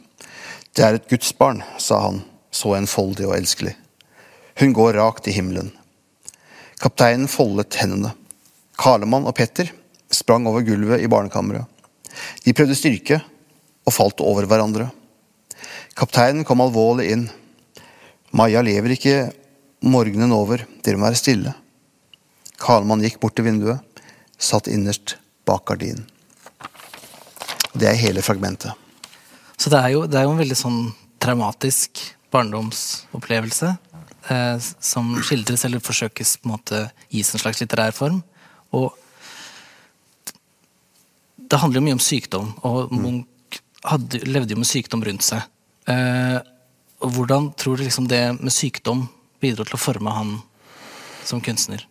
Det 0.76 0.85
er 0.85 0.98
et 0.98 1.09
gudsbarn, 1.09 1.62
sa 1.80 2.02
han, 2.09 2.20
så 2.52 2.74
enfoldig 2.76 3.28
og 3.28 3.37
elskelig. 3.38 3.76
Hun 4.61 4.74
går 4.76 4.96
rakt 4.98 5.28
i 5.28 5.35
himmelen. 5.37 5.70
Kapteinen 6.80 7.28
foldet 7.28 7.78
hendene. 7.80 8.12
Karlemann 8.76 9.28
og 9.28 9.37
Petter 9.37 9.70
sprang 10.12 10.44
over 10.48 10.64
gulvet 10.64 11.00
i 11.00 11.09
barnekammeret. 11.09 11.64
De 12.44 12.52
prøvde 12.56 12.76
styrke 12.76 13.20
og 13.87 13.94
falt 13.94 14.20
over 14.24 14.48
hverandre. 14.48 14.90
Kapteinen 15.96 16.44
kom 16.44 16.61
alvorlig 16.64 17.09
inn. 17.12 17.26
Maja 18.37 18.61
lever 18.64 18.96
ikke 18.96 19.16
morgenen 19.85 20.33
over, 20.35 20.65
dere 20.85 20.99
må 20.99 21.09
være 21.09 21.21
stille. 21.21 21.55
Karlmann 22.61 23.05
gikk 23.05 23.19
bort 23.21 23.37
til 23.37 23.47
vinduet, 23.49 24.03
satt 24.39 24.71
innerst 24.73 25.17
bak 25.49 25.67
gardinen. 25.69 26.07
Det 27.77 27.89
er 27.91 27.99
hele 28.01 28.25
fragmentet. 28.25 28.73
Så 29.57 29.71
det 29.73 29.81
er 29.81 29.93
jo, 29.93 30.05
det 30.09 30.19
er 30.19 30.25
jo 30.27 30.33
en 30.33 30.41
veldig 30.41 30.57
sånn 30.57 30.79
traumatisk 31.21 32.01
barndomsopplevelse 32.33 33.73
eh, 34.33 34.57
som 34.61 35.15
skildres 35.25 35.65
eller 35.69 35.85
forsøkes 35.85 36.37
på 36.41 36.49
en 36.49 36.55
måte 36.55 36.83
gis 37.12 37.33
en 37.33 37.43
slags 37.43 37.61
litterær 37.62 37.95
form. 37.97 38.23
Og 38.77 38.93
det 41.37 41.61
handler 41.62 41.81
jo 41.81 41.87
mye 41.87 41.97
om 41.97 42.03
sykdom, 42.03 42.53
og 42.67 42.93
Munch 42.95 43.61
hadde, 43.87 44.25
levde 44.27 44.57
jo 44.57 44.61
med 44.61 44.69
sykdom 44.69 45.05
rundt 45.07 45.25
seg. 45.27 45.45
Eh, 45.91 46.39
og 47.05 47.12
hvordan 47.15 47.53
tror 47.61 47.77
du 47.79 47.85
liksom 47.85 48.09
det 48.11 48.25
med 48.41 48.55
sykdom 48.55 49.05
bidro 49.42 49.66
til 49.66 49.79
å 49.79 49.83
forme 49.83 50.14
han 50.14 50.38
som 51.27 51.42
kunstner? 51.44 51.85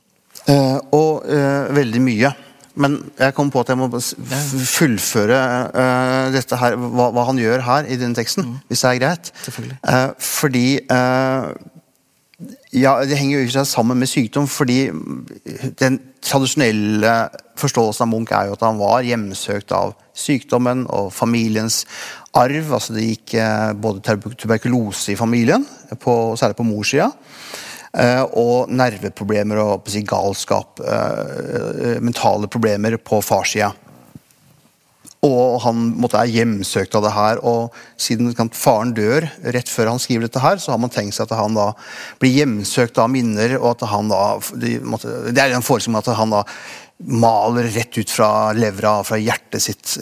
Eh, 0.46 0.80
og 0.96 1.26
eh, 1.30 1.72
veldig 1.76 2.02
mye. 2.04 2.34
Men 2.76 2.98
jeg 3.16 3.34
kom 3.38 3.50
på 3.54 3.62
at 3.64 3.72
jeg 3.72 3.80
må 3.80 3.88
fullføre 3.88 5.38
eh, 5.72 6.26
dette 6.36 6.60
her, 6.60 6.76
hva, 6.76 7.08
hva 7.16 7.24
han 7.30 7.40
gjør 7.40 7.64
her 7.64 7.88
i 7.88 7.96
denne 8.00 8.18
teksten, 8.18 8.58
hvis 8.68 8.84
det 8.84 8.90
er 8.90 9.00
greit. 9.00 9.32
Selvfølgelig. 9.46 9.78
Eh, 9.92 10.10
fordi 10.20 10.66
eh, 10.84 11.48
Ja, 12.76 12.98
det 13.08 13.16
henger 13.16 13.40
jo 13.40 13.48
i 13.48 13.52
seg 13.54 13.68
sammen 13.70 14.02
med 14.02 14.10
sykdom, 14.12 14.50
fordi 14.52 14.90
den 15.80 16.00
tradisjonelle 16.26 17.14
forståelsen 17.56 18.04
av 18.04 18.10
Munch 18.12 18.34
er 18.36 18.50
jo 18.50 18.58
at 18.58 18.66
han 18.66 18.82
var 18.82 19.06
hjemsøkt 19.06 19.72
av 19.76 19.94
sykdommen 20.16 20.84
og 20.92 21.14
familiens 21.16 21.84
arv. 22.36 22.74
altså 22.76 22.98
Det 22.98 23.06
gikk 23.06 23.38
eh, 23.40 23.72
både 23.80 24.18
tuberkulose 24.36 25.14
i 25.14 25.20
familien, 25.20 25.64
på, 26.02 26.36
særlig 26.36 26.60
på 26.60 26.68
morssida. 26.68 27.12
Eh, 27.96 28.24
og 28.36 28.72
nerveproblemer 28.76 29.62
og 29.64 29.88
galskap. 30.04 30.84
eh, 30.84 32.02
mentale 32.04 32.52
problemer 32.52 32.98
på 32.98 33.22
farssida. 33.24 33.72
Og 35.26 35.60
han 35.64 35.82
måtte 35.98 36.20
er 36.22 36.32
hjemsøkt 36.32 36.96
av 36.98 37.06
det 37.06 37.14
her. 37.16 37.42
Og 37.48 37.74
siden 38.02 38.34
faren 38.54 38.94
dør 38.98 39.28
rett 39.56 39.72
før 39.72 39.94
han 39.94 40.02
skriver 40.02 40.28
dette 40.28 40.44
her, 40.44 40.62
så 40.62 40.74
har 40.74 40.82
man 40.82 40.94
tenkt 40.94 41.18
seg 41.18 41.28
at 41.28 41.38
han 41.40 41.58
da 41.58 41.72
blir 42.22 42.36
hjemsøkt 42.42 43.02
av 43.02 43.12
minner, 43.14 43.58
og 43.62 43.74
at 43.76 43.86
han 43.92 44.12
da 44.12 44.24
de, 44.62 44.78
måtte, 44.86 45.32
Det 45.32 45.42
er 45.42 45.56
en 45.56 45.66
forestilling 45.66 46.02
at 46.02 46.14
han 46.18 46.36
da 46.36 46.46
maler 47.12 47.68
rett 47.76 47.98
ut 47.98 48.12
fra 48.12 48.54
levra, 48.56 49.02
fra 49.04 49.18
hjertet 49.20 49.64
sitt, 49.64 49.98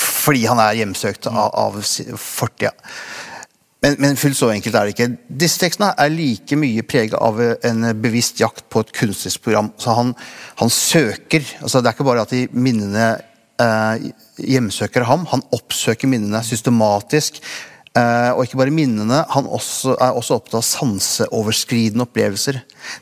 fordi 0.00 0.46
han 0.48 0.62
er 0.62 0.80
hjemsøkt 0.80 1.28
av, 1.28 1.50
av 1.52 1.76
fortida. 1.84 2.72
Men, 3.84 3.98
men 4.00 4.16
fullt 4.16 4.38
så 4.38 4.48
enkelt 4.48 4.76
er 4.78 4.88
det 4.88 4.94
ikke. 4.94 5.10
Disse 5.44 5.60
tekstene 5.60 5.90
er 6.00 6.12
like 6.12 6.56
mye 6.56 6.86
preget 6.88 7.18
av 7.20 7.36
en 7.42 7.90
bevisst 8.00 8.40
jakt 8.40 8.64
på 8.72 8.80
et 8.80 8.94
kunstnerisk 8.96 9.44
program. 9.44 9.68
Så 9.76 9.92
han, 9.92 10.14
han 10.56 10.72
søker 10.72 11.44
altså 11.60 11.82
Det 11.82 11.90
er 11.90 11.98
ikke 11.98 12.06
bare 12.08 12.24
at 12.24 12.32
de 12.32 12.46
minnene 12.56 13.10
eh, 13.62 14.10
hjemsøker 14.40 15.06
ham, 15.08 15.28
han 15.30 15.44
oppsøker 15.54 16.10
minnene 16.10 16.42
systematisk. 16.46 17.40
Eh, 17.94 18.30
og 18.34 18.40
ikke 18.42 18.58
bare 18.58 18.74
minnene, 18.74 19.20
han 19.30 19.46
også, 19.46 19.92
er 20.02 20.16
også 20.18 20.40
opptatt 20.40 20.56
av 20.58 20.64
sanseoverskridende 20.66 22.02
opplevelser. 22.08 22.58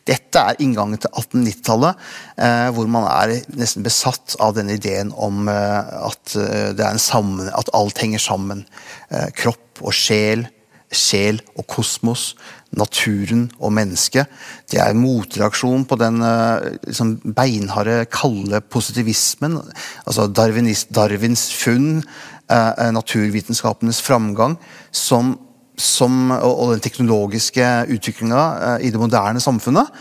Dette 0.09 0.43
er 0.43 0.61
inngangen 0.61 1.01
til 1.01 1.09
1890-tallet, 1.09 2.03
eh, 2.37 2.69
hvor 2.77 2.91
man 2.93 3.09
er 3.09 3.39
nesten 3.57 3.87
besatt 3.87 4.37
av 4.37 4.53
denne 4.59 4.77
ideen 4.77 5.15
om 5.17 5.49
eh, 5.49 5.95
at, 6.11 6.37
eh, 6.37 6.85
sammen, 7.01 7.49
at 7.49 7.73
alt 7.73 8.05
henger 8.05 8.21
sammen. 8.21 8.67
Eh, 9.09 9.31
kropp 9.33 9.81
og 9.81 9.97
sjel, 9.97 10.45
sjel 10.93 11.41
og 11.57 11.67
kosmos, 11.71 12.33
naturen 12.77 13.47
og 13.61 13.73
mennesket. 13.77 14.29
Det 14.71 14.81
er 14.81 14.97
motreaksjon 14.97 15.85
på 15.89 15.99
den 16.01 16.21
eh, 16.25 16.69
liksom 16.87 17.17
beinharde, 17.37 18.05
kalde 18.13 18.63
positivismen. 18.73 19.59
Altså 20.07 20.29
Darwinis, 20.29 20.87
Darwins 20.89 21.49
funn, 21.57 22.03
eh, 22.49 22.71
eh, 22.71 22.93
naturvitenskapenes 22.95 24.01
framgang, 24.05 24.57
som, 24.93 25.35
som, 25.77 26.31
og 26.39 26.77
den 26.77 26.85
teknologiske 26.85 27.69
utviklinga 27.93 28.47
eh, 28.77 28.89
i 28.89 28.93
det 28.93 29.01
moderne 29.01 29.43
samfunnet, 29.43 29.93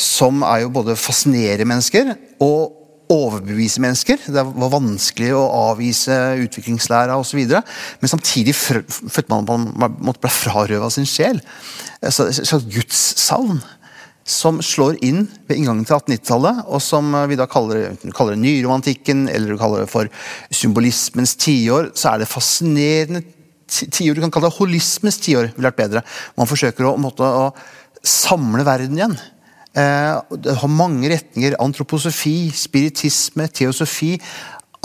som 0.00 0.44
er 0.48 0.64
jo 0.64 0.72
både 0.72 0.96
fascinerer 0.96 1.68
mennesker 1.68 2.14
og 2.40 2.79
overbevise 3.10 3.82
mennesker. 3.82 4.20
Det 4.30 4.44
var 4.46 4.72
vanskelig 4.72 5.32
å 5.36 5.48
avvise 5.70 6.16
utviklingslæra 6.44 7.18
osv. 7.20 7.42
Men 7.50 8.12
samtidig 8.12 8.54
følte 8.56 9.26
man 9.32 9.44
at 9.44 9.50
man 9.82 9.98
måtte 9.98 10.22
bli 10.24 10.32
frarøva 10.32 10.90
sin 10.94 11.08
sjel. 11.08 11.42
Et 12.00 12.14
slags 12.14 12.66
gudssavn 12.70 13.60
som 14.30 14.60
slår 14.62 15.00
inn 15.04 15.24
ved 15.48 15.58
inngangen 15.58 15.86
til 15.88 15.96
1890-tallet, 15.96 16.62
og 16.70 16.82
som 16.84 17.08
vi 17.26 17.38
da 17.40 17.48
kaller, 17.50 17.96
kaller 18.14 18.36
det 18.36 18.44
nyromantikken 18.44 19.26
eller 19.32 19.58
kaller 19.58 19.84
det 19.84 19.90
for 19.90 20.10
symbolismens 20.54 21.34
tiår, 21.40 21.90
så 21.98 22.12
er 22.12 22.22
det 22.22 22.30
fascinerende 22.30 23.24
tiår. 23.70 24.14
Du 24.14 24.22
kan 24.22 24.32
kalle 24.34 24.50
det 24.50 24.58
holismens 24.58 25.18
tiår. 25.22 25.50
ville 25.56 25.70
vært 25.70 25.80
bedre. 25.80 26.04
Man 26.38 26.50
forsøker 26.50 26.86
å, 26.86 26.96
måtte, 27.00 27.26
å 27.26 28.06
samle 28.06 28.66
verden 28.66 28.98
igjen. 28.98 29.18
Eh, 29.78 30.38
det 30.42 30.56
har 30.58 30.72
mange 30.72 31.10
retninger. 31.12 31.58
Antroposofi, 31.62 32.50
spiritisme, 32.54 33.46
teosofi. 33.54 34.16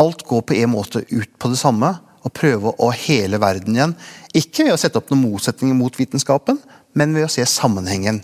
Alt 0.02 0.26
går 0.28 0.44
på 0.46 0.58
en 0.60 0.74
måte 0.76 1.06
ut 1.10 1.32
på 1.40 1.50
det 1.50 1.60
samme. 1.62 1.96
Å 2.26 2.32
prøve 2.34 2.74
å 2.82 2.92
hele 2.94 3.40
verden 3.42 3.78
igjen. 3.78 3.96
Ikke 4.38 4.66
ved 4.66 4.76
å 4.76 4.80
sette 4.82 5.00
opp 5.00 5.12
noen 5.12 5.26
motsetninger 5.28 5.78
mot 5.78 5.94
vitenskapen, 5.98 6.58
men 6.98 7.14
ved 7.14 7.28
å 7.28 7.32
se 7.32 7.46
sammenhengen. 7.50 8.24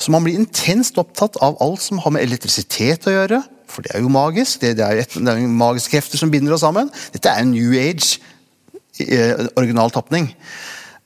Så 0.00 0.12
man 0.14 0.24
blir 0.24 0.38
intenst 0.38 0.98
opptatt 1.00 1.36
av 1.42 1.58
alt 1.60 1.82
som 1.84 2.00
har 2.02 2.14
med 2.14 2.24
elektrisitet 2.24 3.08
å 3.08 3.14
gjøre. 3.14 3.42
For 3.68 3.84
det 3.84 3.94
er 3.94 4.04
jo 4.04 4.12
magisk. 4.12 4.60
Det, 4.62 4.76
det 4.78 4.86
er 4.86 5.00
jo 5.00 5.04
et, 5.04 5.18
magiske 5.48 5.96
krefter 5.96 6.20
som 6.20 6.32
binder 6.32 6.56
oss 6.56 6.64
sammen. 6.64 6.90
Dette 7.14 7.32
er 7.32 7.48
New 7.48 7.74
Age 7.78 8.20
eh, 9.00 9.46
original 9.56 9.92
tapning. 9.92 10.30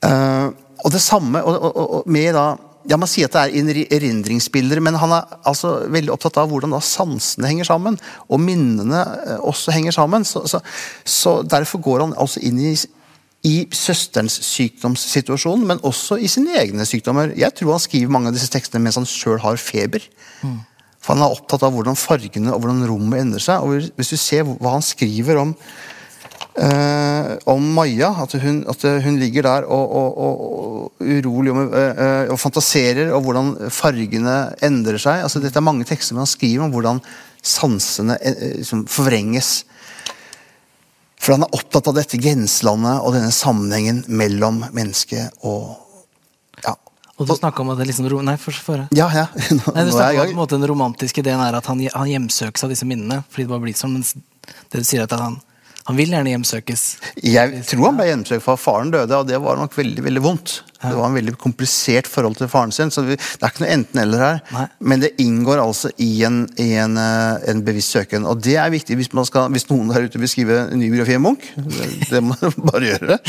Eh, 0.05 0.47
og 0.85 0.93
det 0.93 1.01
samme 1.01 1.41
og, 1.41 1.55
og, 1.57 1.77
og 1.99 2.09
med 2.11 2.35
da 2.37 2.51
ja, 2.87 2.97
Man 2.99 3.09
sier 3.09 3.27
at 3.27 3.35
det 3.35 3.61
er 3.61 3.79
erindringsbilder, 3.97 4.81
men 4.83 4.97
han 4.99 5.13
er 5.15 5.39
altså 5.47 5.73
veldig 5.91 6.13
opptatt 6.13 6.39
av 6.41 6.51
hvordan 6.51 6.75
da 6.75 6.81
sansene 6.83 7.49
henger 7.49 7.67
sammen. 7.69 7.97
Og 8.31 8.41
minnene 8.41 9.01
eh, 9.25 9.41
også 9.41 9.75
henger 9.75 9.95
sammen. 9.95 10.27
Så, 10.27 10.45
så, 10.49 10.61
så 11.03 11.41
Derfor 11.47 11.83
går 11.83 12.05
han 12.05 12.15
altså 12.19 12.43
inn 12.47 12.61
i, 12.63 12.73
i 13.47 13.57
søsterens 13.75 14.39
sykdomssituasjon, 14.47 15.67
men 15.67 15.83
også 15.87 16.19
i 16.21 16.31
sine 16.31 16.55
egne 16.61 16.87
sykdommer. 16.87 17.35
Jeg 17.37 17.55
tror 17.59 17.75
han 17.75 17.83
skriver 17.83 18.13
mange 18.13 18.31
av 18.31 18.39
disse 18.39 18.51
tekstene 18.53 18.83
mens 18.85 18.99
han 18.99 19.09
sjøl 19.09 19.41
har 19.43 19.59
feber. 19.61 20.07
For 21.01 21.15
Han 21.15 21.23
er 21.23 21.37
opptatt 21.37 21.63
av 21.63 21.75
hvordan 21.75 21.95
fargene 21.99 22.51
og 22.51 22.63
hvordan 22.63 22.87
rommet 22.89 23.21
endrer 23.23 23.43
seg. 23.43 23.63
og 23.63 23.91
Hvis 23.99 24.11
du 24.11 24.17
ser 24.19 24.47
hva 24.47 24.75
han 24.75 24.85
skriver 24.85 25.39
om 25.43 25.53
eh, 26.57 27.31
om 27.49 27.69
Maja. 27.75 28.11
At 28.23 28.35
hun, 28.41 28.63
at 28.69 28.83
hun 29.05 29.19
ligger 29.21 29.47
der 29.47 29.67
og, 29.69 29.95
og, 30.01 30.19
og, 30.27 30.91
urolig 31.03 31.53
og, 31.53 31.77
eh, 31.77 32.33
og 32.33 32.39
fantaserer, 32.41 33.13
og 33.15 33.23
hvordan 33.25 33.55
fargene 33.73 34.37
endrer 34.65 34.99
seg. 35.01 35.23
Altså, 35.25 35.41
dette 35.43 35.59
er 35.59 35.65
mange 35.65 35.87
tekster 35.87 36.17
man 36.17 36.29
skriver 36.29 36.67
om 36.67 36.75
hvordan 36.75 37.01
sansene 37.45 38.17
liksom, 38.57 38.85
forvrenges. 38.91 39.61
For 41.17 41.33
han 41.35 41.47
er 41.47 41.57
opptatt 41.57 41.89
av 41.89 41.97
dette 41.97 42.19
grenselandet 42.21 43.01
og 43.01 43.15
denne 43.15 43.33
sammenhengen 43.33 44.03
mellom 44.07 44.61
mennesket 44.75 45.43
og 45.47 45.75
ja. 46.63 46.75
Og 47.17 47.25
du 47.25 47.33
snakka 47.33 47.63
om 47.63 47.71
at 47.73 47.79
det 47.81 47.87
liksom 47.89 48.07
Nei, 48.25 48.35
for, 48.37 48.53
for. 48.53 48.83
Ja, 48.93 49.07
ja. 49.13 49.25
Nå, 49.57 49.73
Nei, 49.73 49.85
du 49.87 49.91
snakket 49.95 50.35
om 50.35 50.43
at 50.43 50.53
den 50.53 50.67
romantiske 50.69 51.23
ideen 51.23 51.41
er 51.41 51.57
at 51.57 51.65
han, 51.69 51.81
han 51.81 52.11
hjemsøkes 52.11 52.65
av 52.65 52.73
disse 52.73 52.85
minnene. 52.85 53.23
Fordi 53.31 53.47
det 53.47 53.53
bare 53.55 53.65
blir 53.65 53.77
sånn, 53.77 53.97
mens 53.97 54.13
det 54.13 54.83
du 54.83 54.85
sier 54.85 55.01
er 55.01 55.09
at 55.09 55.17
han, 55.17 55.39
han 55.87 55.95
vil 55.95 56.11
gjerne 56.11 56.33
hjemsøkes. 56.33 56.81
Jeg 57.23 57.61
tror 57.69 57.85
han 57.85 57.99
ble 57.99 58.09
hjemsøkt 58.09 58.43
for 58.43 58.59
faren 58.59 58.89
døde, 58.91 59.15
og 59.15 59.27
det 59.29 59.37
var 59.39 59.55
nok 59.55 59.75
veldig 59.77 60.03
veldig 60.03 60.23
vondt. 60.25 60.55
Det 60.81 60.91
var 60.93 61.07
en 61.07 61.15
veldig 61.15 61.33
komplisert 61.39 62.09
forhold 62.11 62.35
til 62.37 62.49
faren 62.51 62.73
sin, 62.75 62.91
så 62.91 63.05
det 63.07 63.15
er 63.15 63.47
ikke 63.47 63.63
noe 63.63 63.71
enten-eller 63.71 64.23
her. 64.25 64.41
Nei. 64.51 64.65
Men 64.91 65.05
det 65.05 65.13
inngår 65.23 65.61
altså 65.63 65.93
i 66.03 66.09
en, 66.27 66.41
i 66.59 66.67
en, 66.77 66.99
eh, 66.99 67.47
en 67.53 67.63
bevisst 67.65 67.95
søken. 67.95 68.27
Og 68.27 68.43
det 68.43 68.57
er 68.59 68.73
viktig 68.73 68.99
hvis, 68.99 69.13
man 69.15 69.25
skal, 69.29 69.47
hvis 69.55 69.69
noen 69.71 69.95
her 69.95 70.05
ute 70.05 70.19
vil 70.19 70.29
skrive 70.29 70.59
en 70.67 70.83
ny 70.83 70.91
biografi 70.91 71.15
om 71.17 71.25
Munch. 71.29 71.47
Det, 71.55 71.89
det 72.11 72.23
må 72.25 72.35
man 72.35 72.59
bare 72.73 72.91
gjøre. 72.91 73.19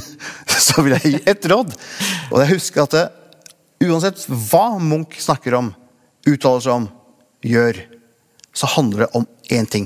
Så 0.68 0.80
vil 0.80 0.96
jeg 0.96 1.12
gi 1.12 1.24
et 1.28 1.52
råd. 1.52 1.76
Og 2.32 2.40
jeg 2.42 2.54
husker 2.56 2.88
at 2.88 2.96
det, 2.96 3.06
uansett 3.84 4.24
hva 4.48 4.70
Munch 4.80 5.20
snakker 5.28 5.60
om, 5.60 5.74
uttaler 6.24 6.64
seg 6.64 6.80
om, 6.80 6.92
gjør, 7.44 7.84
så 8.56 8.66
handler 8.74 9.04
det 9.04 9.14
om 9.14 9.28
én 9.54 9.68
ting, 9.70 9.84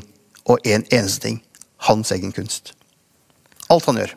og 0.48 0.62
én 0.64 0.80
en 0.80 0.86
eneste 0.88 1.26
ting. 1.26 1.42
Hans 1.88 2.12
egen 2.14 2.34
kunst. 2.34 2.74
Alt 3.72 3.88
han 3.88 4.00
gjør. 4.02 4.16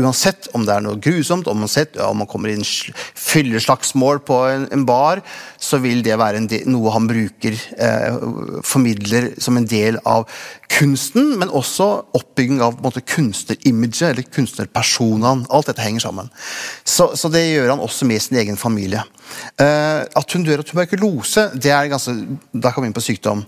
Uansett 0.00 0.46
om 0.56 0.62
det 0.64 0.72
er 0.72 0.84
noe 0.84 1.00
grusomt, 1.02 1.48
om 1.50 1.58
man, 1.60 1.68
sett, 1.68 1.96
om 2.00 2.20
man 2.22 2.28
kommer 2.30 2.52
i 2.52 2.54
en 2.56 2.64
sl- 2.64 2.94
fylleslagsmål 3.18 4.20
på 4.24 4.36
en, 4.48 4.66
en 4.72 4.84
bar, 4.88 5.20
så 5.60 5.80
vil 5.82 6.00
det 6.06 6.16
være 6.20 6.40
del, 6.48 6.62
noe 6.70 6.92
han 6.94 7.08
bruker, 7.10 7.56
eh, 7.76 8.16
formidler 8.66 9.32
som 9.42 9.58
en 9.58 9.66
del 9.68 9.98
av 10.08 10.28
kunsten, 10.70 11.34
men 11.40 11.52
også 11.52 11.88
oppbygging 12.16 12.62
av 12.64 12.78
på 12.80 12.94
eller 14.14 14.30
kunstnerpersonaen. 14.30 15.44
Alt 15.50 15.72
dette 15.72 15.84
henger 15.84 16.06
sammen. 16.06 16.30
Så, 16.84 17.10
så 17.18 17.28
det 17.32 17.44
gjør 17.50 17.74
han 17.74 17.84
også 17.84 18.08
med 18.08 18.24
sin 18.24 18.40
egen 18.40 18.60
familie. 18.60 19.04
Eh, 19.60 20.00
at 20.06 20.36
hun 20.36 20.46
dør 20.46 20.62
av 20.64 20.70
tuberkulose, 20.70 21.50
det 21.60 21.74
er 21.74 21.92
ganske, 21.92 22.16
da 22.54 22.72
kan 22.72 22.86
vi 22.86 22.92
inn 22.92 22.96
på 22.96 23.04
sykdom. 23.04 23.44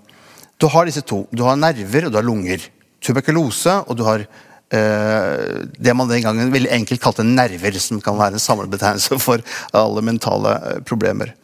Du 0.61 0.69
har 0.71 0.87
disse 0.87 1.03
to. 1.07 1.25
Du 1.33 1.47
har 1.47 1.57
nerver, 1.59 2.07
og 2.07 2.13
du 2.13 2.21
har 2.21 2.27
lunger. 2.27 2.69
Tuberkulose, 3.03 3.81
og 3.87 3.99
du 3.99 4.05
har 4.07 4.25
eh, 4.25 5.63
det 5.75 5.95
man 5.97 6.11
den 6.11 6.25
gangen 6.25 6.53
veldig 6.55 6.73
enkelt 6.75 7.03
kalte 7.03 7.27
nerver, 7.27 7.79
som 7.83 8.01
kan 8.05 8.19
være 8.19 8.39
en 8.39 8.45
samlebetegnelse 8.45 9.19
for 9.23 9.43
alle 9.77 10.05
mentale 10.07 10.55
eh, 10.59 10.81
problemer. 10.87 11.35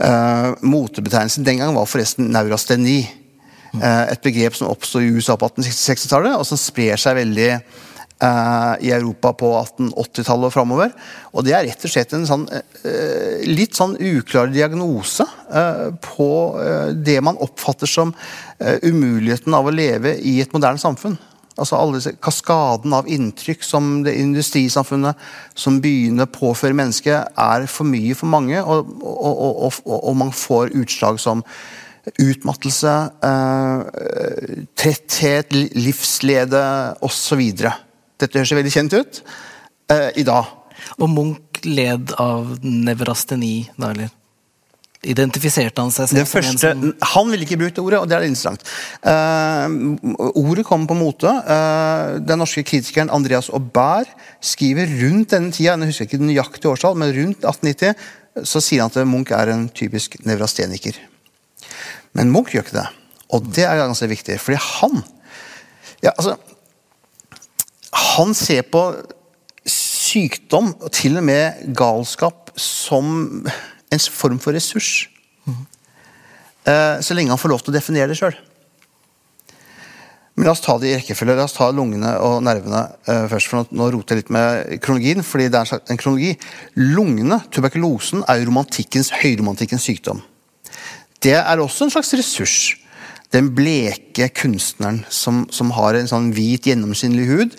Eh, 0.00 0.50
motebetegnelsen 0.62 1.46
den 1.46 1.62
gangen 1.62 1.78
var 1.78 1.90
forresten 1.90 2.30
neurasteni. 2.34 3.02
Et 3.70 4.18
begrep 4.18 4.56
som 4.58 4.66
oppstod 4.66 5.04
i 5.06 5.12
USA 5.14 5.36
på 5.38 5.46
1860-tallet, 5.46 6.32
og 6.34 6.42
som 6.48 6.58
sprer 6.58 6.98
seg 6.98 7.14
veldig 7.20 7.52
i 8.84 8.90
Europa 8.92 9.32
på 9.40 9.48
1880-tallet 9.62 10.50
og 10.50 10.52
framover. 10.54 10.92
Og 11.32 11.46
det 11.46 11.54
er 11.56 11.64
rett 11.68 11.86
og 11.86 11.92
slett 11.92 12.12
en 12.16 12.26
sånn, 12.28 12.44
eh, 12.52 13.40
litt 13.48 13.78
sånn 13.78 13.96
uklar 13.96 14.52
diagnose 14.52 15.24
eh, 15.48 15.88
på 16.04 16.30
eh, 16.60 16.92
det 16.94 17.18
man 17.24 17.40
oppfatter 17.40 17.88
som 17.90 18.12
eh, 18.58 18.76
umuligheten 18.84 19.56
av 19.56 19.66
å 19.70 19.74
leve 19.74 20.16
i 20.20 20.38
et 20.44 20.52
moderne 20.56 20.80
samfunn. 20.82 21.16
Altså 21.60 21.76
alle 21.76 21.98
disse 21.98 22.14
Kaskaden 22.22 22.94
av 22.96 23.08
inntrykk 23.10 23.64
som 23.66 23.98
det 24.06 24.14
industrisamfunnet 24.20 25.18
som 25.58 25.76
å 25.80 26.30
påføre 26.32 26.76
mennesket, 26.76 27.34
er 27.36 27.66
for 27.68 27.84
mye 27.88 28.14
for 28.16 28.32
mange, 28.32 28.62
og, 28.62 28.94
og, 29.02 29.44
og, 29.44 29.80
og, 29.84 29.98
og 29.98 30.16
man 30.16 30.32
får 30.32 30.72
utslag 30.80 31.20
som 31.20 31.44
utmattelse, 32.16 32.94
eh, 33.28 34.64
tretthet, 34.78 35.52
li- 35.52 35.70
livslede 35.84 36.62
osv. 37.04 37.42
Dette 38.20 38.40
høres 38.40 38.54
veldig 38.56 38.72
kjent 38.74 38.96
ut 38.96 39.20
eh, 39.92 40.10
i 40.20 40.26
dag. 40.26 40.48
Og 41.00 41.10
Munch 41.12 41.62
led 41.66 42.14
av 42.20 42.56
nevrasteni, 42.64 43.68
da, 43.76 43.92
eller? 43.92 44.16
Identifiserte 45.00 45.80
han 45.80 45.92
seg 45.94 46.10
selv 46.10 46.28
første, 46.28 46.58
som 46.60 46.68
en 46.74 46.80
som 46.90 47.12
Han 47.14 47.30
ville 47.32 47.46
ikke 47.46 47.56
brukt 47.62 47.78
det 47.78 47.80
ordet, 47.80 48.02
og 48.02 48.08
det 48.10 48.18
er 48.18 48.26
interessant. 48.26 48.64
Eh, 49.00 49.76
ordet 50.36 50.66
kom 50.68 50.84
på 50.88 50.96
mote. 50.98 51.30
Eh, 51.54 52.18
den 52.20 52.42
norske 52.42 52.64
kritikeren 52.68 53.12
Andreas 53.16 53.48
Aubert 53.56 54.12
skriver 54.44 54.92
rundt 55.00 55.32
denne 55.32 55.54
tida, 55.56 55.78
jeg 55.78 55.94
husker 55.94 56.08
ikke 56.08 56.20
den 56.20 56.28
nøyaktige 56.28 56.74
årstall, 56.74 57.00
men 57.00 57.14
rundt 57.16 57.48
1890, 57.48 57.96
så 58.44 58.60
sier 58.60 58.84
han 58.84 58.92
at 58.92 59.08
Munch 59.08 59.32
er 59.32 59.54
en 59.54 59.70
typisk 59.72 60.18
nevrasteniker. 60.28 61.00
Men 62.12 62.32
Munch 62.34 62.52
gjør 62.52 62.68
ikke 62.68 62.80
det. 62.82 62.88
Og 63.32 63.48
det 63.56 63.64
er 63.64 63.80
ganske 63.80 64.10
viktig, 64.10 64.36
fordi 64.42 64.60
han 64.60 65.00
ja, 66.00 66.12
altså, 66.16 66.36
Han 67.90 68.34
ser 68.38 68.62
på 68.70 68.84
sykdom, 69.66 70.74
og 70.80 70.92
til 70.94 71.18
og 71.20 71.26
med 71.26 71.74
galskap, 71.76 72.52
som 72.58 73.46
en 73.90 74.04
form 74.10 74.38
for 74.42 74.54
ressurs. 74.56 75.08
Eh, 76.68 77.00
så 77.00 77.16
lenge 77.16 77.32
han 77.32 77.40
får 77.40 77.52
lov 77.52 77.62
til 77.64 77.72
å 77.72 77.78
definere 77.78 78.10
det 78.10 78.18
sjøl. 78.20 78.36
Men 80.36 80.46
la 80.46 80.52
oss 80.54 80.62
ta 80.64 80.76
det 80.80 80.88
i 80.88 80.96
rekkefølge. 80.96 81.34
La 81.36 81.44
oss 81.44 81.56
ta 81.56 81.66
lungene 81.74 82.14
og 82.24 82.38
nervene 82.46 82.82
eh, 83.04 83.26
først. 83.28 83.50
for 83.50 83.72
Nå, 83.76 83.88
roter 83.92 84.16
jeg 84.16 84.22
litt 84.22 84.34
med 84.34 84.76
kronologien, 84.84 85.24
fordi 85.26 85.48
det 85.52 85.60
er 85.60 85.80
en 85.92 86.00
kronologi. 86.00 86.34
Lungene, 86.78 87.42
tuberkulosen, 87.52 88.24
er 88.28 88.40
jo 88.40 88.48
romantikkens, 88.48 89.12
høyromantikkens 89.20 89.88
sykdom. 89.88 90.22
Det 91.20 91.36
er 91.36 91.60
også 91.60 91.86
en 91.86 91.92
slags 91.92 92.14
ressurs. 92.16 92.56
Den 93.30 93.52
bleke 93.54 94.26
kunstneren 94.34 95.04
som, 95.08 95.44
som 95.54 95.70
har 95.76 95.94
en 95.94 96.08
sånn 96.10 96.32
hvit, 96.34 96.66
gjennomskinnelig 96.66 97.28
hud. 97.30 97.52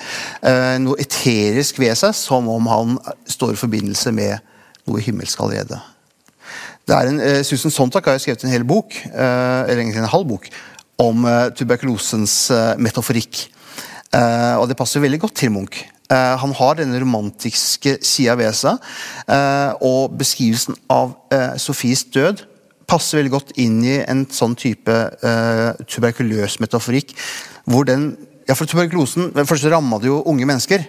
Eh, 0.44 0.76
noe 0.84 1.00
eterisk 1.00 1.80
ved 1.80 1.96
seg, 2.00 2.16
som 2.18 2.50
om 2.52 2.68
han 2.68 2.98
står 3.30 3.56
i 3.56 3.62
forbindelse 3.62 4.12
med 4.16 4.42
noe 4.90 5.04
himmelsk 5.04 5.40
allerede. 5.40 5.80
Det 6.88 6.98
er 6.98 7.08
en, 7.08 7.22
eh, 7.24 7.40
Susan 7.48 7.72
Sontag 7.72 8.04
har 8.04 8.18
jo 8.18 8.26
skrevet 8.26 8.44
en 8.44 8.52
hel 8.52 8.68
bok, 8.68 8.98
eh, 9.06 9.62
eller 9.64 9.80
egentlig 9.86 10.04
en 10.04 10.12
halv 10.12 10.28
bok, 10.28 10.50
om 11.02 11.26
eh, 11.26 11.50
tuberkulosens 11.56 12.36
eh, 12.52 12.76
metaforikk. 12.82 13.46
Eh, 14.12 14.56
og 14.60 14.68
det 14.70 14.78
passer 14.80 15.04
veldig 15.04 15.22
godt 15.24 15.40
til 15.42 15.56
Munch. 15.56 15.86
Han 16.12 16.52
har 16.52 16.74
denne 16.76 17.00
romantiske 17.00 17.94
sida 18.04 18.34
ved 18.36 18.52
seg, 18.52 18.82
og 19.80 20.18
beskrivelsen 20.20 20.76
av 20.92 21.14
Sofies 21.56 22.02
død 22.12 22.42
passer 22.92 23.22
veldig 23.22 23.34
godt 23.34 23.54
inn 23.62 23.80
i 23.88 24.00
en 24.04 24.26
sånn 24.32 24.56
type 24.60 24.92
uh, 24.92 25.72
tuberkuløs 25.88 26.60
metaforikk. 26.64 27.16
hvor 27.66 27.86
den, 27.88 28.18
ja 28.48 28.56
for 28.58 28.68
Tuberkulosen 28.68 29.32
først 29.32 29.70
ramma 29.72 30.00
jo 30.04 30.24
unge 30.28 30.46
mennesker. 30.50 30.84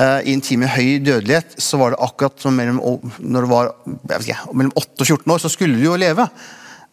Uh, 0.00 0.20
I 0.26 0.32
en 0.34 0.42
tid 0.42 0.58
med 0.58 0.72
høy 0.74 0.98
dødelighet 1.04 1.58
så 1.62 1.78
var 1.78 1.92
det 1.92 2.02
akkurat 2.02 2.40
som 2.40 2.56
mellom, 2.56 2.80
når 3.18 3.46
det 3.46 3.50
var 3.50 3.72
ikke, 4.20 4.38
mellom 4.52 4.72
8 4.74 5.04
og 5.04 5.06
14 5.06 5.34
år, 5.34 5.42
så 5.42 5.52
skulle 5.52 5.78
de 5.78 5.86
jo 5.86 5.98
leve. 6.00 6.26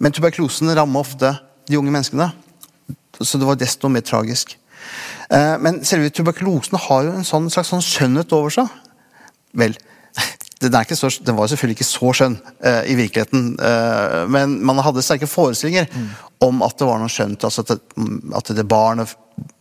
Men 0.02 0.14
tuberkulosen 0.14 0.74
ramma 0.76 1.02
ofte 1.02 1.32
de 1.70 1.80
unge 1.80 1.94
menneskene. 1.94 2.32
Så 3.22 3.38
det 3.38 3.48
var 3.48 3.58
desto 3.60 3.90
mer 3.90 4.06
tragisk. 4.06 4.58
Uh, 5.32 5.58
Men 5.62 5.84
selve 5.86 6.10
tuberkulosen 6.10 6.78
har 6.90 7.08
jo 7.08 7.16
en 7.16 7.28
sånn, 7.28 7.50
slags 7.54 7.72
sånn 7.72 7.86
skjønnhet 7.86 8.34
over 8.36 8.54
seg. 8.54 8.70
Vel, 9.58 9.78
den, 10.62 10.96
så, 10.96 11.10
den 11.26 11.38
var 11.38 11.50
selvfølgelig 11.50 11.80
ikke 11.80 11.90
så 11.90 12.12
skjønn 12.18 12.38
eh, 12.64 12.92
i 12.92 12.98
virkeligheten, 13.00 13.56
eh, 13.58 14.22
men 14.32 14.60
man 14.66 14.82
hadde 14.86 15.04
sterke 15.06 15.30
forestillinger 15.30 15.90
om 16.42 16.62
at 16.66 16.78
det 16.80 16.88
var 16.90 17.02
noe 17.02 17.12
skjønt. 17.12 17.44
Altså 17.46 17.64
at, 17.66 17.74
at 18.38 18.52
det 18.58 18.66
barn, 18.70 19.04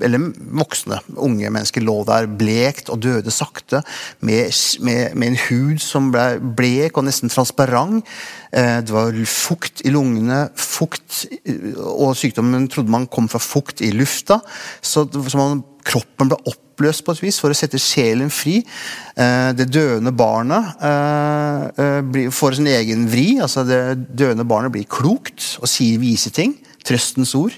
eller 0.00 0.30
voksne, 0.60 1.00
unge 1.20 1.50
mennesker, 1.52 1.84
lå 1.84 1.98
der 2.08 2.28
blekt 2.40 2.90
og 2.92 3.02
døde 3.04 3.32
sakte, 3.34 3.82
med, 4.24 4.52
med, 4.84 5.16
med 5.16 5.32
en 5.32 5.40
hud 5.46 5.82
som 5.84 6.10
ble 6.14 6.40
blek 6.56 6.98
og 7.00 7.06
nesten 7.08 7.32
transparent. 7.32 8.08
Eh, 8.52 8.78
det 8.84 8.94
var 8.94 9.16
fukt 9.28 9.84
i 9.84 9.92
lungene, 9.94 10.46
fukt 10.58 11.24
eh, 11.40 11.76
Og 11.76 12.16
sykdommen 12.18 12.68
trodde 12.72 12.92
man 12.92 13.08
kom 13.12 13.28
fra 13.30 13.42
fukt 13.42 13.84
i 13.84 13.92
lufta. 13.94 14.40
Så, 14.80 15.06
så 15.08 15.40
man, 15.40 15.64
kroppen 15.86 16.32
ble 16.32 16.40
oppløst 16.80 17.04
på 17.04 17.12
et 17.12 17.22
vis 17.26 17.38
for 17.40 17.52
å 17.52 17.56
sette 17.56 17.80
sjelen 17.80 18.30
fri. 18.32 18.60
Eh, 19.16 19.50
det 19.56 19.68
døende 19.72 20.12
barnet 20.16 20.80
eh, 20.80 22.00
eh, 22.00 22.30
får 22.32 22.56
sin 22.56 22.70
egen 22.70 23.06
vri. 23.10 23.38
altså 23.40 23.64
Det 23.68 23.98
døende 24.16 24.48
barnet 24.48 24.72
blir 24.72 24.88
klokt 24.88 25.58
og 25.60 25.68
sier 25.68 26.00
vise 26.00 26.32
ting. 26.32 26.56
Trøstens 26.84 27.34
ord. 27.36 27.52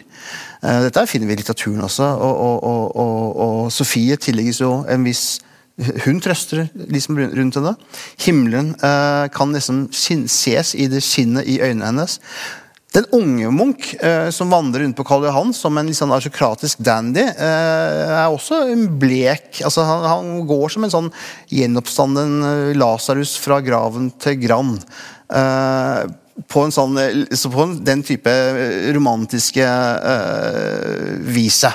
Dette 0.62 1.02
finner 1.10 1.26
vi 1.26 1.34
i 1.34 1.38
litteraturen 1.38 1.82
også. 1.86 2.06
Og, 2.26 2.42
og, 2.42 2.96
og, 2.98 3.38
og, 3.44 3.72
Sofie 3.74 4.18
tillegges 4.18 4.60
jo 4.62 4.82
en 4.90 5.06
viss 5.06 5.40
hun 6.04 6.18
trøster 6.20 6.66
liksom 6.74 7.16
rundt 7.18 7.56
henne. 7.56 7.72
Himmelen 8.20 8.74
kan 9.32 9.54
liksom 9.54 9.86
ses 9.94 10.74
i 10.74 10.86
det 10.92 11.00
skinnet 11.02 11.48
i 11.48 11.56
øynene 11.62 11.88
hennes. 11.88 12.18
Den 12.93 13.07
unge 13.16 13.51
Munch, 13.51 13.95
eh, 14.05 14.30
som 14.30 14.51
vandrer 14.53 14.82
rundt 14.84 14.97
på 14.97 15.05
Karl 15.09 15.24
Johan 15.24 15.53
som 15.57 15.78
en 15.80 15.88
litt 15.88 15.97
sånn 15.97 16.12
aristokratisk 16.12 16.82
dandy, 16.84 17.22
eh, 17.24 18.11
er 18.18 18.26
også 18.28 18.66
en 18.68 18.84
blek 19.01 19.62
altså 19.64 19.86
han, 19.88 20.05
han, 20.11 20.32
går 20.49 20.74
som 20.74 20.84
en 20.84 20.93
sånn 20.93 21.09
gjenoppstanden 21.49 22.34
eh, 22.51 22.74
Lasarus 22.76 23.38
fra 23.40 23.62
graven 23.64 24.11
til 24.20 24.36
Gran. 24.45 24.74
På 26.53 26.66
en 26.66 26.72
sånn, 26.74 26.99
så 27.32 27.49
på 27.53 27.64
en, 27.64 27.78
den 27.84 28.03
type 28.05 28.32
romantiske 28.93 29.64
vise. 31.32 31.70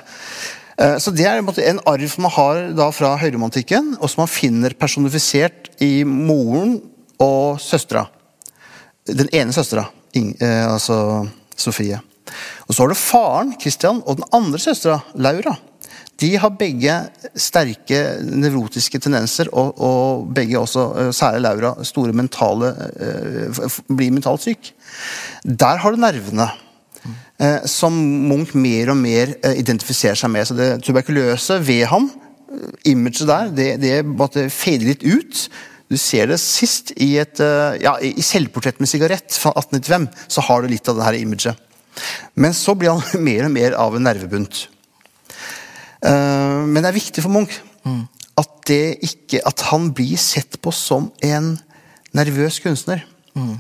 Så 1.02 1.14
Det 1.18 1.26
er 1.26 1.42
en 1.42 1.82
arv 1.90 2.16
man 2.22 2.34
har 2.36 2.62
da 2.78 2.92
fra 2.94 3.16
høyromantikken, 3.18 3.96
og 3.98 4.12
som 4.12 4.22
man 4.26 4.30
finner 4.30 4.78
personifisert 4.78 5.72
i 5.82 6.04
moren 6.06 6.78
og 7.18 7.58
søstera. 7.62 8.06
Den 9.10 9.32
ene 9.34 9.56
søstera 9.56 9.88
altså 10.16 11.28
Sofie. 11.58 12.00
Og 12.68 12.76
så 12.76 12.84
har 12.84 12.92
du 12.92 13.00
faren, 13.00 13.56
Christian, 13.60 14.02
og 14.06 14.20
den 14.20 14.28
andre 14.36 14.60
søstera, 14.60 15.00
Laura. 15.16 15.56
De 16.18 16.32
har 16.42 16.56
begge 16.58 16.94
sterke 17.38 18.00
nevrotiske 18.26 19.00
tendenser, 19.00 19.52
og, 19.54 19.78
og 19.78 20.30
begge 20.36 20.58
også, 20.60 20.86
eh, 20.98 21.12
særlig 21.14 21.44
Laura, 21.46 21.74
store 21.86 22.14
mentale 22.18 22.72
eh, 22.98 23.68
blir 23.92 24.16
mentalt 24.16 24.42
syk. 24.48 24.72
Der 25.44 25.84
har 25.84 25.94
du 25.94 26.02
nervene. 26.02 26.50
Eh, 27.38 27.68
som 27.70 27.94
Munch 28.28 28.56
mer 28.58 28.90
og 28.90 28.98
mer 28.98 29.36
eh, 29.46 29.60
identifiserer 29.62 30.18
seg 30.18 30.34
med. 30.34 30.48
Så 30.50 30.58
det 30.58 30.72
tuberkuløse 30.86 31.60
ved 31.62 31.86
ham, 31.92 32.10
eh, 32.50 32.92
imaget 32.94 33.28
der, 33.30 33.52
det, 33.54 33.68
det 33.84 34.48
fader 34.50 34.90
litt 34.90 35.06
ut. 35.06 35.46
Du 35.88 35.96
ser 36.00 36.28
det 36.28 36.40
sist 36.44 36.92
i, 37.00 37.14
et, 37.22 37.40
eh, 37.40 37.78
ja, 37.84 37.96
i 38.04 38.24
selvportrett 38.26 38.82
med 38.84 38.90
sigarett 38.92 39.32
fra 39.40 39.54
1895. 39.56 40.08
Så 40.28 40.44
har 40.50 40.62
du 40.62 40.72
litt 40.72 40.90
av 40.92 41.00
det 41.00 41.08
her 41.08 41.20
imaget. 41.20 41.64
Men 42.36 42.54
så 42.54 42.76
blir 42.78 42.94
han 42.94 43.24
mer 43.28 43.48
og 43.48 43.54
mer 43.56 43.78
av 43.80 43.96
en 43.96 44.06
nervebunt. 44.08 44.68
Uh, 45.98 46.62
men 46.70 46.84
det 46.84 46.92
er 46.92 47.00
viktig 47.00 47.24
for 47.26 47.34
Munch 47.34 47.56
mm. 47.82 48.04
at, 48.38 48.70
ikke, 48.70 49.40
at, 49.50 49.64
han 49.72 49.88
blir 49.98 50.20
sett 50.22 50.60
på 50.62 50.70
som 50.76 51.08
en 51.26 51.56
nervøs 52.16 52.60
kunstner. 52.62 53.02
Mm. 53.34 53.56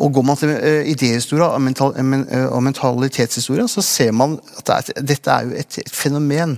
Og 0.00 0.12
Går 0.12 0.24
man 0.24 0.38
til 0.40 0.52
idéhistoria 0.88 1.50
og, 1.52 1.60
mental, 1.62 1.92
uh, 1.92 2.46
og 2.54 2.62
mentalitetshistorie, 2.64 3.66
så 3.68 3.84
ser 3.84 4.12
man 4.16 4.38
at 4.58 4.92
det 4.92 5.06
dette 5.12 5.30
er 5.32 5.48
jo 5.48 5.56
et, 5.60 5.78
fenomen. 5.92 6.56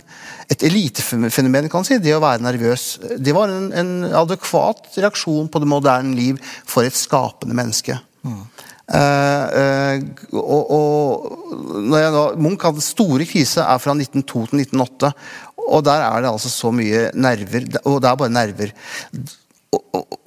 Et 0.50 0.62
elitefenomen, 0.62 1.68
kan 1.68 1.82
man 1.82 1.88
si. 1.88 1.98
Det 2.02 2.14
å 2.14 2.22
være 2.22 2.44
nervøs. 2.44 2.86
Det 3.18 3.34
var 3.34 3.50
en, 3.50 3.70
en, 3.74 3.92
adekvat 4.14 4.94
reaksjon 4.96 5.50
på 5.50 5.62
det 5.62 5.70
moderne 5.70 6.14
liv 6.16 6.38
for 6.62 6.86
et 6.86 6.96
skapende 6.96 7.56
menneske. 7.58 7.98
Mm. 8.24 8.44
Uh, 8.84 9.96
og, 10.36 10.72
og 10.76 11.78
når 11.88 12.02
jeg 12.02 12.14
da, 12.14 12.24
Munch 12.36 12.66
hadde 12.68 12.84
store 12.84 13.26
krise 13.28 13.64
er 13.64 13.80
fra 13.82 13.96
1902 13.96 14.46
til 14.52 14.66
1908. 14.66 15.14
Og 15.64 15.80
der 15.86 16.04
er 16.04 16.20
det 16.22 16.30
altså 16.30 16.52
så 16.52 16.70
mye 16.74 17.08
nerver. 17.16 17.70
Og 17.88 18.02
det 18.04 18.10
er 18.10 18.20
bare 18.20 18.36
nerver 18.36 18.76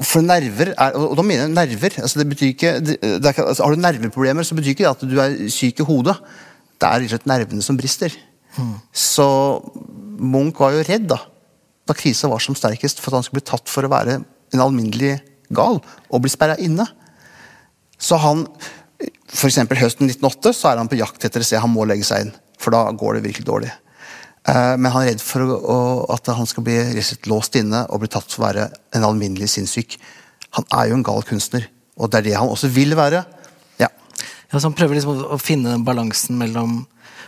for 0.05 0.25
nerver 0.25 0.73
er, 0.73 0.97
og 0.97 1.15
da 1.17 1.23
mener 1.25 1.45
jeg 1.45 1.53
nerver 1.55 1.97
altså 2.03 2.19
det 2.21 2.27
betyr 2.31 2.51
ikke, 2.51 2.73
det 2.83 2.97
er, 3.01 3.39
altså 3.43 3.63
Har 3.65 3.73
du 3.73 3.81
nerveproblemer, 3.81 4.45
så 4.45 4.57
betyr 4.57 4.73
ikke 4.73 4.85
det 4.85 4.91
at 4.91 5.07
du 5.07 5.17
er 5.21 5.37
syk 5.53 5.81
i 5.81 5.87
hodet. 5.87 6.15
Det 6.77 6.89
er 6.89 7.07
rett 7.13 7.25
nervene 7.29 7.65
som 7.65 7.77
brister. 7.79 8.13
Mm. 8.57 8.75
Så 8.93 9.27
Munch 10.17 10.59
var 10.61 10.75
jo 10.75 10.85
redd 10.87 11.09
da 11.09 11.21
da 11.87 11.95
krisa 11.95 12.27
var 12.27 12.43
som 12.43 12.55
sterkest, 12.57 12.99
for 12.99 13.11
at 13.11 13.21
han 13.21 13.27
skulle 13.27 13.41
bli 13.41 13.49
tatt 13.49 13.71
for 13.71 13.87
å 13.87 13.91
være 13.91 14.19
en 14.19 14.63
alminnelig 14.63 15.17
gal 15.55 15.79
og 15.79 16.23
bli 16.23 16.31
sperra 16.31 16.57
inne. 16.59 16.85
Så 17.97 18.19
han 18.21 18.45
F.eks. 19.27 19.59
høsten 19.77 20.09
1908 20.09 20.53
så 20.55 20.71
er 20.71 20.79
han 20.81 20.89
på 20.89 20.97
jakt 20.99 21.25
etter 21.27 21.43
å 21.43 21.47
se 21.47 21.59
han 21.61 21.71
må 21.71 21.85
legge 21.87 22.07
seg 22.07 22.25
inn, 22.25 22.31
for 22.59 22.73
da 22.73 22.87
går 22.97 23.17
det 23.17 23.27
virkelig 23.27 23.47
dårlig. 23.47 23.71
Eh, 24.47 24.75
men 24.79 24.91
han 24.93 25.03
er 25.03 25.11
redd 25.11 25.23
for 25.23 25.55
at 26.13 26.29
han 26.35 26.47
skal 26.47 26.65
bli 26.67 26.77
låst 27.27 27.57
inne 27.59 27.83
og 27.91 28.03
bli 28.03 28.11
tatt 28.11 28.29
for 28.31 28.43
å 28.43 28.47
være 28.47 28.67
en 28.95 29.07
alminnelig 29.07 29.51
sinnssyk. 29.55 29.97
Han 30.55 30.67
er 30.79 30.89
jo 30.89 30.99
en 30.99 31.07
gal 31.07 31.25
kunstner, 31.27 31.67
og 31.99 32.11
det 32.11 32.21
er 32.21 32.29
det 32.29 32.37
han 32.39 32.51
også 32.51 32.71
vil 32.71 32.95
være. 32.97 33.25
Ja. 33.81 33.89
ja 33.91 34.59
så 34.59 34.69
Han 34.69 34.77
prøver 34.77 34.97
liksom 34.97 35.25
å 35.27 35.41
finne 35.41 35.75
den 35.75 35.87
balansen 35.87 36.39
mellom 36.39 36.85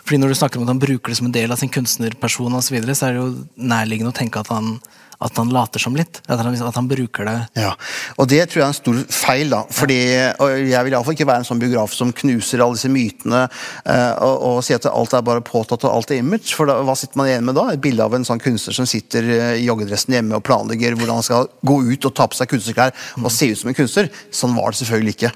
fordi 0.09 0.24
Når 0.24 0.32
du 0.32 0.36
snakker 0.39 0.57
om 0.57 0.63
at 0.63 0.72
han 0.72 0.80
bruker 0.82 1.11
det 1.11 1.17
som 1.20 1.28
en 1.28 1.34
del 1.36 1.51
av 1.53 1.59
sin 1.59 1.70
kunstnerperson, 1.70 2.53
og 2.55 2.63
så, 2.65 2.74
videre, 2.74 2.95
så 2.97 3.05
er 3.05 3.11
det 3.13 3.20
jo 3.20 3.43
nærliggende 3.61 4.09
å 4.09 4.15
tenke 4.17 4.41
at 4.41 4.47
han 4.49 4.80
at 5.20 5.38
han 5.38 5.51
later 5.51 5.82
som 5.84 5.95
litt. 5.99 6.22
At 6.28 6.39
han, 6.39 6.55
at 6.55 6.78
han, 6.78 6.88
bruker 6.89 7.28
det. 7.28 7.36
Ja, 7.59 7.74
og 8.15 8.30
Det 8.32 8.39
tror 8.47 8.61
jeg 8.61 8.65
er 8.65 8.72
en 8.72 8.78
stor 8.78 8.99
feil. 9.11 9.49
da, 9.51 9.63
fordi 9.70 9.99
og 10.39 10.53
Jeg 10.70 10.84
vil 10.86 10.95
iallfall 10.95 11.17
ikke 11.17 11.28
være 11.28 11.43
en 11.43 11.49
sånn 11.49 11.59
biograf 11.59 11.93
som 11.95 12.13
knuser 12.15 12.63
alle 12.63 12.78
disse 12.80 12.91
mytene 12.91 13.43
uh, 13.49 14.13
og, 14.24 14.36
og 14.49 14.59
sier 14.63 14.80
at 14.80 14.88
alt 14.89 15.13
er 15.13 15.26
bare 15.28 15.43
påtatt 15.45 15.84
og 15.84 15.97
alt 15.97 16.13
er 16.15 16.24
image. 16.24 16.53
For 16.55 16.70
da, 16.70 16.80
hva 16.88 16.95
sitter 16.99 17.20
man 17.20 17.32
igjen 17.32 17.47
med 17.49 17.59
da? 17.59 17.67
Et 17.74 17.84
bilde 17.84 18.05
av 18.05 18.15
en 18.15 18.28
sånn 18.28 18.41
kunstner 18.43 18.76
som 18.80 18.88
sitter 18.89 19.28
uh, 19.28 19.53
i 19.59 19.67
joggedressen 19.67 20.15
hjemme 20.15 20.39
og 20.39 20.45
planlegger 20.47 20.95
hvordan 20.95 21.20
han 21.20 21.28
skal 21.28 21.49
gå 21.67 21.82
ut 21.91 22.09
og 22.09 22.15
ta 22.15 22.30
på 22.30 22.39
seg 22.39 22.53
kunstnerklær 22.53 22.95
mm. 22.95 23.26
og 23.26 23.34
se 23.36 23.51
ut 23.51 23.59
som 23.59 23.74
en 23.74 23.80
kunstner. 23.82 24.13
Sånn 24.32 24.55
var 24.55 24.72
det 24.72 24.82
selvfølgelig 24.84 25.17
ikke. 25.17 25.34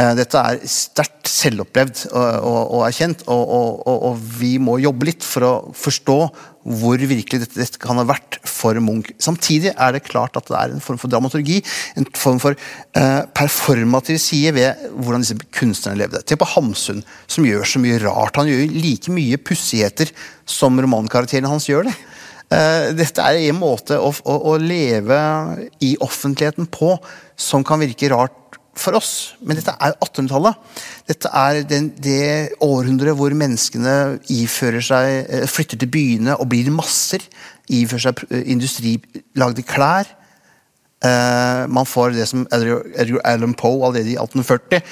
Uh, 0.00 0.12
dette 0.18 0.42
er 0.42 0.60
sterkt 0.70 1.30
selvopplevd 1.30 2.06
og, 2.10 2.28
og, 2.46 2.60
og 2.78 2.84
erkjent, 2.86 3.26
og, 3.30 3.82
og, 3.86 4.22
vi 4.40 4.54
må 4.62 4.78
jobbe 4.82 5.10
litt 5.10 5.26
for 5.26 5.46
å 5.46 5.52
forstå 5.76 6.18
hvor 6.70 7.00
virkelig 7.00 7.42
dette, 7.42 7.58
dette, 7.58 7.80
kan 7.82 7.98
ha 8.00 8.04
vært 8.08 8.38
for 8.48 8.78
Munch. 8.82 9.10
Samtidig 9.22 9.72
er 9.74 9.94
det 9.94 10.04
klart 10.06 10.38
at 10.38 10.48
det 10.50 10.56
er 10.58 10.74
en 10.74 10.84
form 10.84 11.00
for 11.00 11.10
dramaturgi, 11.12 11.58
en 11.98 12.06
form 12.16 12.40
for 12.42 12.56
uh, 12.56 13.22
performativ 13.36 14.20
side 14.22 14.54
ved 14.56 14.84
hvordan 14.94 15.24
disse 15.24 15.38
kunstnerne 15.56 16.02
levde. 16.02 16.22
Se 16.24 16.38
på 16.38 16.48
Hamsun, 16.54 17.02
som 17.30 17.48
gjør 17.48 17.66
så 17.66 17.82
mye 17.82 18.00
rart. 18.04 18.38
Han 18.40 18.50
gjør 18.50 18.76
like 18.76 19.14
mye 19.14 19.40
pussigheter 19.40 20.12
som 20.48 20.78
romankarakterene 20.80 21.50
hans 21.50 21.68
gjør 21.70 21.90
det. 21.90 21.96
Uh, 22.50 22.90
dette 22.98 23.22
er 23.22 23.44
en 23.44 23.60
måte 23.60 23.98
å, 24.00 24.10
å, 24.10 24.36
å 24.52 24.58
leve 24.58 25.18
i 25.86 25.94
offentligheten 26.02 26.70
på 26.70 26.96
som 27.40 27.66
kan 27.66 27.82
virke 27.82 28.10
rart 28.12 28.39
for 28.80 28.98
oss. 28.98 29.34
Men 29.44 29.58
dette 29.58 29.74
er 29.76 29.96
1800-tallet. 29.96 30.78
Dette 31.10 31.32
er 31.42 31.60
den, 31.68 31.90
det 32.00 32.56
århundret 32.64 33.16
hvor 33.18 33.34
menneskene 33.36 34.20
ifører 34.32 34.84
seg, 34.84 35.10
eh, 35.26 35.46
flytter 35.50 35.80
til 35.80 35.92
byene 35.92 36.38
og 36.38 36.48
blir 36.52 36.72
masser. 36.74 37.24
Ifører 37.70 38.08
seg 38.08 38.24
eh, 38.30 38.46
industrilagde 38.54 39.66
klær. 39.68 40.16
Uh, 41.00 41.64
man 41.72 41.86
får 41.88 42.10
det 42.12 42.26
som 42.28 42.42
Edgar 42.52 43.22
Allan 43.24 43.54
Poe 43.56 43.86
allerede 43.86 44.10
i 44.12 44.18
1840 44.20 44.82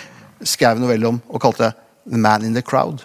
skrev 0.47 0.80
novelle 0.80 1.09
om 1.09 1.18
og 1.28 1.43
kalte 1.43 1.72
'The 2.09 2.18
Man 2.18 2.45
in 2.45 2.55
the 2.55 2.62
Crowd'. 2.62 3.05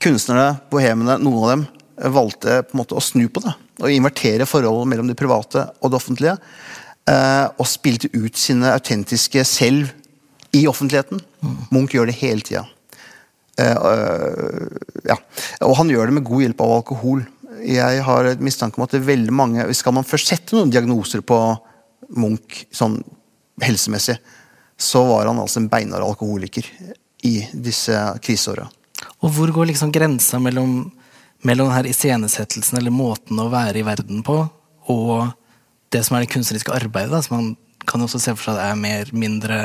Kunstnerne, 0.00 0.58
bohemene, 0.70 1.18
noen 1.20 1.42
av 1.44 1.50
dem, 1.50 1.66
valgte 2.14 2.62
på 2.64 2.74
en 2.74 2.80
måte 2.80 2.96
å 2.96 3.04
snu 3.04 3.28
på 3.28 3.42
det. 3.44 3.52
Og 3.84 3.92
invertere 3.92 4.48
forholdet 4.48 4.88
mellom 4.88 5.10
det 5.10 5.18
private 5.18 5.66
og 5.80 5.90
det 5.90 5.98
offentlige. 5.98 6.36
Eh, 7.10 7.46
og 7.58 7.66
spilte 7.66 8.10
ut 8.14 8.36
sine 8.38 8.70
autentiske 8.76 9.42
selv 9.48 9.90
i 10.54 10.66
offentligheten. 10.70 11.22
Munch 11.72 11.94
gjør 11.96 12.10
det 12.10 12.18
hele 12.20 12.44
tida. 12.44 12.66
Uh, 13.60 13.76
uh, 13.76 15.00
ja. 15.04 15.16
Og 15.66 15.74
han 15.76 15.90
gjør 15.92 16.08
det 16.08 16.14
med 16.16 16.24
god 16.24 16.44
hjelp 16.44 16.62
av 16.64 16.74
alkohol. 16.78 17.24
Jeg 17.66 18.04
har 18.06 18.28
et 18.28 18.40
mistanke 18.40 18.78
om 18.78 18.86
at 18.86 18.94
det 18.94 19.02
er 19.02 19.08
veldig 19.10 19.34
mange 19.36 19.66
Skal 19.76 19.92
man 19.92 20.06
først 20.06 20.30
sette 20.30 20.56
noen 20.56 20.70
diagnoser 20.72 21.20
på 21.20 21.36
Munch 22.16 22.62
sånn 22.72 22.96
helsemessig, 23.60 24.16
så 24.80 25.02
var 25.04 25.28
han 25.28 25.42
altså 25.42 25.60
en 25.60 25.68
beinhard 25.70 26.06
alkoholiker 26.06 26.64
i 27.28 27.34
disse 27.52 27.98
kriseåra. 28.24 28.64
Og 29.20 29.34
hvor 29.36 29.52
går 29.52 29.68
liksom 29.70 29.92
grensa 29.92 30.40
mellom, 30.40 30.86
mellom 31.44 31.68
denne 31.74 31.92
iscenesettelsen, 31.92 32.80
eller 32.80 32.94
måten 32.94 33.38
å 33.42 33.50
være 33.52 33.82
i 33.82 33.86
verden 33.86 34.24
på, 34.26 34.38
og 34.90 35.28
det 35.92 36.04
som 36.06 36.16
er 36.16 36.24
det 36.24 36.32
kunstneriske 36.34 36.74
arbeidet, 36.74 37.12
da, 37.12 37.22
som 37.24 37.36
man 37.36 37.50
kan 37.88 38.02
også 38.04 38.20
se 38.22 38.36
for 38.36 38.50
seg 38.50 38.60
er 38.62 38.78
mer, 38.78 39.10
mindre 39.16 39.58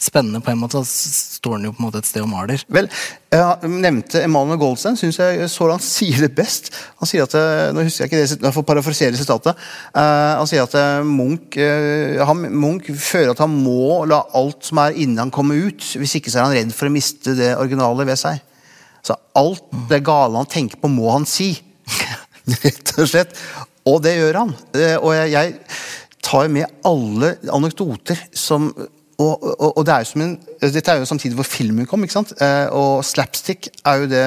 spennende 0.00 0.40
på 0.40 0.50
en 0.50 0.60
måte, 0.62 0.80
så 0.80 1.10
står 1.36 1.58
han 1.58 1.66
jo 1.66 1.74
på 1.74 1.82
en 1.82 1.86
måte 1.86 2.00
et 2.00 2.08
sted 2.08 2.24
og 2.24 2.30
maler. 2.30 2.62
Vel, 2.72 2.88
Jeg 3.30 3.68
nevnte 3.68 4.22
Emanuel 4.24 4.58
Goldstein. 4.58 4.96
syns 4.96 5.18
jeg 5.20 5.48
så 5.52 5.68
han 5.70 5.82
sier 5.84 6.22
det 6.24 6.32
best. 6.34 6.70
Han 6.98 7.06
sier 7.06 7.22
at, 7.28 7.34
eh, 7.34 7.72
nå 7.72 7.84
husker 7.84 8.06
jeg 8.06 8.10
ikke 8.10 8.22
det, 8.22 8.42
jeg 8.42 8.54
får 8.54 8.64
parafrasere 8.64 9.16
sitatet. 9.16 9.54
Uh, 9.94 10.40
han 10.40 10.48
sier 10.48 10.64
at 10.64 10.74
uh, 10.74 11.04
Munch, 11.04 11.58
han, 12.26 12.48
Munch 12.50 12.88
føler 12.96 13.30
at 13.30 13.44
han 13.44 13.52
må 13.52 14.06
la 14.08 14.24
alt 14.34 14.64
som 14.64 14.80
er 14.80 14.96
inni 14.96 15.20
han 15.20 15.30
komme 15.30 15.54
ut. 15.68 15.84
Hvis 16.00 16.16
ikke 16.16 16.32
så 16.32 16.40
er 16.40 16.48
han 16.48 16.56
redd 16.56 16.72
for 16.72 16.88
å 16.88 16.94
miste 16.96 17.36
det 17.36 17.52
originale 17.60 18.08
ved 18.08 18.18
seg. 18.18 18.40
Så 19.04 19.16
alt 19.36 19.68
det 19.92 20.02
gale 20.04 20.40
han 20.40 20.48
tenker 20.48 20.80
på, 20.80 20.88
må 20.88 21.12
han 21.12 21.28
si. 21.28 21.52
Rett 22.64 22.96
og 22.96 23.06
slett. 23.06 23.36
Og 23.88 24.00
det 24.04 24.16
gjør 24.18 24.42
han. 24.42 24.54
Eh, 24.76 24.96
og 24.98 25.14
jeg, 25.30 25.60
tar 26.20 26.50
med 26.52 26.68
alle 26.84 27.30
anekdoter 27.48 28.18
som 28.36 28.68
og, 29.20 29.42
og, 29.44 29.76
og, 29.76 29.80
det 29.84 29.92
er 29.92 30.04
jo 30.04 30.20
en, 30.24 30.34
Dette 30.62 30.92
er 30.92 31.00
jo 31.00 31.08
samtidig 31.08 31.36
hvor 31.36 31.44
filmen 31.48 31.84
kom. 31.88 32.00
ikke 32.04 32.14
sant? 32.14 32.30
Eh, 32.40 32.68
og 32.72 33.04
slapstick 33.04 33.68
er 33.84 34.00
jo 34.00 34.08
det, 34.08 34.22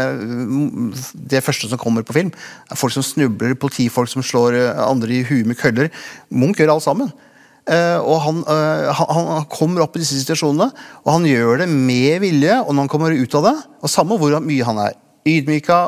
det 1.32 1.41
første 1.41 1.70
som 1.70 1.82
kommer 1.82 2.06
på 2.06 2.14
film. 2.14 2.30
Folk 2.78 2.93
som 2.93 3.06
snubler, 3.06 3.56
politifolk 3.58 4.12
som 4.12 4.26
slår 4.26 4.60
andre 4.86 5.16
i 5.18 5.24
huet 5.26 5.49
med 5.49 5.58
køller. 5.58 5.89
Munch 6.30 6.62
gjør 6.62 6.76
alt 6.76 6.86
sammen. 6.86 7.10
Eh, 7.64 7.97
og 8.04 8.43
eh, 8.43 8.91
han, 8.91 9.30
han 9.32 9.47
kommer 9.51 9.86
opp 9.86 9.95
i 9.95 10.04
disse 10.04 10.20
situasjonene, 10.20 10.70
og 11.06 11.14
han 11.16 11.26
gjør 11.30 11.64
det 11.64 11.70
med 11.72 12.20
vilje. 12.26 12.60
Og 12.62 12.74
når 12.74 12.86
han 12.86 12.91
kommer 12.91 13.16
ut 13.16 13.39
av 13.39 13.47
det, 13.47 13.56
og 13.82 13.91
samme 13.91 14.20
hvor 14.20 14.38
mye 14.43 14.68
han 14.68 14.82
er 14.84 14.97
ydmyka, 15.24 15.80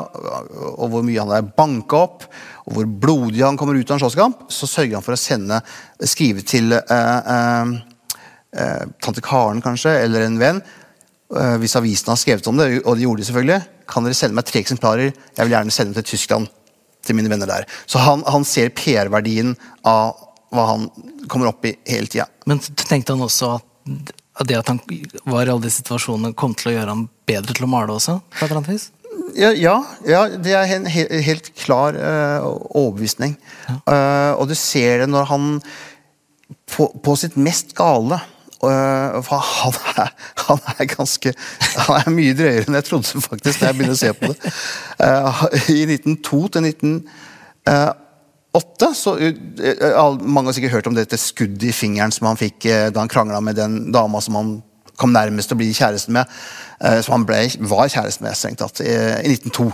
og 0.74 0.86
hvor 0.92 1.04
mye 1.04 1.20
han 1.20 1.34
er 1.36 1.50
banka 1.56 2.04
opp, 2.06 2.24
og 2.66 2.74
hvor 2.74 2.88
blodig 3.04 3.44
han 3.44 3.58
kommer 3.58 3.78
ut 3.78 3.90
av 3.90 3.96
en 3.96 4.02
slåsskamp, 4.02 4.48
så 4.50 4.66
sørger 4.66 4.98
han 4.98 5.04
for 5.06 5.14
å 5.14 5.20
sende, 5.20 5.60
skrive 6.02 6.42
til 6.46 6.74
eh, 6.74 7.30
eh, 7.34 7.76
eh 8.58 8.82
tante 9.02 9.22
Karen 9.22 9.62
kanskje, 9.62 9.92
eller 10.02 10.26
en 10.26 10.38
venn, 10.40 10.60
eh, 11.36 11.56
hvis 11.62 11.76
avisen 11.78 12.10
har 12.10 12.18
skrevet 12.18 12.50
om 12.50 12.58
det, 12.58 12.82
og 12.82 12.96
de 12.96 13.06
gjorde 13.06 13.22
det 13.22 13.28
selvfølgelig, 13.30 13.60
kan 13.86 14.06
dere 14.06 14.18
sende 14.18 14.38
meg 14.38 14.48
tre 14.48 14.64
eksemplarer? 14.64 15.12
Jeg 15.14 15.44
vil 15.44 15.54
gjerne 15.54 15.74
sende 15.74 15.94
dem 15.94 16.02
til 16.02 16.16
Tyskland. 16.16 16.52
til 17.06 17.14
mine 17.14 17.30
venner 17.30 17.46
der. 17.46 17.66
Så 17.86 18.00
han, 18.02 18.24
han 18.26 18.42
ser 18.42 18.72
PR-verdien 18.74 19.52
av 19.86 20.16
hva 20.50 20.64
han 20.72 20.88
kommer 21.30 21.52
opp 21.52 21.62
i 21.68 21.76
hele 21.86 22.10
tida. 22.10 22.26
Men 22.50 22.58
tenkte 22.58 23.14
han 23.14 23.22
også 23.22 23.52
at 24.36 24.48
det 24.48 24.58
at 24.58 24.68
han 24.68 24.80
var 25.24 25.46
i 25.46 25.52
alle 25.52 25.62
de 25.62 25.70
situasjonene, 25.70 26.34
kom 26.34 26.56
til 26.58 26.72
å 26.72 26.74
gjøre 26.74 26.92
ham 26.92 27.06
bedre 27.30 27.54
til 27.56 27.68
å 27.68 27.70
male 27.70 27.94
også? 27.94 28.18
på 28.34 28.42
et 28.42 28.48
eller 28.48 28.60
annet 28.60 28.72
vis? 28.74 28.88
Ja, 29.34 29.50
ja, 29.50 29.82
ja, 30.06 30.28
det 30.38 30.52
er 30.54 30.70
en 30.76 30.86
helt, 30.86 31.10
helt 31.26 31.48
klar 31.58 31.96
uh, 31.98 32.46
overbevisning. 32.76 33.36
Uh, 33.88 34.38
og 34.38 34.48
du 34.50 34.54
ser 34.54 34.98
det 35.02 35.08
når 35.10 35.24
han 35.32 35.60
på, 36.70 36.86
på 37.02 37.16
sitt 37.18 37.36
mest 37.40 37.74
gale 37.76 38.18
uh, 38.62 39.22
for 39.26 39.36
han 39.42 39.74
er, 40.04 40.10
han 40.46 40.58
er, 40.76 40.84
ganske 40.94 41.30
Han 41.74 41.92
er 41.98 42.10
mye 42.14 42.34
drøyere 42.38 42.64
enn 42.66 42.78
jeg 42.78 42.88
trodde, 42.88 43.20
faktisk, 43.24 43.56
da 43.60 43.66
jeg 43.70 43.76
begynner 43.78 43.98
å 43.98 44.04
se 44.04 44.12
på 44.16 44.30
det. 44.32 44.40
I 45.74 45.76
1902 45.90 46.40
til 46.54 46.62
1908 46.70 48.86
så 48.96 49.10
Mange 50.22 50.48
har 50.48 50.56
sikkert 50.56 50.76
hørt 50.78 50.90
om 50.92 50.96
dette 50.96 51.16
skuddet 51.20 51.68
i 51.68 51.76
fingeren 51.76 52.14
som 52.14 52.24
han 52.30 52.40
fikk 52.40 52.58
da 52.94 52.98
han 53.02 53.12
krangla 53.12 53.40
med 53.44 53.54
den 53.58 53.72
dama 53.94 54.18
som 54.24 54.34
han 54.38 54.48
kom 55.00 55.14
nærmest 55.14 55.52
å 55.52 55.58
bli 55.58 55.72
kjæresten 55.76 56.16
med. 56.16 56.30
Uh, 56.80 57.00
som 57.04 57.18
han 57.18 57.26
ble, 57.28 57.42
var 57.70 57.90
kjæreste 57.92 58.24
med, 58.24 58.36
strengt 58.38 58.62
tatt, 58.62 58.82
i 58.84 59.34
1902. 59.34 59.68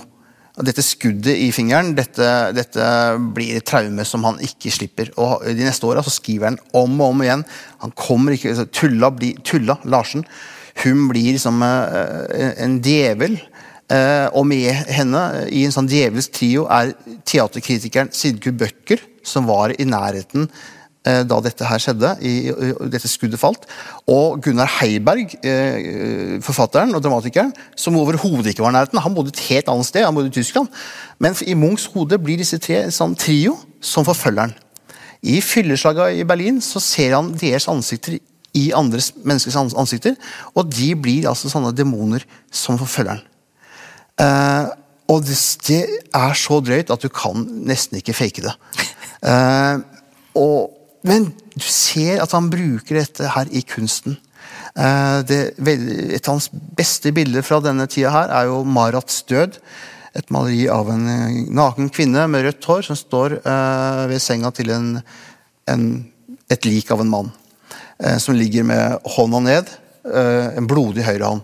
Og 0.53 0.66
dette 0.68 0.85
skuddet 0.85 1.39
i 1.41 1.47
fingeren 1.55 1.95
dette, 1.97 2.27
dette 2.53 2.87
blir 3.33 3.57
et 3.57 3.64
traume 3.64 4.05
som 4.05 4.27
han 4.29 4.41
ikke 4.45 4.73
slipper. 4.75 5.09
Og 5.16 5.47
De 5.49 5.64
neste 5.64 5.89
åra 5.89 6.05
skriver 6.05 6.51
han 6.51 6.59
om 6.77 6.99
og 7.01 7.14
om 7.14 7.23
igjen. 7.25 7.47
Han 7.81 7.95
kommer 7.97 8.37
ikke, 8.37 8.53
altså, 8.53 8.66
Tulla, 8.68 9.09
blir, 9.16 9.41
Tulla 9.49 9.79
Larsen 9.89 10.27
hun 10.83 11.03
blir 11.11 11.35
liksom 11.35 11.59
en 11.61 12.79
djevel 12.81 13.35
Eh, 13.93 14.29
og 14.39 14.47
med 14.49 14.70
henne 14.95 15.23
i 15.53 15.64
en 15.66 15.75
sånn 15.75 15.91
djevelsk 15.91 16.37
trio 16.37 16.66
er 16.73 16.95
teaterkritikeren 17.29 18.12
Sigurd 18.14 18.61
Bøcker, 18.61 19.03
som 19.27 19.49
var 19.51 19.75
i 19.75 19.85
nærheten 19.89 20.47
eh, 20.47 20.82
da 21.03 21.38
dette 21.42 21.66
her 21.66 21.80
skjedde, 21.82 22.12
i, 22.22 22.53
dette 22.92 23.11
skuddet 23.11 23.40
falt. 23.40 23.64
Og 24.07 24.38
Gunnar 24.44 24.70
Heiberg, 24.78 25.34
eh, 25.42 26.38
forfatteren 26.44 26.94
og 26.94 27.03
dramatikeren, 27.03 27.53
som 27.74 27.96
overhodet 27.98 28.53
ikke 28.53 28.62
var 28.62 28.70
i 28.70 28.76
nærheten. 28.78 29.03
Han 29.03 29.14
bodde 29.14 29.34
et 29.34 29.46
helt 29.50 29.68
annet 29.68 29.88
sted, 29.88 30.05
han 30.05 30.14
bodde 30.14 30.30
i 30.30 30.36
Tyskland. 30.36 30.68
Men 31.18 31.34
i 31.46 31.55
Munchs 31.59 31.88
hode 31.94 32.18
blir 32.22 32.38
disse 32.38 32.59
tre 32.62 32.84
en 32.84 32.94
sånn 32.94 33.16
trio 33.18 33.57
som 33.82 34.07
forfølger 34.07 34.46
han. 34.46 34.55
I 35.22 35.40
fylleslaga 35.42 36.11
i 36.11 36.24
Berlin 36.26 36.61
så 36.62 36.80
ser 36.82 37.14
han 37.14 37.32
deres 37.38 37.68
ansikter 37.70 38.18
i 38.59 38.68
andres 38.76 39.12
menneskers 39.24 39.57
ansikter, 39.57 40.16
og 40.55 40.68
de 40.72 40.92
blir 40.98 41.28
altså 41.30 41.48
sånne 41.48 41.72
demoner 41.76 42.24
som 42.53 42.78
forfølger 42.80 43.16
han. 43.16 43.28
Uh, 44.20 44.66
og 45.12 45.24
det, 45.24 45.38
det, 45.66 45.80
er 46.14 46.36
så 46.36 46.61
drøyt 46.61 46.92
at 46.92 47.03
du 47.03 47.09
kan 47.12 47.46
nesten 47.66 47.98
ikke 47.98 48.14
fake 48.16 48.44
det. 48.44 48.53
Uh, 49.24 49.80
og, 50.44 50.82
men 51.07 51.30
du 51.55 51.66
ser 51.66 52.22
at 52.22 52.34
han 52.36 52.50
bruker 52.53 53.00
dette 53.00 53.32
her 53.34 53.50
i 53.50 53.64
kunsten. 53.66 54.18
Uh, 54.78 55.20
det, 55.28 55.40
et 55.59 56.28
av 56.28 56.36
hans 56.36 56.48
beste 56.53 57.12
bilder 57.14 57.44
fra 57.44 57.61
denne 57.64 57.88
tida 57.90 58.12
her 58.14 58.32
er 58.32 58.48
jo 58.50 58.62
Marats 58.64 59.22
død. 59.28 59.59
Et 60.16 60.32
maleri 60.34 60.66
av 60.68 60.90
en 60.92 61.07
naken 61.57 61.88
kvinne 61.92 62.26
med 62.28 62.44
rødt 62.46 62.66
hår 62.68 62.82
som 62.84 62.98
står 62.98 63.38
ved 64.11 64.20
senga 64.20 64.50
til 64.53 64.68
en, 64.74 64.90
en, 65.72 65.86
et 66.53 66.68
lik 66.68 66.90
av 66.92 67.00
en 67.00 67.09
mann. 67.09 67.30
som 68.20 68.36
ligger 68.36 68.66
med 68.68 69.09
hånda 69.14 69.40
ned, 69.40 69.72
en 70.05 70.68
blodig 70.68 71.07
høyrehånd. 71.07 71.40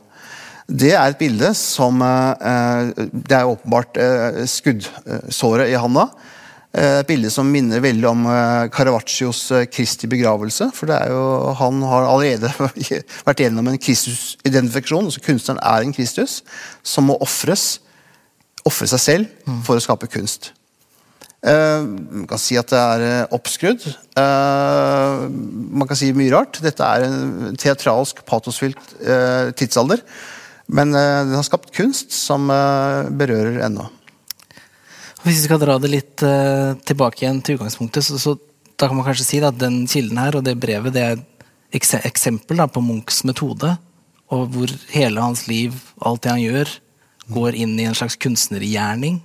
Det 0.69 0.91
er 0.93 1.07
et 1.09 1.17
bilde 1.17 1.49
som 1.57 2.03
eh, 2.05 2.91
Det 3.09 3.37
er 3.37 3.49
åpenbart 3.49 3.97
eh, 3.97 4.43
skuddsåret 4.45 5.73
i 5.73 5.79
handa. 5.81 6.09
Eh, 6.77 6.99
et 7.01 7.09
bilde 7.09 7.31
som 7.33 7.49
minner 7.49 7.81
veldig 7.81 8.09
om 8.11 8.27
Caravaccios 8.75 9.41
Kristi 9.73 10.09
begravelse. 10.11 10.69
For 10.77 10.91
det 10.91 10.99
er 10.99 11.15
jo, 11.15 11.25
han 11.57 11.81
har 11.89 12.09
allerede 12.11 12.53
vært 13.29 13.43
gjennom 13.45 13.71
en 13.71 13.81
Kristus-identifikasjon. 13.81 15.09
altså 15.09 15.25
Kunstneren 15.25 15.63
er 15.65 15.87
en 15.87 15.97
Kristus 15.97 16.43
som 16.85 17.09
må 17.09 17.19
ofres. 17.25 17.79
Ofre 18.69 18.89
seg 18.91 19.01
selv 19.01 19.53
for 19.65 19.79
å 19.79 19.83
skape 19.83 20.11
kunst. 20.13 20.53
man 21.41 22.27
kan 22.29 22.41
si 22.43 22.57
at 22.59 22.69
det 22.69 22.79
er 22.79 23.33
oppskrudd. 23.33 23.87
man 24.19 25.89
kan 25.89 25.97
si 25.97 26.11
mye 26.13 26.35
rart. 26.35 26.59
Dette 26.61 26.85
er 26.85 27.07
en 27.07 27.57
teatralsk, 27.57 28.21
patosfylt 28.29 28.93
tidsalder. 29.57 30.03
Men 30.69 30.93
den 30.93 31.33
har 31.39 31.47
skapt 31.47 31.73
kunst 31.73 32.13
som 32.13 32.51
berører 32.51 33.63
ennå. 33.71 33.89
Hvis 35.25 35.41
vi 35.41 35.47
skal 35.49 35.61
dra 35.63 35.77
det 35.83 35.91
litt 35.91 36.23
uh, 36.23 36.77
tilbake 36.87 37.25
igjen 37.25 37.41
til 37.43 37.59
utgangspunktet, 37.59 38.07
så, 38.07 38.19
så, 38.23 38.37
da 38.79 38.87
kan 38.87 38.99
man 38.99 39.07
kanskje 39.09 39.27
si 39.27 39.41
at 39.43 39.59
den 39.59 39.83
kilden 39.91 40.21
her 40.21 40.39
og 40.39 40.45
det 40.47 40.59
brevet 40.63 40.95
det 40.95 41.03
er 41.03 41.17
et 41.19 41.95
eksempel 42.07 42.61
da, 42.61 42.69
på 42.71 42.83
Munchs 42.85 43.25
metode. 43.27 43.75
Og 44.33 44.47
hvor 44.53 44.71
hele 44.93 45.25
hans 45.25 45.47
liv, 45.49 45.75
alt 46.05 46.23
det 46.25 46.31
han 46.31 46.45
gjør, 46.45 46.71
går 47.35 47.59
inn 47.59 47.75
i 47.81 47.89
en 47.89 47.97
slags 47.97 48.17
kunstnergjerning. 48.21 49.19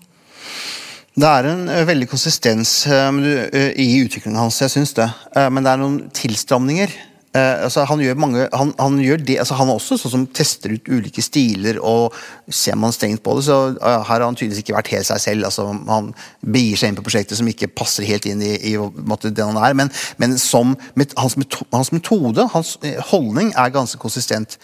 Det 1.14 1.30
er 1.30 1.48
en 1.52 1.68
veldig 1.86 2.08
konsistens 2.10 2.72
i 2.88 3.88
utviklingen 4.02 4.40
hans, 4.40 4.58
jeg 4.64 4.74
syns 4.74 4.96
det. 4.98 5.06
Men 5.36 5.62
det 5.62 5.72
er 5.72 5.82
noen 5.84 6.00
tilstramninger 6.16 6.96
Uh, 7.34 7.66
altså 7.66 7.82
han 7.90 7.98
gjør 7.98 8.18
mange 8.22 8.44
han, 8.54 8.72
han 8.78 8.98
gjør 9.02 9.24
det, 9.26 9.40
altså 9.42 9.56
han 9.58 9.72
er 9.72 9.80
også 9.80 9.96
sånn 9.98 10.12
som 10.14 10.26
tester 10.38 10.76
ut 10.76 10.90
ulike 10.94 11.24
stiler, 11.26 11.80
og 11.82 12.14
ser 12.46 12.78
man 12.78 12.94
strengt 12.94 13.24
på 13.26 13.34
det, 13.40 13.48
så 13.48 13.56
uh, 13.74 13.88
her 14.06 14.06
har 14.06 14.26
han 14.28 14.38
tydeligvis 14.38 14.62
ikke 14.62 14.76
vært 14.76 14.92
helt 14.94 15.08
seg 15.10 15.24
selv. 15.24 15.48
altså 15.50 15.66
Han 15.90 16.12
begir 16.46 16.78
seg 16.78 16.92
inn 16.92 17.00
på 17.00 17.06
prosjekter 17.08 17.40
som 17.40 17.50
ikke 17.50 17.72
passer 17.74 18.06
helt 18.06 18.28
inn 18.30 18.44
i, 18.46 18.54
i 18.70 18.76
måte, 18.78 19.34
den 19.34 19.50
han 19.50 19.64
er. 19.66 19.74
Men, 19.82 19.90
men 20.22 20.38
som, 20.38 20.76
met, 21.00 21.18
hans, 21.18 21.38
metode, 21.42 21.72
hans, 21.74 21.90
metode, 21.96 22.46
hans 22.54 22.76
eh, 22.86 23.02
holdning, 23.10 23.50
er 23.58 23.74
ganske 23.74 23.98
konsistent. 23.98 24.60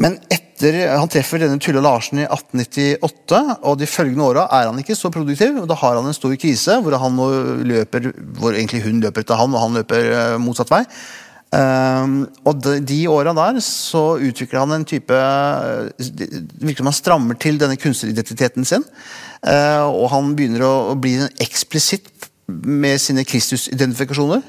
Men 0.00 0.16
etter 0.32 0.80
han 0.94 1.12
treffer 1.12 1.44
denne 1.44 1.60
Tulle 1.60 1.84
Larsen 1.84 2.22
i 2.22 2.26
1898, 2.30 3.44
og 3.68 3.78
de 3.82 3.88
følgende 3.90 4.30
åra 4.30 4.48
er 4.54 4.70
han 4.70 4.80
ikke 4.80 4.96
så 4.96 5.12
produktiv. 5.12 5.60
og 5.60 5.68
Da 5.68 5.76
har 5.76 6.00
han 6.00 6.08
en 6.08 6.16
stor 6.16 6.32
krise 6.40 6.80
hvor 6.80 6.96
han 7.04 7.20
løper, 7.68 8.12
hvor 8.40 8.56
egentlig 8.56 8.86
hun 8.88 9.04
løper 9.04 9.26
etter 9.26 9.36
han, 9.36 9.52
og 9.52 9.66
han 9.66 9.82
løper 9.82 10.38
motsatt 10.40 10.72
vei. 10.72 10.86
Um, 11.48 12.26
og 12.44 12.58
de, 12.60 12.74
de 12.84 12.98
åra 13.08 13.32
der 13.32 13.56
så 13.64 14.18
utvikler 14.20 14.66
han 14.66 14.74
en 14.74 14.82
type 14.84 15.16
Det 15.96 16.26
virker 16.60 16.82
som 16.82 16.90
han 16.90 16.96
strammer 16.98 17.38
til 17.40 17.56
denne 17.56 17.78
kunstneridentiteten 17.80 18.68
sin. 18.68 18.84
Uh, 19.40 19.88
og 19.88 20.10
han 20.12 20.34
begynner 20.36 20.66
å, 20.66 20.96
bli 21.00 21.16
eksplisitt 21.40 22.28
med 22.48 23.00
sine 23.00 23.24
Kristus-identifikasjoner. 23.28 24.44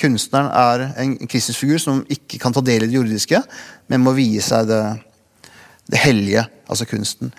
Kunstneren 0.00 0.50
er 0.52 0.86
en 1.00 1.16
Kristusfigur 1.30 1.80
som 1.80 2.04
ikke 2.12 2.40
kan 2.42 2.52
ta 2.52 2.60
del 2.64 2.84
i 2.84 2.90
det 2.90 2.98
jordiske, 2.98 3.40
men 3.88 4.04
må 4.04 4.12
vie 4.16 4.42
seg 4.44 4.68
det, 4.68 4.82
det 5.92 6.02
hellige, 6.02 6.44
altså 6.68 6.88
kunsten. 6.90 7.32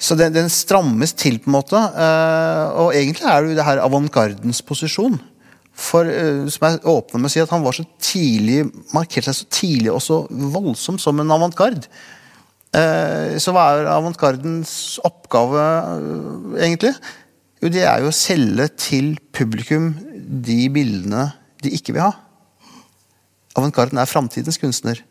Så 0.00 0.16
den, 0.16 0.32
den, 0.32 0.48
strammes 0.50 1.12
til, 1.12 1.38
på 1.38 1.52
en 1.52 1.58
måte. 1.60 1.76
Uh, 1.76 2.86
og 2.86 2.96
egentlig 2.96 3.28
er 3.28 3.42
det 3.44 3.52
jo 3.52 3.58
det 3.60 3.68
her 3.68 3.84
avantgardens 3.84 4.64
posisjon. 4.66 5.20
For, 5.80 6.06
uh, 6.06 6.46
som 6.52 6.66
jeg 6.68 6.82
åpner 6.92 7.22
med 7.22 7.30
å 7.30 7.32
si, 7.32 7.42
at 7.42 7.52
han 7.54 7.64
var 7.64 7.76
så 7.76 7.86
tidlig, 8.02 8.64
markerte 8.94 9.30
seg 9.30 9.38
så 9.38 9.50
tidlig 9.60 9.92
og 9.94 10.02
så 10.04 10.22
voldsomt 10.28 11.02
som 11.02 11.20
en 11.22 11.36
avantgarde. 11.36 11.88
Uh, 12.70 13.34
så 13.42 13.54
hva 13.54 13.66
er 13.74 13.90
avantgardens 13.90 14.72
oppgave, 15.06 15.64
uh, 15.64 16.58
egentlig? 16.60 16.92
Jo, 17.60 17.68
det 17.72 17.84
er 17.84 18.04
jo 18.04 18.12
å 18.12 18.16
selge 18.16 18.68
til 18.80 19.14
publikum 19.36 19.92
de 20.46 20.62
bildene 20.72 21.30
de 21.64 21.72
ikke 21.76 21.96
vil 21.96 22.06
ha. 22.06 22.14
Avantgarden 23.58 23.98
er 24.00 24.08
framtidens 24.08 24.60
kunstner. 24.60 25.02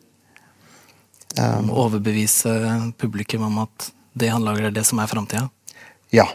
Um, 1.37 1.69
overbevise 1.69 2.55
publikum 2.97 3.43
om 3.45 3.59
at 3.67 3.91
det 4.17 4.31
han 4.33 4.45
lager, 4.45 4.69
er 4.69 4.73
det 4.73 4.85
som 4.87 5.01
er 5.01 5.11
framtida? 5.11 5.45
Ja. 6.15 6.25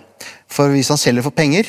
For 0.50 0.70
hvis 0.70 0.92
han 0.92 1.00
selger 1.00 1.26
for 1.26 1.34
penger, 1.34 1.66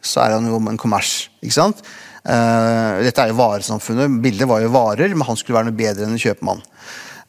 så 0.00 0.24
er 0.24 0.36
han 0.36 0.48
jo 0.48 0.60
en 0.60 0.80
kommers. 0.80 1.28
ikke 1.44 1.56
sant? 1.56 1.82
Uh, 2.20 3.00
dette 3.04 3.22
er 3.22 3.32
jo 3.32 3.38
varesamfunnet. 3.38 4.20
Bildet 4.24 4.48
var 4.48 4.60
jo 4.64 4.72
varer, 4.74 5.12
men 5.14 5.26
han 5.28 5.38
skulle 5.38 5.56
være 5.56 5.70
noe 5.70 5.78
bedre 5.78 6.04
enn 6.04 6.16
en 6.16 6.20
kjøpmann. 6.20 6.62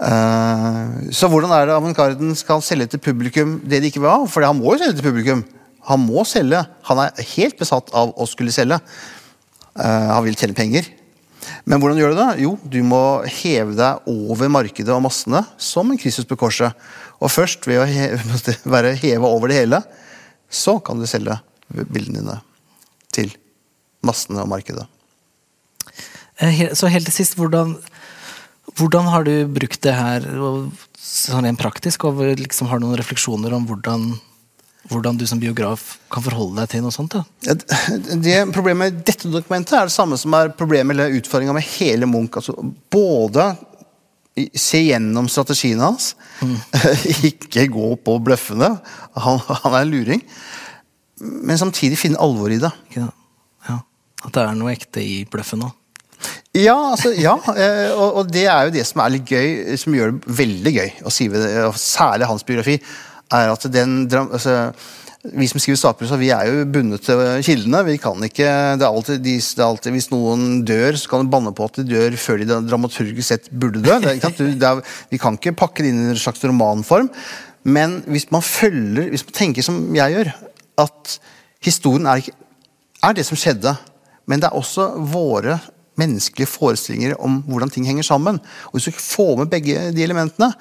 Uh, 0.02 1.12
så 1.14 1.30
hvordan 1.32 1.54
er 1.56 1.68
det 1.70 1.76
avantgarden 1.78 2.34
skal 2.36 2.64
selge 2.66 2.90
til 2.92 3.04
publikum 3.04 3.60
det 3.62 3.84
de 3.84 3.92
ikke 3.92 4.02
vil 4.02 4.12
ha? 4.12 4.24
For 4.30 4.44
han 4.48 4.58
må 4.58 4.74
jo 4.74 4.82
selge 4.82 5.00
til 5.00 5.08
publikum. 5.12 5.46
Han 5.88 6.04
må 6.04 6.26
selge. 6.28 6.64
Han 6.90 7.04
er 7.06 7.28
helt 7.36 7.60
besatt 7.60 7.94
av 7.98 8.12
å 8.16 8.28
skulle 8.30 8.56
selge. 8.56 8.82
Uh, 9.78 10.12
han 10.18 10.26
vil 10.28 10.40
tjene 10.40 10.58
penger. 10.58 10.90
Men 11.66 11.82
hvordan 11.82 11.98
gjør 11.98 12.14
du 12.14 12.20
det? 12.20 12.30
Jo, 12.44 12.52
du 12.74 12.82
må 12.86 13.02
heve 13.42 13.74
deg 13.78 14.12
over 14.12 14.52
markedet 14.52 14.94
og 14.94 15.04
massene 15.06 15.44
som 15.62 15.90
en 15.90 16.00
Kristus 16.02 16.28
på 16.30 16.38
korset. 16.40 16.76
Og 17.22 17.32
først 17.32 17.66
ved 17.70 17.82
å 17.82 17.90
heve, 17.96 18.58
være 18.68 18.96
heva 19.00 19.32
over 19.32 19.52
det 19.52 19.64
hele, 19.64 19.82
så 20.52 20.80
kan 20.84 21.00
du 21.00 21.08
selge 21.10 21.40
bildene 21.72 22.20
dine 22.20 22.42
til 23.14 23.32
massene 24.06 24.42
og 24.44 24.50
markedet. 24.52 24.88
Eh, 26.42 26.72
så 26.78 26.90
helt 26.92 27.08
til 27.10 27.20
sist, 27.22 27.38
hvordan, 27.38 27.76
hvordan 28.80 29.12
har 29.14 29.28
du 29.28 29.36
brukt 29.52 29.82
det 29.86 29.94
her 29.98 30.26
sånn 30.98 31.46
rent 31.46 31.62
praktisk? 31.62 32.08
Og 32.10 32.24
liksom 32.40 32.72
har 32.72 32.82
du 32.82 32.88
noen 32.88 33.00
refleksjoner 33.02 33.54
om 33.58 33.70
hvordan 33.70 34.12
hvordan 34.90 35.18
du 35.18 35.28
som 35.30 35.40
biograf 35.40 36.00
kan 36.12 36.24
forholde 36.26 36.58
deg 36.58 36.72
til 36.72 36.82
noe 36.86 36.94
sånt? 36.94 37.14
da? 37.14 37.54
Det 38.24 38.38
Problemet 38.54 38.80
med 38.82 39.04
dette 39.06 39.30
dokumentet 39.30 39.78
er 39.78 39.90
det 39.90 39.94
samme 39.94 40.18
som 40.20 40.34
er 40.38 40.54
problemet 40.58 40.96
eller 40.96 41.18
utfordringa 41.20 41.54
med 41.56 41.68
hele 41.78 42.10
Munch. 42.10 42.40
Altså, 42.40 42.56
både 42.92 43.52
se 44.58 44.80
gjennom 44.88 45.28
strategien 45.30 45.82
hans, 45.84 46.16
mm. 46.40 46.58
ikke 47.32 47.68
gå 47.72 47.94
på 48.02 48.18
bløffene. 48.26 48.74
Han, 49.20 49.42
han, 49.48 49.74
er 49.76 49.82
en 49.82 49.92
luring. 49.92 50.26
Men 51.22 51.60
samtidig 51.62 52.00
finne 52.02 52.22
alvor 52.22 52.54
i 52.54 52.60
det. 52.62 52.72
Ja. 52.96 53.10
ja. 53.68 53.78
At 54.26 54.34
det 54.36 54.46
er 54.46 54.58
noe 54.58 54.74
ekte 54.74 55.04
i 55.04 55.22
bløffen 55.30 55.68
òg. 55.68 55.78
Ja, 56.54 56.76
altså, 56.92 57.14
ja. 57.18 57.38
Eh, 57.56 57.92
og, 57.96 58.22
og, 58.22 58.32
det 58.32 58.46
er 58.46 58.68
jo 58.68 58.74
det 58.76 58.84
som 58.86 59.02
er 59.02 59.14
litt 59.16 59.30
gøy, 59.30 59.78
som 59.80 59.96
gjør 59.96 60.12
det 60.12 60.36
veldig 60.42 60.74
gøy 60.76 60.90
å 61.08 61.14
skrive 61.14 61.42
det, 61.42 61.54
særlig 61.80 62.30
hans 62.30 62.46
biografi 62.46 62.78
er 63.32 63.52
at 63.54 63.66
den 63.72 64.04
altså, 64.12 64.74
vi 65.22 65.46
som 65.48 65.62
skriver 65.62 65.78
sakprosa, 65.78 66.18
vi 66.18 66.32
er 66.34 66.50
jo 66.50 66.66
bundet 66.74 67.04
til 67.06 67.20
kildene. 67.46 67.84
vi 67.86 67.98
kan 68.02 68.18
ikke, 68.26 68.48
det 68.82 68.86
er, 68.86 68.90
alltid, 68.90 69.22
det 69.22 69.38
er 69.60 69.68
alltid, 69.68 69.92
Hvis 69.94 70.10
noen 70.12 70.64
dør, 70.66 70.98
så 70.98 71.12
kan 71.12 71.24
du 71.24 71.32
banne 71.32 71.54
på 71.54 71.68
at 71.70 71.78
de 71.78 71.86
dør 71.92 72.18
før 72.18 72.42
de 72.42 72.48
dramaturgisk 72.50 73.28
sett 73.28 73.52
burde 73.52 73.84
dø. 73.86 74.00
Det 74.02 74.18
det 74.58 74.68
er, 74.68 74.82
vi 75.12 75.22
kan 75.22 75.38
ikke 75.38 75.54
pakke 75.54 75.86
det 75.86 75.94
inn 75.94 76.08
i 76.08 76.12
en 76.16 76.18
slags 76.20 76.44
romanform. 76.44 77.12
Men 77.64 78.00
hvis 78.10 78.32
man 78.34 78.42
følger, 78.42 79.12
hvis 79.14 79.28
man 79.28 79.38
tenker 79.38 79.66
som 79.66 79.78
jeg 79.94 80.16
gjør, 80.16 80.34
at 80.82 81.18
historien 81.64 82.08
er, 82.10 82.22
ikke, 82.22 82.34
er 83.04 83.16
det 83.18 83.26
som 83.28 83.40
skjedde, 83.40 83.76
men 84.30 84.42
det 84.42 84.50
er 84.50 84.58
også 84.58 84.92
våre 85.12 85.60
menneskelige 86.00 86.50
forestillinger 86.50 87.18
om 87.22 87.42
hvordan 87.48 87.70
ting 87.70 87.86
henger 87.88 88.06
sammen. 88.08 88.40
Og 88.72 88.78
Hvis 88.78 88.90
du 88.90 88.92
får 88.96 89.38
med 89.38 89.52
begge 89.52 89.92
de 89.96 90.04
elementene, 90.04 90.52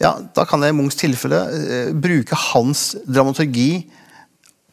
ja, 0.00 0.14
da 0.36 0.44
kan 0.48 0.62
jeg 0.62 0.74
i 0.74 0.76
Munchs 0.76 0.98
tilfelle 1.00 1.40
eh, 1.54 1.92
bruke 1.94 2.36
hans 2.50 2.94
dramaturgi 3.06 3.84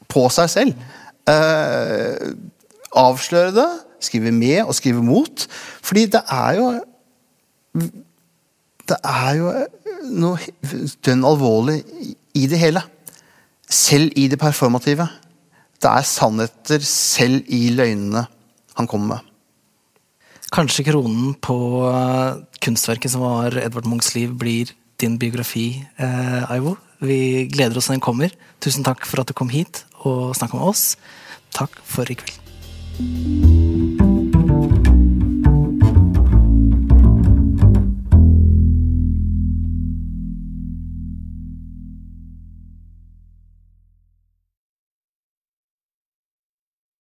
på 0.09 0.27
seg 0.33 0.51
selv. 0.51 0.85
Eh, 1.29 2.33
avsløre 2.97 3.53
det, 3.55 3.69
skrive 4.01 4.31
med 4.31 4.63
og 4.65 4.75
skrive 4.77 5.03
mot. 5.03 5.47
Fordi 5.81 6.05
det 6.05 6.23
er 6.27 6.61
jo 6.61 6.71
Det 8.87 8.95
er 9.03 9.33
jo 9.35 9.49
noe 10.15 10.37
dønn 11.03 11.25
alvorlig 11.27 11.81
i 12.39 12.45
det 12.47 12.57
hele. 12.61 12.79
Selv 13.67 14.11
i 14.15 14.27
det 14.31 14.39
performative. 14.39 15.07
Det 15.77 15.89
er 15.91 16.05
sannheter 16.07 16.83
selv 16.83 17.43
i 17.53 17.69
løgnene 17.75 18.25
han 18.77 18.87
kommer 18.87 19.17
med. 19.17 19.33
Kanskje 20.53 20.85
kronen 20.87 21.33
på 21.43 21.57
eh, 21.91 22.39
kunstverket 22.63 23.11
som 23.11 23.25
var 23.25 23.57
Edvard 23.59 23.87
Munchs 23.89 24.13
liv, 24.15 24.31
blir 24.39 24.71
din 25.01 25.17
biografi, 25.19 25.83
eh, 25.99 26.51
Aivo. 26.51 26.77
Vi 27.03 27.47
gleder 27.51 27.77
oss 27.77 27.91
til 27.91 27.97
den 27.97 28.05
kommer. 28.07 28.31
Tusen 28.63 28.87
takk 28.87 29.05
for 29.05 29.21
at 29.21 29.27
du 29.29 29.35
kom 29.37 29.51
hit 29.53 29.83
og 30.07 30.35
snakka 30.39 30.57
med 30.57 30.71
oss. 30.71 30.95
Takk 31.53 31.75
for 31.85 32.09
i 32.09 32.17
kveld. 32.17 32.37